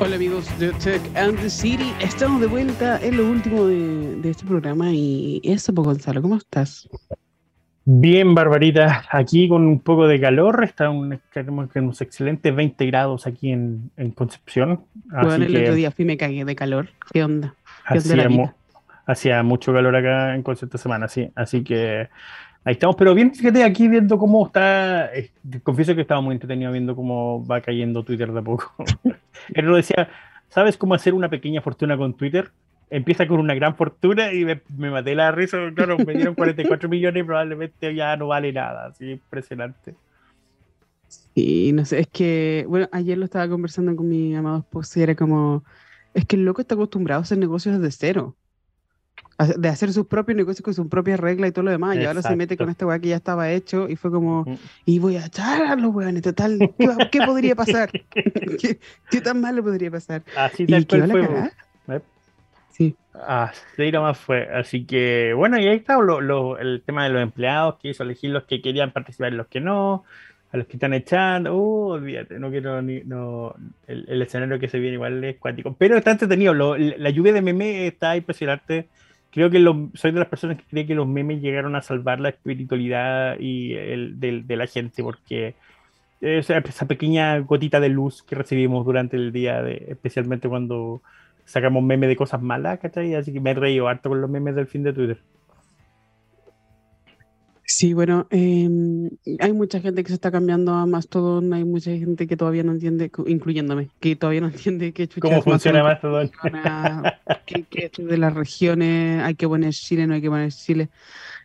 Hola 0.03 0.17
amigos 0.17 0.59
de 0.59 0.73
Tech 0.73 1.01
and 1.15 1.39
the 1.39 1.49
City, 1.49 1.93
estamos 2.01 2.41
de 2.41 2.47
vuelta 2.47 2.99
en 3.01 3.15
lo 3.15 3.25
último 3.25 3.67
de, 3.67 4.29
este 4.29 4.45
programa 4.45 4.91
y 4.91 5.39
eso, 5.45 5.73
pues 5.73 5.85
Gonzalo, 5.85 6.21
¿cómo 6.21 6.35
estás? 6.35 6.89
Bien, 7.85 8.35
Barbarita, 8.35 9.05
aquí 9.09 9.47
con 9.47 9.65
un 9.65 9.79
poco 9.79 10.05
de 10.05 10.19
calor, 10.19 10.61
está 10.65 10.89
un, 10.89 11.21
unos 11.75 12.01
excelentes 12.01 12.53
20 12.53 12.85
grados 12.85 13.25
aquí 13.27 13.53
en, 13.53 13.91
Concepción. 14.13 14.83
bueno, 15.05 15.45
el 15.45 15.55
otro 15.55 15.73
día 15.73 15.89
fui 15.89 16.03
me 16.03 16.17
cagué 16.17 16.43
de 16.43 16.55
calor, 16.57 16.89
¿qué 17.13 17.23
onda? 17.23 17.55
hacía, 19.05 19.41
mucho 19.41 19.71
calor 19.71 19.95
acá 19.95 20.35
en 20.35 20.43
Concepción 20.43 20.67
esta 20.67 20.77
semana, 20.79 21.07
sí, 21.07 21.31
así 21.33 21.63
que 21.63 22.09
Ahí 22.65 22.73
estamos, 22.73 22.95
pero 22.95 23.13
bien, 23.13 23.35
fíjate 23.35 23.63
aquí 23.63 23.89
viendo 23.89 24.17
cómo 24.17 24.45
está. 24.45 25.13
Eh, 25.13 25.31
confieso 25.63 25.95
que 25.95 26.01
estaba 26.01 26.21
muy 26.21 26.33
entretenido 26.33 26.71
viendo 26.71 26.95
cómo 26.95 27.45
va 27.45 27.59
cayendo 27.59 28.03
Twitter 28.03 28.31
de 28.31 28.39
a 28.39 28.43
poco. 28.43 28.73
Él 29.53 29.65
lo 29.65 29.75
decía, 29.75 30.09
¿sabes 30.47 30.77
cómo 30.77 30.93
hacer 30.93 31.13
una 31.13 31.29
pequeña 31.29 31.61
fortuna 31.61 31.97
con 31.97 32.13
Twitter? 32.13 32.51
Empieza 32.89 33.27
con 33.27 33.39
una 33.39 33.53
gran 33.53 33.75
fortuna 33.75 34.31
y 34.31 34.45
me, 34.45 34.61
maté 34.77 35.13
la 35.13 35.31
risa. 35.31 35.57
Claro, 35.75 35.97
me 35.97 36.13
dieron 36.13 36.35
44 36.35 36.87
millones 36.89 37.21
y 37.21 37.25
probablemente 37.25 37.93
ya 37.95 38.15
no 38.15 38.27
vale 38.27 38.53
nada. 38.53 38.85
Así 38.85 39.11
impresionante. 39.11 39.95
Sí, 41.35 41.73
no 41.73 41.83
sé, 41.83 41.99
es 41.99 42.07
que, 42.07 42.65
bueno, 42.67 42.87
ayer 42.91 43.17
lo 43.17 43.25
estaba 43.25 43.47
conversando 43.49 43.95
con 43.95 44.07
mi 44.07 44.35
amado 44.35 44.59
esposo 44.59 44.99
y 44.99 45.03
era 45.03 45.15
como, 45.15 45.63
es 46.13 46.25
que 46.25 46.37
el 46.37 46.45
loco 46.45 46.61
está 46.61 46.75
acostumbrado 46.75 47.19
a 47.19 47.23
hacer 47.23 47.37
negocios 47.37 47.79
desde 47.79 47.91
cero 47.91 48.35
de 49.37 49.69
hacer 49.69 49.91
sus 49.91 50.05
propios 50.05 50.35
negocios 50.35 50.61
con 50.61 50.73
sus 50.73 50.87
propias 50.87 51.19
reglas 51.19 51.49
y 51.49 51.53
todo 51.53 51.65
lo 51.65 51.71
demás. 51.71 51.97
Y 51.97 52.05
ahora 52.05 52.21
se 52.21 52.35
mete 52.35 52.57
con 52.57 52.69
este 52.69 52.85
weá 52.85 52.99
que 52.99 53.09
ya 53.09 53.15
estaba 53.15 53.51
hecho 53.51 53.89
y 53.89 53.95
fue 53.95 54.11
como, 54.11 54.45
y 54.85 54.99
voy 54.99 55.17
a 55.17 55.25
echar 55.25 55.63
a 55.63 55.75
los 55.75 55.93
weones, 55.93 56.21
total, 56.21 56.59
¿qué, 57.11 57.21
podría 57.25 57.55
pasar? 57.55 57.89
¿Qué, 59.11 59.21
tan 59.21 59.41
malo 59.41 59.63
podría 59.63 59.91
pasar? 59.91 60.23
Así 60.35 60.65
tal 60.65 60.87
cual 60.87 61.11
fue. 61.11 61.51
Sí. 62.71 62.95
Así 63.27 63.91
nomás 63.91 64.17
fue. 64.17 64.49
Así 64.51 64.85
que, 64.85 65.33
bueno, 65.35 65.59
y 65.59 65.67
ahí 65.67 65.77
está 65.77 65.97
lo, 65.97 66.57
el 66.57 66.81
tema 66.83 67.03
de 67.03 67.11
los 67.11 67.21
empleados, 67.21 67.75
que 67.79 67.89
hizo 67.89 68.01
elegir 68.03 68.31
los 68.31 68.45
que 68.45 68.61
querían 68.61 68.91
participar 68.91 69.31
y 69.31 69.35
los 69.35 69.47
que 69.47 69.61
no, 69.61 70.03
a 70.51 70.57
los 70.57 70.65
que 70.65 70.77
están 70.77 70.93
echando. 70.93 71.55
Uh, 71.55 71.89
olvídate, 71.91 72.39
no 72.39 72.49
quiero 72.49 72.81
ni. 72.81 73.01
No, 73.01 73.53
el, 73.87 74.21
escenario 74.23 74.59
que 74.59 74.69
se 74.69 74.79
viene 74.79 74.95
igual 74.95 75.23
es 75.23 75.37
cuántico. 75.37 75.75
Pero 75.77 75.97
está 75.97 76.11
entretenido. 76.11 76.55
la 76.55 77.09
lluvia 77.11 77.33
de 77.33 77.43
meme 77.43 77.85
está 77.85 78.17
impresionante 78.17 78.87
creo 79.33 79.49
que 79.49 79.59
soy 79.95 80.11
de 80.11 80.19
las 80.19 80.27
personas 80.27 80.57
que 80.57 80.63
cree 80.69 80.85
que 80.85 80.93
los 80.93 81.07
memes 81.07 81.41
llegaron 81.41 81.75
a 81.75 81.81
salvar 81.81 82.19
la 82.19 82.29
espiritualidad 82.29 83.39
y 83.39 83.73
el, 83.73 84.19
de, 84.19 84.55
la 84.55 84.67
gente, 84.67 85.01
porque 85.01 85.55
esa, 86.21 86.61
pequeña 86.87 87.39
gotita 87.39 87.79
de 87.79 87.89
luz 87.89 88.21
que 88.21 88.35
recibimos 88.35 88.85
durante 88.85 89.17
el 89.17 89.31
día, 89.31 89.67
especialmente 89.67 90.47
cuando 90.47 91.01
sacamos 91.45 91.83
memes 91.83 92.09
de 92.09 92.15
cosas 92.15 92.41
malas, 92.43 92.79
¿cachai? 92.79 93.15
Así 93.15 93.33
que 93.33 93.39
me 93.39 93.51
he 93.51 93.55
reído 93.55 93.87
harto 93.87 94.09
con 94.09 94.21
los 94.21 94.29
memes 94.29 94.55
del 94.55 94.67
fin 94.67 94.83
de 94.83 94.93
Twitter. 94.93 95.17
Sí, 97.75 97.95
bueno, 97.95 98.27
em, 98.29 99.09
hay 99.39 99.51
mucha 99.51 99.79
gente 99.79 100.03
que 100.03 100.09
se 100.09 100.13
está 100.13 100.29
cambiando 100.29 100.73
a 100.73 100.85
Mastodon, 100.85 101.51
hay 101.53 101.63
mucha 101.63 101.89
gente 101.89 102.27
que 102.27 102.37
todavía 102.37 102.61
no 102.61 102.73
entiende, 102.73 103.09
incluyéndome, 103.25 103.89
que 103.99 104.15
todavía 104.15 104.41
no 104.41 104.47
entiende 104.53 104.93
qué 104.93 105.09
¿Cómo 105.19 105.41
funciona 105.41 105.81
Mastodon? 105.81 106.29
que, 107.47 107.63
que 107.63 107.91
de 107.97 108.17
las 108.19 108.31
regiones 108.35 109.23
hay 109.23 109.33
que 109.33 109.47
poner 109.47 109.73
Chile, 109.73 110.05
no 110.05 110.13
hay 110.13 110.21
que 110.21 110.29
poner 110.29 110.51
Chile. 110.51 110.89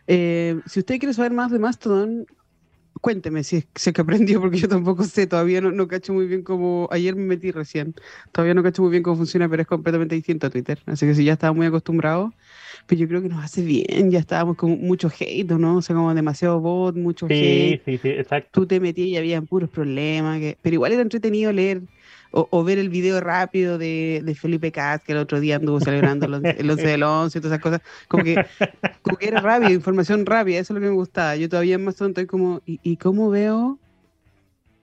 Eh, 0.05 0.59
si 0.67 0.81
usted 0.81 0.99
quiere 0.99 1.15
saber 1.15 1.33
más 1.33 1.49
de 1.49 1.57
Mastodon, 1.57 2.27
cuénteme 3.01 3.43
si 3.43 3.57
es, 3.57 3.93
que 3.93 4.01
aprendió, 4.01 4.41
porque 4.41 4.57
yo 4.57 4.67
tampoco 4.67 5.03
sé, 5.03 5.27
todavía 5.27 5.61
no, 5.61 5.71
no 5.71 5.87
cacho 5.87 6.13
muy 6.13 6.27
bien 6.27 6.43
cómo, 6.43 6.87
ayer 6.91 7.15
me 7.15 7.23
metí 7.23 7.51
recién, 7.51 7.95
todavía 8.31 8.53
no 8.53 8.63
cacho 8.63 8.81
muy 8.81 8.91
bien 8.91 9.03
cómo 9.03 9.17
funciona, 9.17 9.47
pero 9.49 9.61
es 9.61 9.67
completamente 9.67 10.15
distinto 10.15 10.47
a 10.47 10.49
Twitter, 10.49 10.79
así 10.85 11.05
que 11.05 11.15
si 11.15 11.23
ya 11.23 11.33
estaba 11.33 11.53
muy 11.53 11.65
acostumbrado, 11.65 12.33
pero 12.87 13.01
yo 13.01 13.07
creo 13.07 13.21
que 13.21 13.29
nos 13.29 13.43
hace 13.43 13.61
bien, 13.61 14.11
ya 14.11 14.19
estábamos 14.19 14.57
con 14.57 14.71
mucho 14.81 15.09
hate, 15.19 15.51
¿no? 15.51 15.77
O 15.77 15.81
sea, 15.81 15.95
como 15.95 16.13
demasiado 16.13 16.59
bot, 16.59 16.95
mucho 16.95 17.27
hate. 17.27 17.81
Sí, 17.85 17.97
sí, 17.97 18.09
exacto. 18.09 18.49
Tú 18.51 18.67
te 18.67 18.79
metías 18.79 19.07
y 19.09 19.17
había 19.17 19.41
puros 19.41 19.69
problemas, 19.69 20.39
que... 20.39 20.57
pero 20.61 20.73
igual 20.73 20.91
era 20.91 21.01
entretenido 21.01 21.51
leer 21.51 21.81
o, 22.31 22.63
ver 22.63 22.77
el 22.77 22.89
video 22.89 23.19
rápido 23.21 23.77
de, 23.77 24.21
de, 24.23 24.35
Felipe 24.35 24.71
Katz, 24.71 25.03
que 25.03 25.13
el 25.13 25.17
otro 25.17 25.39
día 25.39 25.55
anduvo 25.55 25.79
celebrando 25.79 26.25
el 26.43 26.69
11 26.69 26.87
del 26.87 27.03
11 27.03 27.37
y 27.37 27.41
todas 27.41 27.53
esas 27.53 27.63
cosas. 27.63 27.81
Como 28.07 28.23
que, 28.23 28.35
como 29.01 29.17
que 29.17 29.27
era 29.27 29.41
rápido, 29.41 29.71
información 29.71 30.25
rápida, 30.25 30.59
eso 30.59 30.73
es 30.73 30.75
lo 30.75 30.81
que 30.81 30.89
me 30.89 30.95
gustaba. 30.95 31.35
Yo 31.35 31.49
todavía 31.49 31.77
más 31.77 31.95
tonto, 31.95 32.25
como, 32.27 32.61
¿y, 32.65 32.79
y 32.83 32.97
cómo 32.97 33.29
veo 33.29 33.79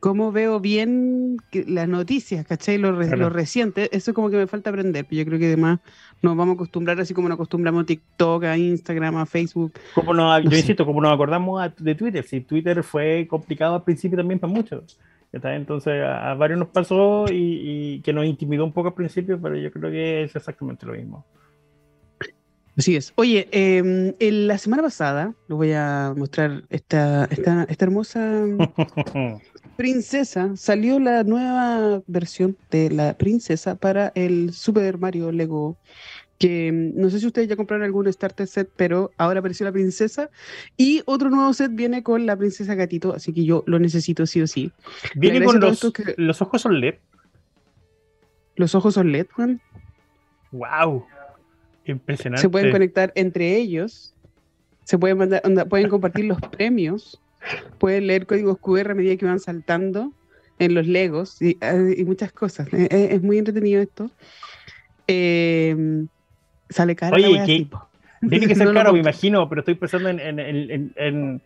cómo 0.07 0.31
veo 0.31 0.61
bien 0.61 1.39
las 1.67 1.89
noticias, 1.89 2.47
¿cachai? 2.47 2.79
Lo, 2.79 2.93
lo, 2.93 3.29
reciente, 3.29 3.89
eso 3.91 4.15
como 4.15 4.31
que 4.31 4.37
me 4.37 4.47
falta 4.47 4.71
aprender, 4.71 5.05
pero 5.05 5.19
yo 5.19 5.27
creo 5.27 5.39
que 5.41 5.47
además 5.47 5.81
nos 6.23 6.37
vamos 6.37 6.53
a 6.53 6.55
acostumbrar 6.55 7.01
así 7.01 7.13
como 7.13 7.29
nos 7.29 7.35
acostumbramos 7.35 7.83
a 7.83 7.87
TikTok, 7.87 8.45
a 8.45 8.57
Instagram, 8.57 9.17
a 9.17 9.27
Facebook. 9.27 9.73
Como 9.95 10.15
no, 10.15 10.39
yo 10.39 10.57
insisto, 10.57 10.87
como 10.87 11.01
nos 11.01 11.13
acordamos 11.13 11.73
de 11.79 11.95
Twitter, 11.97 12.25
si 12.25 12.41
Twitter 12.41 12.85
fue 12.85 13.27
complicado 13.29 13.75
al 13.75 13.83
principio 13.83 14.17
también 14.17 14.39
para 14.39 14.53
muchos. 14.53 14.97
Entonces 15.45 16.03
a, 16.05 16.35
varios 16.35 16.59
nos 16.59 16.69
pasó 16.69 17.27
y, 17.31 18.01
que 18.03 18.13
nos 18.13 18.27
intimidó 18.27 18.65
un 18.65 18.73
poco 18.73 18.89
al 18.89 18.95
principio, 18.95 19.41
pero 19.41 19.57
yo 19.57 19.71
creo 19.71 19.91
que 19.91 20.25
es 20.25 20.37
exactamente 20.37 20.87
lo 20.87 20.93
mismo. 20.93 21.25
Así 22.77 22.95
es. 22.95 23.13
Oye, 23.17 23.49
em, 23.53 24.15
en 24.19 24.47
la 24.49 24.59
semana 24.59 24.83
pasada, 24.83 25.35
lo 25.49 25.57
voy 25.57 25.73
a 25.73 26.13
mostrar 26.15 26.65
esta, 26.69 27.25
esta, 27.31 27.65
esta 27.65 27.85
hermosa 27.87 28.45
princesa. 29.77 30.55
Salió 30.57 30.99
la 30.99 31.23
nueva 31.25 32.03
versión 32.07 32.57
de 32.71 32.91
la 32.91 33.17
princesa 33.17 33.77
para 33.77 34.13
el 34.15 34.53
Super 34.53 34.99
Mario 34.99 35.33
Lego. 35.33 35.79
Que 36.39 36.69
em, 36.69 36.93
no 36.95 37.09
sé 37.11 37.21
si 37.21 37.27
ustedes 37.27 37.49
ya 37.49 37.57
compraron 37.57 37.85
algún 37.85 38.13
starter 38.13 38.47
set, 38.47 38.71
pero 38.77 39.11
ahora 39.17 39.41
apareció 39.41 39.65
la 39.65 39.73
princesa. 39.73 40.31
Y 40.77 41.03
otro 41.07 41.31
nuevo 41.31 41.53
set 41.55 41.71
viene 41.75 42.03
con 42.03 42.27
la 42.27 42.37
princesa 42.37 42.75
gatito, 42.75 43.15
así 43.15 43.33
que 43.33 43.45
yo 43.45 43.65
lo 43.67 43.79
necesito 43.79 44.27
sí 44.27 44.43
o 44.43 44.47
sí. 44.47 44.73
Viene 45.15 45.45
con 45.45 45.61
los, 45.61 45.93
los 46.17 46.43
ojos 46.43 46.63
son 46.63 46.81
LED. 46.81 46.97
Los 48.57 48.75
ojos 48.75 48.95
son 48.95 49.13
LED, 49.13 49.27
Juan. 49.33 49.61
¡Wow! 50.53 51.07
Impresionante. 51.85 52.43
Se 52.43 52.49
pueden 52.49 52.71
conectar 52.71 53.13
entre 53.15 53.57
ellos, 53.57 54.15
se 54.85 54.99
pueden 54.99 55.19
mandar, 55.19 55.43
pueden 55.69 55.89
compartir 55.89 56.25
los 56.25 56.41
premios, 56.41 57.21
pueden 57.79 58.07
leer 58.07 58.27
códigos 58.27 58.59
QR 58.59 58.91
a 58.91 58.95
medida 58.95 59.17
que 59.17 59.27
van 59.27 59.41
saltando. 59.41 60.13
en 60.59 60.75
los 60.75 60.87
Legos 60.87 61.41
y, 61.43 61.59
y 61.97 62.05
muchas 62.05 62.33
cosas. 62.33 62.69
Es, 62.73 63.23
muy 63.23 63.39
entretenido 63.39 63.83
esto. 63.83 64.11
Sale 66.69 66.97
caro. 66.97 67.17
Oye, 67.17 67.69
tiene 68.29 68.47
que 68.47 68.55
ser 68.57 68.73
caro, 68.73 68.93
me 68.93 69.01
imagino, 69.01 69.49
pero 69.49 69.61
estoy 69.61 69.75
pensando 69.75 70.09
en, 70.09 70.21
en, 70.21 70.93
en, 70.97 71.43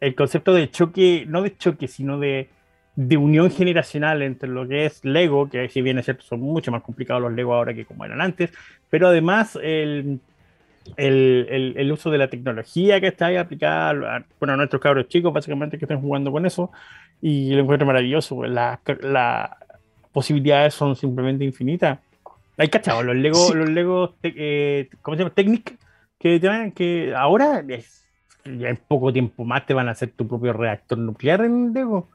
el 0.00 0.14
concepto 0.14 0.52
de 0.52 0.70
choque, 0.70 1.24
no 1.26 1.42
de 1.42 1.56
choque, 1.56 1.88
sino 1.88 2.18
de, 2.18 2.48
de, 2.96 3.16
unión 3.16 3.50
generacional 3.50 4.22
entre 4.22 4.48
lo 4.48 4.68
que 4.68 4.86
es 4.86 5.04
Lego, 5.04 5.48
que 5.48 5.68
si 5.68 5.80
bien 5.82 5.98
es 5.98 6.04
cierto, 6.04 6.24
son 6.24 6.40
mucho 6.40 6.70
más 6.70 6.82
complicados 6.82 7.22
los 7.22 7.32
Lego 7.32 7.54
ahora 7.54 7.74
que 7.74 7.84
como 7.84 8.04
eran 8.04 8.20
antes, 8.20 8.50
pero 8.90 9.08
además 9.08 9.58
el, 9.62 10.20
el, 10.96 11.74
el, 11.76 11.92
uso 11.92 12.10
de 12.10 12.18
la 12.18 12.28
tecnología 12.28 13.00
que 13.00 13.06
está 13.06 13.26
ahí 13.26 13.36
aplicada 13.36 14.16
a, 14.16 14.24
bueno, 14.38 14.54
a 14.54 14.56
nuestros 14.56 14.82
cabros 14.82 15.08
chicos, 15.08 15.32
básicamente 15.32 15.78
que 15.78 15.86
están 15.86 16.00
jugando 16.00 16.30
con 16.30 16.44
eso, 16.44 16.70
y 17.22 17.52
lo 17.54 17.62
encuentro 17.62 17.86
maravilloso. 17.86 18.36
Pues, 18.36 18.50
las 18.50 18.78
la 19.00 19.56
posibilidades 20.12 20.74
son 20.74 20.94
simplemente 20.94 21.44
infinitas. 21.44 21.98
Hay 22.56 22.68
cachado, 22.68 23.02
los 23.02 23.16
Lego, 23.16 23.54
los 23.54 23.68
Lego, 23.68 24.14
eh, 24.22 24.88
¿cómo 25.02 25.16
se 25.16 25.22
llama? 25.22 25.34
Technic, 25.34 25.76
que, 26.18 26.72
que 26.74 27.14
ahora 27.16 27.64
ya 28.44 28.68
en 28.68 28.76
poco 28.76 29.12
tiempo 29.12 29.44
más 29.44 29.66
te 29.66 29.74
van 29.74 29.88
a 29.88 29.92
hacer 29.92 30.12
tu 30.12 30.28
propio 30.28 30.52
reactor 30.52 30.98
nuclear 30.98 31.44
en 31.44 31.72
Lego. 31.72 32.08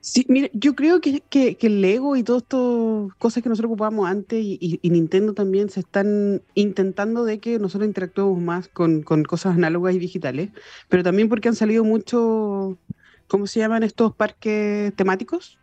Sí, 0.00 0.24
mira, 0.28 0.48
yo 0.52 0.74
creo 0.74 1.00
que, 1.00 1.20
que, 1.20 1.56
el 1.60 1.80
Lego 1.80 2.16
y 2.16 2.22
todas 2.22 2.42
estas 2.42 3.16
cosas 3.18 3.42
que 3.42 3.48
nosotros 3.48 3.70
ocupábamos 3.70 4.08
antes 4.08 4.38
y, 4.42 4.80
Nintendo 4.84 5.34
también 5.34 5.70
se 5.70 5.80
están 5.80 6.40
intentando 6.54 7.24
de 7.24 7.40
que 7.40 7.58
nosotros 7.58 7.88
interactuemos 7.88 8.38
más 8.40 8.68
con, 8.68 9.02
con 9.02 9.24
cosas 9.24 9.56
análogas 9.56 9.94
y 9.94 9.98
digitales, 9.98 10.50
pero 10.88 11.02
también 11.02 11.28
porque 11.28 11.48
han 11.48 11.56
salido 11.56 11.84
muchos, 11.84 12.76
¿cómo 13.26 13.46
se 13.46 13.60
llaman 13.60 13.82
estos 13.82 14.14
parques 14.14 14.94
temáticos? 14.94 15.58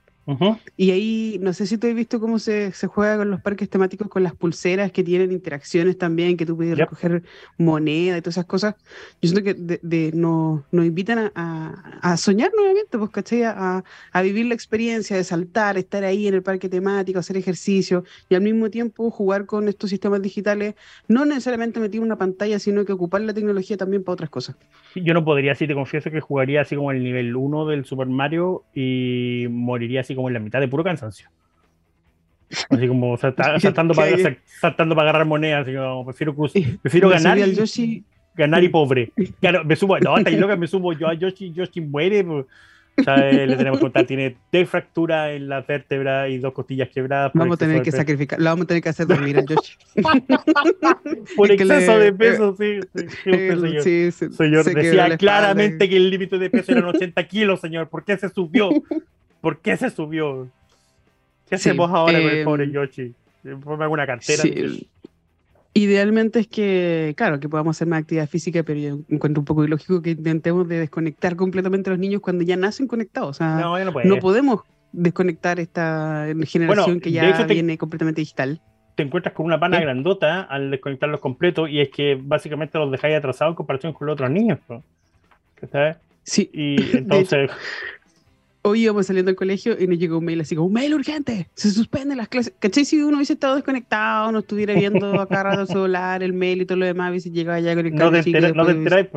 Y 0.76 0.90
ahí, 0.90 1.38
no 1.40 1.54
sé 1.54 1.68
si 1.68 1.78
tú 1.78 1.86
has 1.88 1.94
visto 1.94 2.20
cómo 2.20 2.40
se, 2.40 2.72
se, 2.72 2.88
juega 2.88 3.18
con 3.18 3.30
los 3.30 3.42
parques 3.42 3.70
temáticos, 3.70 4.08
con 4.08 4.24
las 4.24 4.34
pulseras 4.34 4.92
que 4.92 5.04
tienen 5.04 5.32
interacciones 5.32 6.00
también, 6.00 6.36
que 6.36 6.48
tú 6.48 6.56
puedes 6.58 6.76
recoger 6.76 7.22
moneda 7.60 8.18
y 8.18 8.22
todas 8.22 8.36
esas 8.36 8.46
cosas. 8.46 8.76
Yo 9.22 9.30
siento 9.30 9.44
que 9.44 9.54
de, 9.54 10.12
nos, 10.14 10.64
invitan 10.72 11.32
a, 11.36 12.00
a, 12.02 12.18
soñar 12.18 12.52
nuevamente, 12.56 12.98
pues, 12.98 13.12
¿cachai? 13.12 13.44
A, 13.44 13.84
a, 14.12 14.22
vivir 14.24 14.48
la 14.48 14.56
experiencia 14.56 15.16
de 15.16 15.24
saltar, 15.24 15.78
estar 15.78 16.04
ahí 16.04 16.28
en 16.28 16.34
el 16.34 16.42
parque 16.42 16.70
temático, 16.70 17.20
hacer 17.20 17.38
ejercicio 17.38 18.04
y 18.28 18.34
al 18.34 18.42
mismo 18.42 18.72
tiempo 18.72 19.12
jugar 19.12 19.46
con 19.46 19.68
estos 19.68 19.92
sistemas 19.92 20.24
digitales, 20.24 20.74
no 21.08 21.26
necesariamente 21.26 21.80
meter 21.80 22.02
una 22.02 22.18
pantalla, 22.18 22.58
sino 22.58 22.84
que 22.84 22.94
ocupar 22.94 23.22
la 23.22 23.34
tecnología 23.34 23.78
también 23.78 24.04
para 24.04 24.14
otras 24.14 24.32
cosas. 24.32 24.56
Yo 24.96 25.14
no 25.14 25.24
podría, 25.24 25.54
si 25.54 25.68
te 25.68 25.76
confieso, 25.76 26.10
que 26.10 26.20
jugaría 26.20 26.62
así 26.62 26.76
como 26.76 26.92
el 26.92 27.04
nivel 27.04 27.36
1 27.36 27.68
del 27.68 27.86
Super 27.86 28.08
Mario 28.08 28.64
y 28.74 29.46
moriría 29.50 30.02
así 30.02 30.15
como 30.16 30.30
en 30.30 30.34
la 30.34 30.40
mitad 30.40 30.60
de 30.60 30.68
puro 30.68 30.84
cansancio. 30.84 31.30
Así 32.70 32.88
como 32.88 33.18
saltando, 33.60 33.94
para, 33.94 34.38
saltando 34.60 34.96
para 34.96 35.10
agarrar 35.10 35.28
monedas, 35.28 35.64
así 35.64 35.76
como, 35.76 36.06
prefiero, 36.06 36.36
prefiero 36.82 37.10
ganar, 37.10 37.38
y, 37.38 38.04
ganar 38.36 38.64
y 38.64 38.70
pobre. 38.70 39.12
Claro, 39.40 39.64
me 39.64 39.76
subo, 39.76 40.00
no, 40.00 40.16
hasta 40.16 40.30
loca, 40.32 40.56
me 40.56 40.68
subo 40.68 40.94
yo 40.94 41.08
a 41.08 41.14
Yoshi, 41.14 41.52
Yoshi 41.52 41.82
muere. 41.82 42.24
Pues. 42.24 42.46
Eh, 42.98 43.46
le 43.46 43.58
tenemos 43.58 43.80
que 43.80 43.84
contar, 43.84 44.06
tiene 44.06 44.38
tres 44.50 44.70
fracturas 44.70 45.32
en 45.32 45.50
la 45.50 45.62
vértebra 45.62 46.30
y 46.30 46.38
dos 46.38 46.54
costillas 46.54 46.88
quebradas. 46.90 47.32
Vamos 47.34 47.56
a 47.56 47.58
tener 47.58 47.82
que 47.82 47.92
sacrificar, 47.92 48.40
lo 48.40 48.46
vamos 48.46 48.64
a 48.64 48.68
tener 48.68 48.84
que 48.84 48.90
hacer 48.90 49.06
dormir 49.06 49.38
a 49.38 49.44
Yoshi. 49.44 49.74
por 51.36 51.52
exceso 51.52 52.00
de 52.00 52.14
peso, 52.14 52.56
sí. 52.58 52.80
sí, 53.84 54.12
sí, 54.12 54.30
señor 54.32 54.64
decía 54.64 55.18
claramente 55.18 55.90
que 55.90 55.98
el 55.98 56.10
límite 56.10 56.38
de 56.38 56.50
peso 56.50 56.72
eran 56.72 56.86
80 56.86 57.22
kilos, 57.28 57.60
señor. 57.60 57.90
¿Por 57.90 58.06
qué 58.06 58.16
se 58.16 58.30
subió? 58.30 58.70
¿Por 59.42 59.60
qué 59.60 59.78
se 59.78 59.90
subió? 59.90 60.48
¿Qué 61.48 61.56
hacemos 61.56 61.90
ahora 61.92 62.20
con 62.20 62.30
el 62.30 62.44
pobre 62.44 62.64
em, 62.66 62.72
Yoshi? 62.72 63.14
Ponme 63.64 63.84
alguna 63.84 64.08
cartera. 64.08 64.44
Idealmente 65.78 66.40
es 66.40 66.48
que, 66.48 67.14
claro, 67.18 67.40
que 67.42 67.50
podamos 67.50 67.76
hacer 67.76 67.86
más 67.88 68.00
actividad 68.00 68.30
física, 68.30 68.64
pero 68.64 68.80
yo 68.80 69.00
encuentro 69.10 69.42
un 69.42 69.46
poco 69.46 69.66
ilógico 69.66 70.02
que 70.02 70.12
intentemos 70.12 70.66
de 70.70 70.80
desconectar 70.80 71.36
completamente 71.36 71.90
a 71.90 71.92
los 71.92 72.00
niños 72.00 72.22
cuando 72.22 72.46
ya 72.46 72.56
nacen 72.56 72.88
conectados. 72.88 73.30
O 73.32 73.34
sea, 73.34 73.58
no, 74.06 74.20
podemos 74.20 74.62
desconectar 74.94 75.60
esta 75.60 76.28
generación 76.46 77.02
que 77.02 77.12
ya 77.12 77.46
viene 77.46 77.78
completamente 77.78 78.22
digital. 78.22 78.62
Te 78.96 79.04
encuentras 79.04 79.34
con 79.36 79.46
una 79.46 79.60
pana 79.60 79.82
grandota 79.82 80.44
al 80.44 80.72
desconectarlos 80.72 81.20
completos 81.20 81.70
y 81.70 81.82
es 81.82 81.90
que 81.90 82.18
básicamente 82.20 82.78
los 82.78 82.90
dejáis 82.90 83.18
atrasados 83.18 83.52
en 83.52 83.56
comparación 83.56 83.92
con 83.92 84.08
los 84.08 84.14
otros 84.14 84.32
niños. 84.32 84.60
¿Sabes? 85.70 85.98
Sí. 86.24 86.50
Y 86.54 86.78
entonces 86.98 87.52
hoy 88.66 88.84
íbamos 88.84 89.06
saliendo 89.06 89.30
del 89.30 89.36
colegio 89.36 89.78
y 89.80 89.88
nos 89.88 90.00
llegó 90.00 90.18
un 90.18 90.26
mail 90.26 90.42
así 90.42 90.56
como, 90.56 90.68
un 90.68 90.74
mail 90.74 90.94
urgente, 90.96 91.48
se 91.54 91.70
suspenden 91.70 92.18
las 92.18 92.28
clases. 92.28 92.54
¿Cachai? 92.60 92.84
Si 92.84 93.02
uno 93.02 93.18
hubiese 93.18 93.34
estado 93.34 93.56
desconectado, 93.56 94.32
no 94.32 94.40
estuviera 94.40 94.74
viendo 94.74 95.20
acá 95.22 95.44
rato 95.44 95.62
el 95.62 95.68
celular, 95.68 96.24
el 96.24 96.34
mail 96.34 96.62
y 96.62 96.66
todo 96.66 96.80
lo 96.80 96.86
demás, 96.86 97.12
hubiese 97.12 97.30
llegado 97.30 97.60
ya 97.60 97.76
con 97.76 97.86
el 97.86 97.94
No 97.94 98.12
te 98.12 98.24
no 98.54 98.66
te 98.66 99.10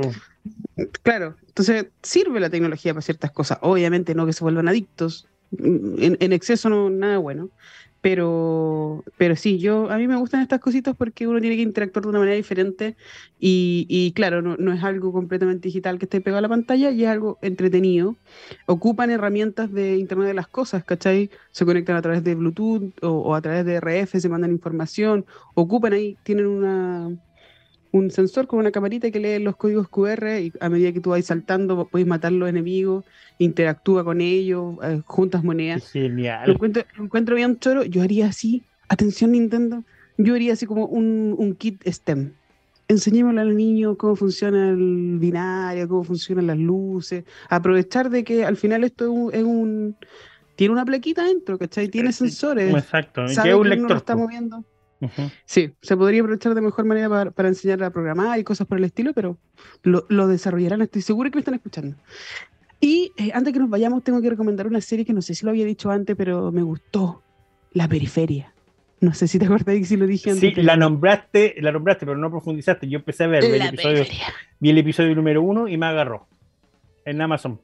Claro, 1.03 1.34
entonces 1.46 1.86
sirve 2.03 2.40
la 2.40 2.51
tecnología 2.51 2.92
para 2.92 3.03
ciertas 3.03 3.30
cosas. 3.30 3.59
Obviamente 3.62 4.14
no 4.14 4.26
que 4.26 4.32
se 4.32 4.44
vuelvan 4.44 4.68
adictos. 4.68 5.26
En, 5.57 6.16
en 6.20 6.32
exceso 6.32 6.68
no, 6.68 6.90
nada 6.90 7.18
bueno. 7.18 7.51
Pero, 8.01 9.05
pero 9.16 9.34
sí, 9.34 9.59
yo, 9.59 9.90
a 9.90 9.99
mí 9.99 10.07
me 10.07 10.16
gustan 10.16 10.40
estas 10.40 10.61
cositas 10.61 10.94
porque 10.96 11.26
uno 11.26 11.40
tiene 11.40 11.57
que 11.57 11.62
interactuar 11.62 12.05
de 12.05 12.11
una 12.11 12.20
manera 12.20 12.36
diferente 12.36 12.96
y, 13.40 14.12
claro, 14.14 14.40
no, 14.40 14.57
no, 14.57 14.72
es 14.72 14.84
algo 14.84 15.12
completamente 15.12 15.66
digital 15.68 15.99
que 15.99 16.05
esté 16.05 16.20
pegado 16.20 16.38
a 16.38 16.42
la 16.42 16.49
pantalla 16.49 16.92
y 16.92 17.03
es 17.03 17.09
algo 17.09 17.38
entretenido. 17.42 18.16
Ocupan 18.66 19.11
herramientas 19.11 19.72
de 19.72 19.96
Internet 19.96 20.28
de 20.28 20.34
las 20.34 20.46
Cosas, 20.46 20.84
¿cachai? 20.84 21.30
Se 21.51 21.64
conectan 21.64 21.96
a 21.96 22.03
través 22.03 22.22
de 22.22 22.36
Bluetooth 22.36 22.92
o, 23.03 23.09
o 23.09 23.34
a 23.34 23.42
través 23.42 23.66
de 23.66 23.80
RF, 23.80 24.20
se 24.20 24.28
mandan 24.28 24.53
información, 24.53 25.26
ocupan 25.55 25.92
ahí, 25.92 26.16
tienen 26.22 26.46
una, 26.46 27.11
un 27.93 28.11
sensor 28.11 28.47
con 28.47 28.59
una 28.59 28.70
camarita 28.70 29.11
que 29.11 29.20
lee 29.20 29.43
los 29.43 29.57
códigos 29.57 29.89
QR 29.89 30.41
y 30.41 30.53
a 30.61 30.68
medida 30.68 30.93
que 30.93 31.01
tú 31.01 31.11
vas 31.11 31.24
saltando 31.24 31.86
puedes 31.86 32.07
matar 32.07 32.32
los 32.32 32.49
enemigos, 32.49 33.05
interactúa 33.39 34.05
con 34.05 34.20
ellos, 34.20 34.76
eh, 34.82 35.03
juntas 35.07 35.43
monedas. 35.45 35.91
Genial. 35.91 36.47
Lo 36.47 36.55
encuentro, 36.55 36.84
encuentro 36.99 37.36
bien 37.36 37.59
choro. 37.59 37.84
Yo 37.84 38.03
haría 38.03 38.26
así, 38.26 38.62
atención 38.89 39.32
Nintendo, 39.32 39.84
yo 40.16 40.34
haría 40.34 40.53
así 40.53 40.66
como 40.66 40.86
un, 40.86 41.34
un 41.39 41.55
kit 41.55 41.82
STEM. 41.86 42.32
Enseñémosle 42.89 43.43
al 43.43 43.57
niño 43.57 43.97
cómo 43.97 44.16
funciona 44.16 44.70
el 44.70 45.18
binario, 45.18 45.89
cómo 45.89 46.05
funcionan 46.05 46.47
las 46.47 46.57
luces, 46.57 47.24
aprovechar 47.51 48.09
de 48.09 48.24
que 48.24 48.45
al 48.45 48.57
final 48.57 48.82
esto 48.82 49.30
es 49.30 49.43
un, 49.45 49.95
tiene 50.57 50.72
una 50.72 50.84
plaquita 50.84 51.22
dentro, 51.24 51.59
¿cachai? 51.59 51.89
Tiene 51.89 52.12
sensores. 52.12 52.74
Exacto, 52.74 53.28
sabe 53.28 53.55
un 53.55 53.68
lector. 53.68 53.91
lo 53.91 53.97
está 53.97 54.16
moviendo. 54.16 54.64
Sí, 55.44 55.72
se 55.80 55.96
podría 55.96 56.20
aprovechar 56.22 56.55
de 56.55 56.61
mejor 56.61 56.84
manera 56.84 57.09
para, 57.09 57.30
para, 57.30 57.49
enseñar 57.49 57.82
a 57.84 57.90
programar 57.90 58.38
y 58.38 58.44
cosas 58.44 58.66
por 58.66 58.78
el 58.78 58.84
estilo, 58.84 59.12
pero 59.12 59.38
lo, 59.82 60.07
lo 60.09 60.26
desarrollarán, 60.26 60.82
estoy 60.82 61.03
seguro 61.03 61.30
que 61.30 61.36
me 61.36 61.40
están 61.40 61.55
escuchando. 61.55 61.96
Y 62.80 63.12
eh, 63.16 63.30
antes 63.34 63.53
que 63.53 63.59
nos 63.59 63.70
vayamos, 63.70 64.03
tengo 64.05 64.20
que 64.22 64.30
recomendar 64.30 64.66
una 64.66 64.80
serie 64.80 65.05
que 65.05 65.12
no 65.12 65.22
sé 65.22 65.34
si 65.34 65.44
lo 65.44 65.51
había 65.51 65.64
dicho 65.64 65.90
antes, 65.90 66.16
pero 66.16 66.53
me 66.53 66.62
gustó, 66.62 67.22
La 67.72 67.88
Periferia. 67.88 68.53
No 69.01 69.14
sé 69.14 69.28
si 69.28 69.38
te 69.38 69.44
acuerdas 69.44 69.76
si 69.86 69.96
lo 69.96 70.07
dije 70.07 70.30
antes. 70.30 70.55
Sí, 70.55 70.62
la 70.62 70.76
nombraste, 70.76 71.55
la 71.61 71.70
nombraste, 71.70 72.05
pero 72.05 72.18
no 72.18 72.30
profundizaste. 72.30 72.88
Yo 72.88 72.99
empecé 72.99 73.24
a 73.24 73.26
ver 73.28 73.44
el 73.44 73.62
episodio, 73.62 74.05
vi 74.59 74.70
el 74.70 74.78
episodio 74.78 75.14
número 75.14 75.40
uno 75.40 75.68
y 75.68 75.76
me 75.76 75.86
agarró 75.86 76.26
en 77.05 77.20
Amazon 77.20 77.61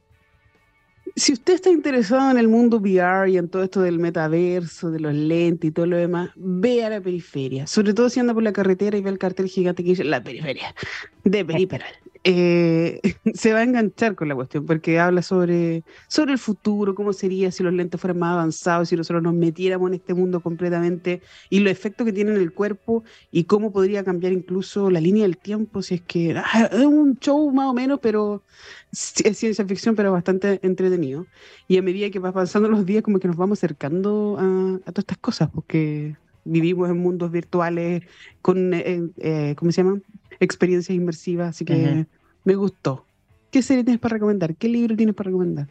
si 1.15 1.33
usted 1.33 1.53
está 1.53 1.69
interesado 1.69 2.29
en 2.29 2.37
el 2.37 2.47
mundo 2.47 2.77
VR 2.77 3.29
y 3.31 3.37
en 3.37 3.47
todo 3.47 3.63
esto 3.63 3.81
del 3.81 3.99
metaverso, 3.99 4.91
de 4.91 4.99
los 4.99 5.13
lentes 5.13 5.69
y 5.69 5.71
todo 5.71 5.85
lo 5.85 5.97
demás, 5.97 6.29
vea 6.35 6.89
la 6.89 6.99
periferia. 6.99 7.67
Sobre 7.67 7.93
todo 7.93 8.09
si 8.09 8.19
anda 8.19 8.33
por 8.33 8.43
la 8.43 8.51
carretera 8.51 8.97
y 8.97 9.01
ve 9.01 9.09
el 9.09 9.17
cartel 9.17 9.47
gigante 9.47 9.83
que 9.83 9.89
dice 9.91 10.03
la 10.03 10.23
periferia 10.23 10.75
de 11.23 11.45
Periperal. 11.45 11.93
Eh, 12.27 13.01
se 13.35 13.53
va 13.53 13.59
a 13.59 13.63
enganchar 13.63 14.15
con 14.15 14.27
la 14.27 14.33
cuestión 14.33 14.65
porque 14.65 14.99
habla 14.99 15.21
sobre, 15.21 15.83
sobre 16.07 16.33
el 16.33 16.39
futuro, 16.39 16.95
cómo 16.95 17.13
sería 17.13 17.51
si 17.51 17.61
los 17.61 17.71
lentes 17.71 18.01
fueran 18.01 18.17
más 18.17 18.33
avanzados, 18.33 18.89
si 18.89 18.95
nosotros 18.95 19.21
nos 19.21 19.35
metiéramos 19.35 19.89
en 19.89 19.93
este 19.93 20.15
mundo 20.15 20.39
completamente 20.39 21.21
y 21.51 21.59
los 21.59 21.71
efectos 21.71 22.03
que 22.03 22.13
tiene 22.13 22.31
en 22.31 22.37
el 22.37 22.51
cuerpo 22.51 23.03
y 23.31 23.43
cómo 23.43 23.71
podría 23.71 24.03
cambiar 24.03 24.33
incluso 24.33 24.89
la 24.89 24.99
línea 24.99 25.21
del 25.21 25.37
tiempo, 25.37 25.83
si 25.83 25.95
es 25.95 26.01
que 26.01 26.35
ah, 26.43 26.67
es 26.71 26.85
un 26.85 27.19
show 27.19 27.51
más 27.51 27.67
o 27.67 27.75
menos, 27.75 27.99
pero 28.01 28.41
es 28.91 29.37
ciencia 29.37 29.63
ficción, 29.65 29.95
pero 29.95 30.11
bastante 30.11 30.59
entretenido. 30.63 31.27
Y 31.67 31.77
a 31.77 31.83
medida 31.83 32.09
que 32.09 32.17
va 32.17 32.31
pasando 32.31 32.69
los 32.69 32.87
días, 32.87 33.03
como 33.03 33.19
que 33.19 33.27
nos 33.27 33.37
vamos 33.37 33.59
acercando 33.59 34.37
a, 34.39 34.79
todas 34.91 35.03
estas 35.03 35.19
cosas, 35.19 35.49
porque 35.53 36.15
vivimos 36.43 36.89
en 36.89 36.97
mundos 36.97 37.31
virtuales 37.31 38.03
con, 38.41 38.73
eh, 38.73 39.03
eh, 39.17 39.53
¿cómo 39.57 39.71
se 39.71 39.83
llama? 39.83 40.01
Experiencias 40.39 40.95
inmersivas, 40.95 41.49
así 41.49 41.65
que 41.65 42.07
me 42.45 42.55
gustó. 42.55 43.05
¿Qué 43.51 43.61
serie 43.61 43.83
tienes 43.83 43.99
para 43.99 44.13
recomendar? 44.13 44.55
¿Qué 44.55 44.69
libro 44.69 44.95
tienes 44.95 45.15
para 45.15 45.27
recomendar? 45.27 45.67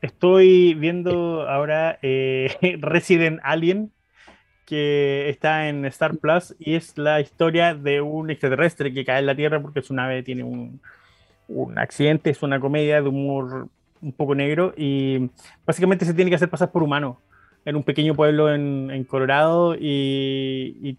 Estoy 0.00 0.74
viendo 0.74 1.48
ahora 1.48 1.98
eh, 2.02 2.54
Resident 2.80 3.40
Alien, 3.42 3.90
que 4.66 5.28
está 5.28 5.68
en 5.68 5.84
Star 5.86 6.16
Plus, 6.16 6.54
y 6.58 6.74
es 6.74 6.96
la 6.98 7.20
historia 7.20 7.74
de 7.74 8.00
un 8.00 8.30
extraterrestre 8.30 8.92
que 8.92 9.04
cae 9.04 9.20
en 9.20 9.26
la 9.26 9.34
Tierra 9.34 9.60
porque 9.60 9.82
su 9.82 9.94
nave 9.94 10.22
tiene 10.22 10.44
un, 10.44 10.80
un 11.48 11.78
accidente, 11.78 12.30
es 12.30 12.42
una 12.42 12.60
comedia 12.60 13.00
de 13.00 13.08
humor 13.08 13.68
un 14.02 14.12
poco 14.12 14.34
negro 14.34 14.74
y 14.76 15.30
básicamente 15.64 16.04
se 16.04 16.14
tiene 16.14 16.30
que 16.30 16.36
hacer 16.36 16.50
pasar 16.50 16.70
por 16.70 16.82
humano 16.82 17.18
en 17.66 17.74
un 17.74 17.82
pequeño 17.82 18.14
pueblo 18.14 18.54
en, 18.54 19.04
Colorado 19.04 19.74
y, 19.78 20.98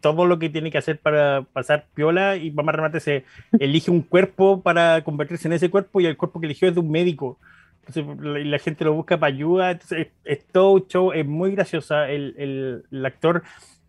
todo 0.00 0.26
lo 0.26 0.38
que 0.38 0.50
tiene 0.50 0.70
que 0.70 0.78
hacer 0.78 0.98
para 0.98 1.42
pasar 1.52 1.86
piola 1.94 2.36
y 2.36 2.50
más 2.50 2.74
remate 2.74 3.00
se 3.00 3.24
elige 3.58 3.90
un 3.90 4.02
cuerpo 4.02 4.60
para 4.60 5.02
convertirse 5.04 5.48
en 5.48 5.54
ese 5.54 5.70
cuerpo 5.70 6.00
y 6.00 6.06
el 6.06 6.16
cuerpo 6.16 6.40
que 6.40 6.46
eligió 6.46 6.68
es 6.68 6.74
de 6.74 6.80
un 6.80 6.90
médico. 6.90 7.38
Entonces 7.86 8.44
la, 8.46 8.58
gente 8.58 8.84
lo 8.84 8.92
busca 8.92 9.18
para 9.18 9.32
ayuda. 9.32 9.70
Entonces, 9.70 10.08
es, 10.24 10.44
todo 10.46 10.84
show, 10.88 11.12
es 11.12 11.24
muy 11.24 11.52
graciosa. 11.52 12.10
El, 12.10 12.84
actor 13.04 13.44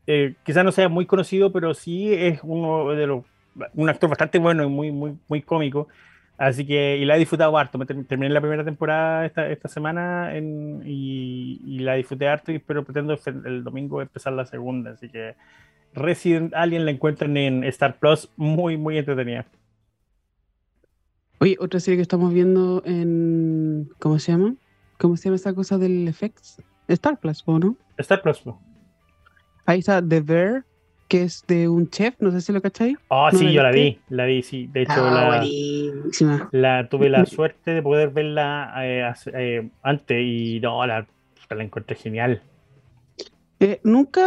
eh, 0.05 0.35
quizás 0.45 0.63
no 0.63 0.71
sea 0.71 0.89
muy 0.89 1.07
conocido, 1.07 1.51
pero 1.51 1.73
sí 1.73 2.13
es 2.13 2.39
uno 2.43 2.91
de 2.91 3.07
los, 3.07 3.23
un 3.73 3.89
actor 3.89 4.09
bastante 4.09 4.37
bueno 4.37 4.63
y 4.63 4.67
muy, 4.67 4.91
muy, 4.91 5.17
muy 5.27 5.41
cómico. 5.41 5.87
Así 6.37 6.65
que, 6.65 6.97
y 6.97 7.05
la 7.05 7.15
he 7.15 7.19
disfrutado 7.19 7.57
harto. 7.57 7.77
Me 7.77 7.85
terminé 7.85 8.29
la 8.29 8.41
primera 8.41 8.65
temporada 8.65 9.25
esta, 9.25 9.49
esta 9.49 9.69
semana 9.69 10.33
y, 10.35 11.79
la 11.79 11.95
disfruté 11.95 12.27
harto 12.27 12.51
y 12.51 12.55
espero, 12.55 12.83
pretendo 12.83 13.17
el, 13.25 13.63
domingo 13.63 14.01
empezar 14.01 14.33
la 14.33 14.45
segunda. 14.45 14.91
Así 14.91 15.09
que 15.09 15.35
Resident 15.93 16.53
Alien 16.53 16.85
la 16.85 16.91
encuentran 16.91 17.37
en 17.37 17.63
Star 17.65 17.99
Plus, 17.99 18.29
muy, 18.35 18.75
muy 18.77 18.97
entretenida. 18.97 19.45
Oye, 21.39 21.57
otra 21.59 21.79
serie 21.79 21.97
que 21.97 22.01
estamos 22.01 22.33
viendo 22.33 22.81
en. 22.85 23.89
¿Cómo 23.99 24.19
se 24.19 24.31
llama? 24.31 24.55
¿Cómo 24.97 25.17
se 25.17 25.25
llama 25.25 25.35
esa 25.35 25.53
cosa 25.53 25.77
del 25.77 26.13
FX? 26.13 26.61
Star 26.87 27.19
Plus, 27.19 27.43
¿o 27.45 27.59
no? 27.59 27.77
Star 27.97 28.21
Plus. 28.21 28.43
Ahí 29.65 29.79
está 29.79 30.01
The 30.05 30.21
Bear, 30.21 30.65
que 31.07 31.23
es 31.23 31.45
de 31.47 31.67
un 31.67 31.89
chef, 31.89 32.15
no 32.19 32.31
sé 32.31 32.41
si 32.41 32.51
lo 32.51 32.61
cacháis. 32.61 32.97
Oh, 33.09 33.29
sí, 33.31 33.51
yo 33.53 33.61
la 33.61 33.71
vi, 33.71 33.99
la 34.09 34.25
vi, 34.25 34.41
sí. 34.41 34.67
De 34.67 34.83
hecho, 34.83 34.93
ah, 34.97 35.43
la, 36.51 36.89
tuve 36.89 37.09
la 37.09 37.25
suerte 37.25 37.71
de 37.71 37.81
poder 37.81 38.09
verla 38.09 38.73
eh, 38.79 39.13
eh, 39.33 39.69
antes 39.83 40.17
y 40.19 40.59
no, 40.61 40.85
la, 40.85 41.05
la 41.49 41.63
encontré 41.63 41.95
genial. 41.95 42.41
Eh, 43.61 43.79
nunca, 43.83 44.21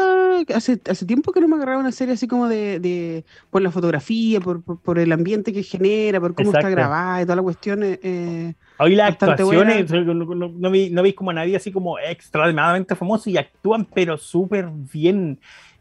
hace, 0.54 0.80
hace 0.88 1.04
tiempo 1.04 1.32
que 1.32 1.40
no 1.42 1.48
me 1.48 1.56
agarraba 1.56 1.80
una 1.80 1.92
serie 1.92 2.14
así 2.14 2.26
como 2.26 2.48
de, 2.48 3.24
por 3.50 3.60
la 3.60 3.70
fotografía, 3.70 4.40
por, 4.40 4.62
por, 4.62 4.98
el 4.98 5.12
ambiente 5.12 5.52
que 5.52 5.62
genera, 5.62 6.18
por 6.18 6.34
cómo 6.34 6.50
está 6.50 6.70
grabada 6.70 7.20
y 7.20 7.24
toda 7.24 7.36
la 7.36 7.42
cuestión. 7.42 7.80
Eh, 7.84 8.54
Hoy 8.78 8.94
las 8.94 9.10
actuaciones, 9.10 9.90
no, 9.90 10.14
no, 10.14 10.48
no, 10.48 10.70
vi, 10.70 10.88
no 10.88 11.02
vi 11.02 11.12
como 11.12 11.30
a 11.30 11.34
nadie 11.34 11.56
así 11.56 11.70
como 11.70 11.98
extremadamente 11.98 12.94
famoso 12.94 13.28
y 13.28 13.36
actúan 13.36 13.84
pero 13.84 14.16
súper 14.16 14.70
bien. 14.70 15.38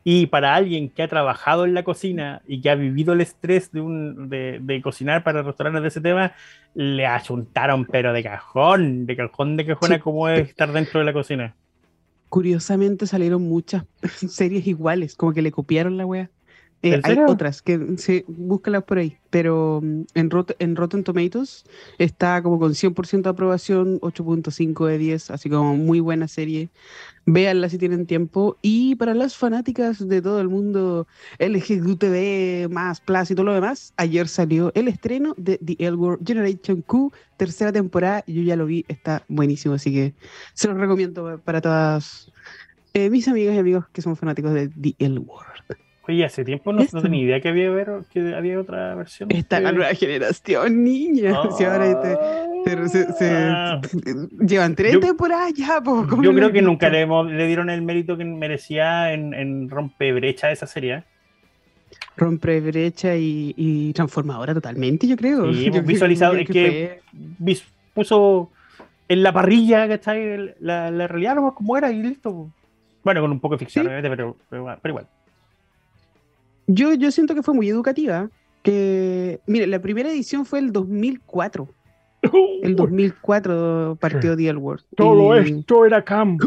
Y 0.10 0.28
para 0.28 0.56
alguien 0.56 0.88
que 0.88 1.04
ha 1.04 1.10
trabajado 1.10 1.66
en 1.66 1.74
la 1.74 1.84
cocina 1.84 2.42
y 2.48 2.62
que 2.62 2.70
ha 2.70 2.76
vivido 2.76 3.12
el 3.12 3.20
estrés 3.20 3.74
de, 3.74 3.82
un, 3.82 4.30
de, 4.30 4.58
de 4.62 4.82
cocinar 4.82 5.22
para 5.22 5.44
restaurantes 5.44 5.82
de 5.82 5.90
ese 5.90 6.00
tema, 6.00 6.32
le 6.76 7.06
achuntaron, 7.06 7.84
pero 7.84 8.14
de 8.14 8.24
cajón, 8.24 9.06
de 9.06 9.18
cajón 9.18 9.58
de 9.58 9.66
cajón 9.66 9.92
a 9.92 10.00
cómo 10.00 10.30
es 10.30 10.48
estar 10.48 10.72
dentro 10.72 11.02
de 11.02 11.06
la 11.06 11.12
cocina. 11.12 11.56
Curiosamente 12.30 13.06
salieron 13.06 13.42
muchas 13.50 13.84
series 14.30 14.66
iguales, 14.66 15.14
como 15.14 15.34
que 15.34 15.42
le 15.42 15.52
copiaron 15.52 15.98
la 15.98 16.06
wea. 16.06 16.30
Eh, 16.84 17.02
hay 17.04 17.18
otras 17.28 17.64
que 17.64 17.78
búscalas 18.28 18.84
por 18.84 19.00
ahí, 19.00 19.18
pero 19.32 19.82
mm, 19.82 20.02
en, 20.14 20.30
en 20.60 20.76
Rotten 20.76 21.04
Tomatoes 21.04 21.66
está 21.98 22.42
como 22.44 22.60
con 22.60 22.74
100% 22.74 23.24
de 23.24 23.30
aprobación, 23.30 24.00
8.5 24.02 24.86
de 24.86 24.98
10, 25.00 25.32
así 25.32 25.50
como 25.50 25.76
muy 25.76 26.00
buena 26.00 26.28
serie. 26.28 26.70
Véanla 27.26 27.68
si 27.70 27.80
tienen 27.80 28.06
tiempo. 28.06 28.58
Y 28.62 28.96
para 28.96 29.16
las 29.16 29.36
fanáticas 29.36 30.08
de 30.08 30.22
todo 30.22 30.40
el 30.40 30.50
mundo 30.50 31.08
LGTB, 31.40 32.70
más 32.70 33.02
Plus 33.02 33.32
y 33.32 33.36
todo 33.36 33.48
lo 33.48 33.54
demás, 33.54 33.94
ayer 33.98 34.28
salió 34.28 34.72
el 34.76 34.88
estreno 34.88 35.34
de 35.36 35.58
The 35.58 35.76
L 35.80 35.98
World 35.98 36.26
Generation 36.26 36.84
Q, 36.84 37.12
tercera 37.38 37.72
temporada. 37.72 38.24
Yo 38.28 38.44
ya 38.44 38.56
lo 38.56 38.68
vi, 38.68 38.86
está 38.88 39.26
buenísimo, 39.28 39.74
así 39.74 39.92
que 39.92 40.14
se 40.54 40.68
los 40.68 40.78
recomiendo 40.78 41.42
para 41.44 41.60
todas 41.60 42.32
eh, 42.94 43.10
mis 43.10 43.28
amigas 43.28 43.56
y 43.56 43.58
amigos 43.58 43.86
que 43.92 44.02
son 44.04 44.16
fanáticos 44.16 44.54
de 44.54 44.70
The 44.70 44.96
L 45.00 45.20
World. 45.20 45.87
Oye, 46.08 46.24
hace 46.24 46.46
tiempo 46.46 46.72
no, 46.72 46.86
tenía 46.86 47.22
idea 47.22 47.42
que 47.42 47.50
había, 47.50 47.70
que 48.10 48.34
había 48.34 48.62
otra 48.62 48.96
versión. 48.96 49.30
Está 49.30 49.60
la 49.60 49.74
nueva 49.74 49.94
generación, 49.94 50.82
niña. 50.84 51.36
ahora 51.36 52.24
se, 52.88 53.30
ah. 53.30 53.82
llevan 54.40 54.76
tres 54.76 55.00
temporadas 55.02 55.54
ya. 55.54 55.82
yo 55.84 56.34
creo 56.34 56.52
que 56.54 56.62
nunca 56.62 56.90
le, 56.90 57.06
le, 57.06 57.48
dieron 57.48 57.70
el 57.70 57.82
mérito 57.82 58.16
que 58.16 58.24
merecía 58.24 59.12
en, 59.12 59.34
en 59.34 59.70
Rompebrecha 59.70 60.48
de 60.48 60.54
esa 60.54 60.66
serie. 60.66 61.04
Rompebrecha 62.16 63.18
y, 63.18 63.54
y 63.58 63.92
transformadora 63.92 64.54
totalmente, 64.54 65.08
yo 65.08 65.18
creo. 65.18 65.54
Sí, 65.54 65.70
pues, 65.72 65.86
visualizado. 65.86 66.36
es 66.36 66.48
que, 66.48 67.02
puso 67.94 68.50
en 69.10 69.24
la 69.24 69.34
parrilla, 69.34 69.90
¿cachai? 69.90 70.56
La, 70.62 70.90
la 70.90 71.08
realidad 71.08 71.36
como 71.54 71.76
era 71.76 71.92
y 71.92 72.02
listo. 72.02 72.50
Bueno, 73.04 73.22
con 73.22 73.32
un 73.32 73.42
poco 73.42 73.56
de 73.56 73.60
ficción, 73.60 73.88
obviamente, 73.88 74.10
pero, 74.10 74.38
pero 74.50 74.80
igual 74.84 75.08
yo, 76.68 76.94
yo 76.94 77.12
siento 77.12 77.34
que 77.34 77.44
fue 77.44 77.54
muy 77.54 77.70
educativa. 77.70 78.30
Que, 78.62 79.40
mire, 79.48 79.66
la 79.68 79.80
primera 79.80 80.10
edición 80.10 80.46
fue 80.46 80.60
el 80.60 80.72
2004. 80.72 81.68
El 82.64 82.76
2004 82.76 83.98
partió 84.02 84.36
The 84.36 84.52
World. 84.54 84.84
Todo 84.96 85.36
esto 85.36 85.86
era 85.86 86.04
campo. 86.04 86.46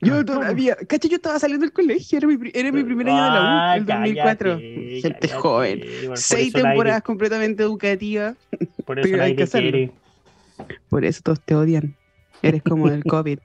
Yo 0.00 0.24
todavía, 0.24 0.74
cacha, 0.88 1.06
yo 1.06 1.16
estaba 1.16 1.38
saliendo 1.38 1.64
del 1.64 1.72
colegio, 1.72 2.18
era 2.18 2.26
mi, 2.26 2.36
era 2.52 2.72
mi 2.72 2.82
primer 2.82 3.08
año 3.08 3.24
de 3.24 3.30
la 3.30 3.40
U, 3.40 3.44
ah, 3.44 3.74
el 3.76 3.86
2004. 3.86 4.58
Gente 4.58 5.28
joven. 5.28 5.80
Seis 6.14 6.52
temporadas 6.52 7.02
completamente 7.02 7.62
educativas. 7.62 8.36
Por 8.84 8.98
eso 8.98 9.22
hay 9.22 9.36
que 9.36 9.46
quiere. 9.46 9.92
Por 10.88 11.04
eso 11.04 11.20
todos 11.22 11.40
te 11.40 11.54
odian. 11.54 11.94
Eres 12.42 12.62
como 12.62 12.88
el 12.88 13.04
COVID. 13.04 13.38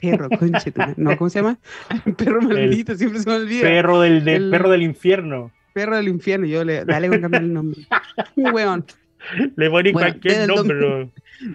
Perro, 0.00 0.28
conche, 0.30 0.72
no, 0.96 1.16
¿cómo 1.16 1.30
se 1.30 1.40
llama? 1.40 1.58
Perro 2.16 2.42
maldito, 2.42 2.94
siempre 2.96 3.20
se 3.20 3.28
me 3.28 3.36
olvida. 3.36 3.62
Perro 3.62 4.00
del, 4.00 4.50
perro 4.50 4.70
del 4.70 4.82
infierno. 4.82 5.50
Perro 5.72 5.96
del 5.96 6.08
infierno, 6.08 6.46
yo 6.46 6.64
le, 6.64 6.84
dale 6.84 7.08
con 7.08 7.20
cambiar 7.20 7.42
el 7.42 7.52
nombre. 7.52 7.80
Weón. 8.36 8.84
Le 9.56 9.70
poní 9.70 9.92
cualquier 9.92 10.48
nombre. 10.48 11.10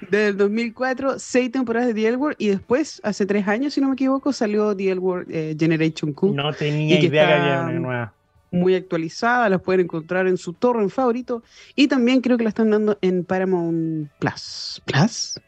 desde 0.09 0.28
el 0.30 0.38
2004, 0.38 1.20
seis 1.20 1.51
temporadas 1.51 1.93
de 1.93 1.93
The 1.93 2.16
World 2.16 2.36
y 2.39 2.49
después, 2.49 3.01
hace 3.03 3.26
tres 3.26 3.47
años, 3.47 3.74
si 3.74 3.82
no 3.82 3.88
me 3.88 3.93
equivoco, 3.93 4.32
salió 4.34 4.76
The 4.76 4.93
World 4.95 5.28
eh, 5.32 5.55
Generation 5.57 6.13
Q. 6.13 6.34
No 6.34 6.53
tenía 6.53 6.99
idea 6.99 7.28
que 7.28 7.34
había 7.34 7.61
una 7.61 7.80
nueva. 7.80 8.13
Muy 8.51 8.76
actualizada, 8.76 9.49
las 9.49 9.61
pueden 9.61 9.82
encontrar 9.82 10.28
en 10.28 10.38
su 10.38 10.53
torre 10.53 10.88
favorito 10.89 11.43
y 11.76 11.88
también 11.88 12.22
creo 12.22 12.38
que 12.38 12.43
la 12.43 12.49
están 12.49 12.70
dando 12.70 12.97
en 13.01 13.26
Paramount 13.26 14.09
Plus. 14.20 14.82
¿Plus? 14.86 15.39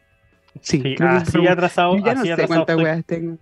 Sí, 0.62 0.96
así 0.98 1.46
atrasado. 1.46 1.96
ya 2.04 2.14
no 2.14 2.24
sé 2.24 2.46
cuántas 2.46 2.76
weas 2.76 3.04
tengo. 3.04 3.38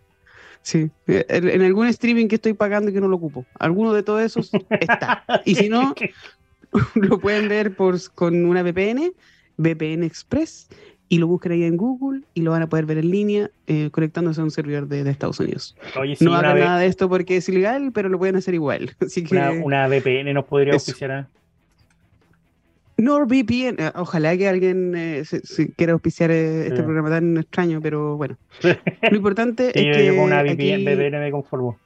Sí, 0.63 0.91
en 1.07 1.63
algún 1.63 1.87
streaming 1.87 2.27
que 2.27 2.35
estoy 2.35 2.53
pagando 2.53 2.91
y 2.91 2.95
que 2.95 3.01
no 3.01 3.07
lo 3.07 3.17
ocupo. 3.17 3.45
Alguno 3.59 3.93
de 3.93 4.03
todos 4.03 4.23
esos 4.23 4.51
está. 4.81 5.25
Y 5.45 5.55
si 5.55 5.69
no, 5.69 5.95
lo 6.95 7.21
pueden 7.21 7.49
ver 7.49 7.75
por, 7.75 7.97
con 8.15 8.45
una 8.45 8.63
VPN, 8.63 9.13
VPN 9.57 10.03
Express, 10.03 10.69
y 11.09 11.19
lo 11.19 11.29
buscan 11.29 11.53
ahí 11.53 11.65
en 11.65 11.77
Google 11.77 12.23
y 12.35 12.43
lo 12.43 12.51
van 12.51 12.63
a 12.63 12.69
poder 12.69 12.85
ver 12.85 12.99
en 12.99 13.11
línea 13.11 13.51
eh, 13.69 13.91
conectándose 13.93 14.41
a 14.41 14.45
un 14.45 14.51
servidor 14.51 14.89
de, 14.89 15.09
Estados 15.09 15.39
Unidos. 15.39 15.77
no 16.21 16.35
hagan 16.35 16.59
nada 16.59 16.81
de 16.81 16.87
esto 16.87 17.09
porque 17.09 17.37
es 17.37 17.49
ilegal, 17.49 17.93
pero 17.93 18.09
lo 18.09 18.19
pueden 18.19 18.37
hacer 18.37 18.55
igual. 18.55 18.97
Así 19.01 19.23
que, 19.23 19.37
una, 19.37 19.87
VPN 19.87 20.33
nos 20.35 20.47
podría 20.47 20.75
oficiar. 20.75 21.29
NordVPN, 22.99 23.77
eh, 23.79 23.93
ojalá 23.95 24.37
que 24.37 24.49
alguien 24.49 24.95
eh, 24.97 25.25
se, 25.25 25.73
quiera 25.75 25.93
auspiciar 25.93 26.31
eh, 26.31 26.69
este 26.69 26.83
programa 26.83 27.11
tan 27.11 27.37
extraño, 27.37 27.81
pero 27.83 28.17
bueno. 28.17 28.39
Lo 29.11 29.17
importante 29.17 29.69
es 29.69 29.97
que. 29.97 30.17
con 30.17 30.25
una 30.25 30.43
VPN, 30.43 30.85
VPN 30.85 31.21
me 31.21 31.31
conformo. 31.31 31.79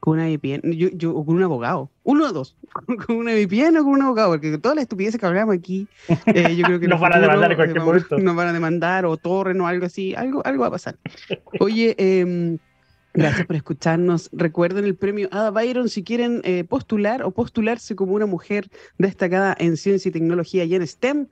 Con 0.00 0.18
una 0.18 0.28
VPN, 0.28 0.72
yo, 0.72 0.88
yo, 0.92 1.14
o 1.14 1.24
con 1.24 1.36
un 1.36 1.44
abogado. 1.44 1.90
Uno 2.02 2.26
o 2.26 2.32
dos. 2.32 2.56
Con 3.06 3.16
una 3.16 3.32
VPN 3.32 3.78
o 3.78 3.84
con 3.84 3.92
un 3.92 4.02
abogado, 4.02 4.32
porque 4.32 4.58
todas 4.58 4.74
las 4.74 4.82
estupideces 4.82 5.18
que 5.18 5.26
hablamos 5.26 5.54
aquí, 5.54 5.88
yo 6.26 6.64
creo 6.64 6.80
que. 6.80 6.88
nos 6.88 7.00
van 7.00 7.14
a 7.14 7.20
demandar 7.20 7.52
en 7.52 7.56
cualquier 7.56 7.82
momento. 7.82 8.18
Nos 8.18 8.36
van 8.36 8.48
a 8.48 8.52
demandar, 8.52 9.06
o 9.06 9.16
torren 9.16 9.60
o 9.60 9.66
algo 9.66 9.86
así. 9.86 10.14
Algo, 10.14 10.44
algo 10.44 10.62
va 10.62 10.66
a 10.68 10.72
pasar. 10.72 10.96
Oye, 11.60 11.94
eh 11.98 12.58
Gracias 13.14 13.46
por 13.46 13.54
escucharnos. 13.54 14.28
Recuerden 14.32 14.84
el 14.84 14.96
premio 14.96 15.28
Ada 15.30 15.52
Byron 15.52 15.88
si 15.88 16.02
quieren 16.02 16.40
eh, 16.42 16.64
postular 16.64 17.22
o 17.22 17.30
postularse 17.30 17.94
como 17.94 18.14
una 18.14 18.26
mujer 18.26 18.68
destacada 18.98 19.54
en 19.58 19.76
ciencia 19.76 20.08
y 20.08 20.12
tecnología 20.12 20.64
y 20.64 20.74
en 20.74 20.84
STEM. 20.84 21.28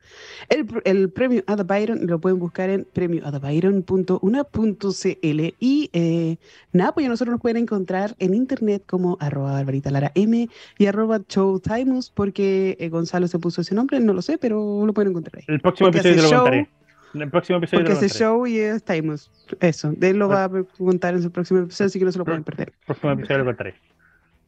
El, 0.48 1.10
premio 1.10 1.42
Ada 1.46 1.64
Byron 1.64 2.06
lo 2.06 2.20
pueden 2.20 2.38
buscar 2.38 2.70
en 2.70 2.86
premioadabyron.una.cl 2.92 5.54
y 5.58 5.90
eh, 5.92 6.36
nada, 6.72 6.94
pues 6.94 7.02
ya 7.02 7.10
nosotros 7.10 7.32
nos 7.32 7.40
pueden 7.40 7.56
encontrar 7.56 8.14
en 8.20 8.34
internet 8.34 8.84
como 8.86 9.16
arroba 9.20 9.50
barbarita 9.52 9.90
lara 9.90 10.12
m 10.14 10.48
y 10.78 10.86
arroba 10.86 11.20
showtimus 11.28 12.10
porque 12.10 12.76
eh, 12.78 12.90
Gonzalo 12.90 13.26
se 13.26 13.40
puso 13.40 13.60
ese 13.60 13.74
nombre, 13.74 13.98
no 13.98 14.12
lo 14.12 14.22
sé, 14.22 14.38
pero 14.38 14.86
lo 14.86 14.94
pueden 14.94 15.10
encontrar 15.10 15.38
ahí. 15.38 15.44
El 15.48 15.60
próximo 15.60 15.88
episodio 15.88 16.22
lo 16.22 16.30
contaré. 16.30 16.68
En 17.14 17.22
el 17.22 17.30
próximo 17.30 17.58
episodio. 17.58 17.84
Porque 17.84 18.06
ese 18.06 18.18
show 18.18 18.46
y 18.46 18.58
es 18.58 18.82
Timeless. 18.84 19.30
Eso. 19.60 19.94
Él 20.00 20.18
lo 20.18 20.28
va 20.28 20.44
a 20.44 20.50
contar 20.78 21.14
en 21.14 21.22
su 21.22 21.30
próximo 21.30 21.60
episodio, 21.60 21.86
así 21.86 21.98
que 21.98 22.04
no 22.04 22.12
se 22.12 22.18
lo 22.18 22.24
pueden 22.24 22.44
perder. 22.44 22.68
El 22.68 22.86
próximo 22.86 23.12
episodio 23.12 23.38
lo 23.38 23.44
contaré. 23.44 23.74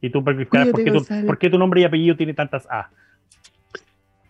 ¿Y 0.01 0.09
tú, 0.09 0.23
por 0.23 0.35
qué, 0.37 0.71
tu, 0.71 1.25
¿por 1.25 1.37
qué 1.37 1.49
tu 1.49 1.57
nombre 1.57 1.81
y 1.81 1.83
apellido 1.83 2.15
tiene 2.15 2.33
tantas 2.33 2.67
A? 2.69 2.89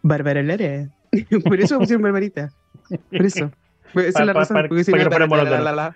Bárbara 0.02 0.44
Lare. 0.44 0.90
Por 1.44 1.60
eso 1.60 1.80
pusieron 1.80 2.04
Barbarita. 2.04 2.52
Por 3.12 3.26
eso. 3.26 3.52
Esa 3.96 4.20
es 4.20 4.26
la 4.26 4.34
razón. 4.34 4.66
porque 4.68 4.84
si 4.84 4.92
no, 4.92 5.94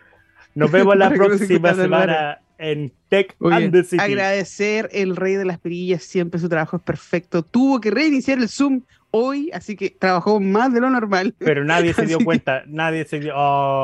Nos 0.56 0.72
vemos 0.72 0.96
la 0.98 1.10
próxima 1.12 1.74
semana 1.74 2.40
en 2.58 2.92
Tech 3.10 3.36
and 3.42 3.72
the 3.72 3.84
City. 3.84 4.02
Agradecer 4.02 4.90
el 4.92 5.16
rey 5.16 5.36
de 5.36 5.46
las 5.46 5.60
perillas, 5.60 6.04
siempre 6.04 6.40
su 6.40 6.50
trabajo 6.50 6.78
es 6.78 6.84
perfecto. 6.84 7.44
Tuvo 7.44 7.80
que 7.80 7.92
reiniciar 7.92 8.40
el 8.40 8.50
Zoom 8.50 8.82
hoy, 9.12 9.50
así 9.54 9.76
que 9.76 9.90
trabajó 9.90 10.40
más 10.40 10.74
de 10.74 10.82
lo 10.82 10.90
normal. 10.90 11.34
Pero 11.38 11.64
nadie 11.64 11.94
se 11.94 12.06
dio 12.06 12.20
cuenta, 12.20 12.64
nadie 12.68 13.06
se 13.06 13.20
dio, 13.20 13.34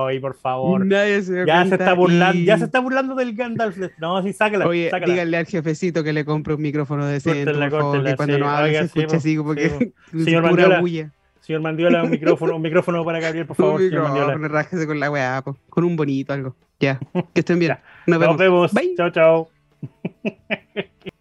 ay, 0.05 0.19
por 0.19 0.35
favor. 0.35 0.85
Nadie 0.85 1.21
se 1.21 1.33
dio 1.33 1.45
ya 1.45 1.57
cuenta. 1.61 1.77
Se 1.77 1.83
está 1.83 1.93
burlando, 1.93 2.41
Ya 2.43 2.57
se 2.57 2.65
está 2.65 2.79
burlando 2.79 3.15
del 3.15 3.35
Gandalf. 3.35 3.77
No, 3.97 4.21
sí, 4.23 4.33
sácala. 4.33 4.67
Oye, 4.67 4.89
sácala. 4.89 5.13
díganle 5.13 5.37
al 5.37 5.45
jefecito 5.45 6.03
que 6.03 6.13
le 6.13 6.25
compre 6.25 6.53
un 6.53 6.61
micrófono 6.61 7.05
decente, 7.05 7.53
por 7.53 7.71
favor, 7.71 8.03
que 8.03 8.15
cuando 8.15 8.35
sí, 8.35 8.41
no 8.41 8.49
hable 8.49 8.77
se 8.77 8.85
escuche 8.85 9.09
sí, 9.09 9.15
así, 9.15 9.37
porque 9.37 9.93
sí, 10.11 10.23
señor 10.23 10.41
pura 10.41 10.51
Mandiola, 10.51 10.81
bulla. 10.81 11.11
Señor 11.41 11.61
Mandiola, 11.61 12.03
un 12.03 12.09
micrófono, 12.09 12.55
un 12.55 12.61
micrófono 12.63 13.05
para 13.05 13.19
Gabriel, 13.19 13.45
por 13.45 13.55
favor, 13.55 13.81
un 13.81 13.89
señor 13.89 14.03
Mandiola. 14.03 14.47
rájese 14.47 14.87
con 14.87 14.99
la 14.99 15.11
weá, 15.11 15.41
po, 15.43 15.55
con 15.69 15.83
un 15.83 15.95
bonito 15.95 16.33
algo. 16.33 16.55
Ya, 16.79 16.99
que 17.33 17.39
estén 17.41 17.59
bien. 17.59 17.77
Nos 18.07 18.19
vemos. 18.19 18.33
Nos 18.33 18.39
vemos. 18.39 18.73
Bye. 18.73 18.95
Chao, 18.95 19.09
chao. 19.11 19.49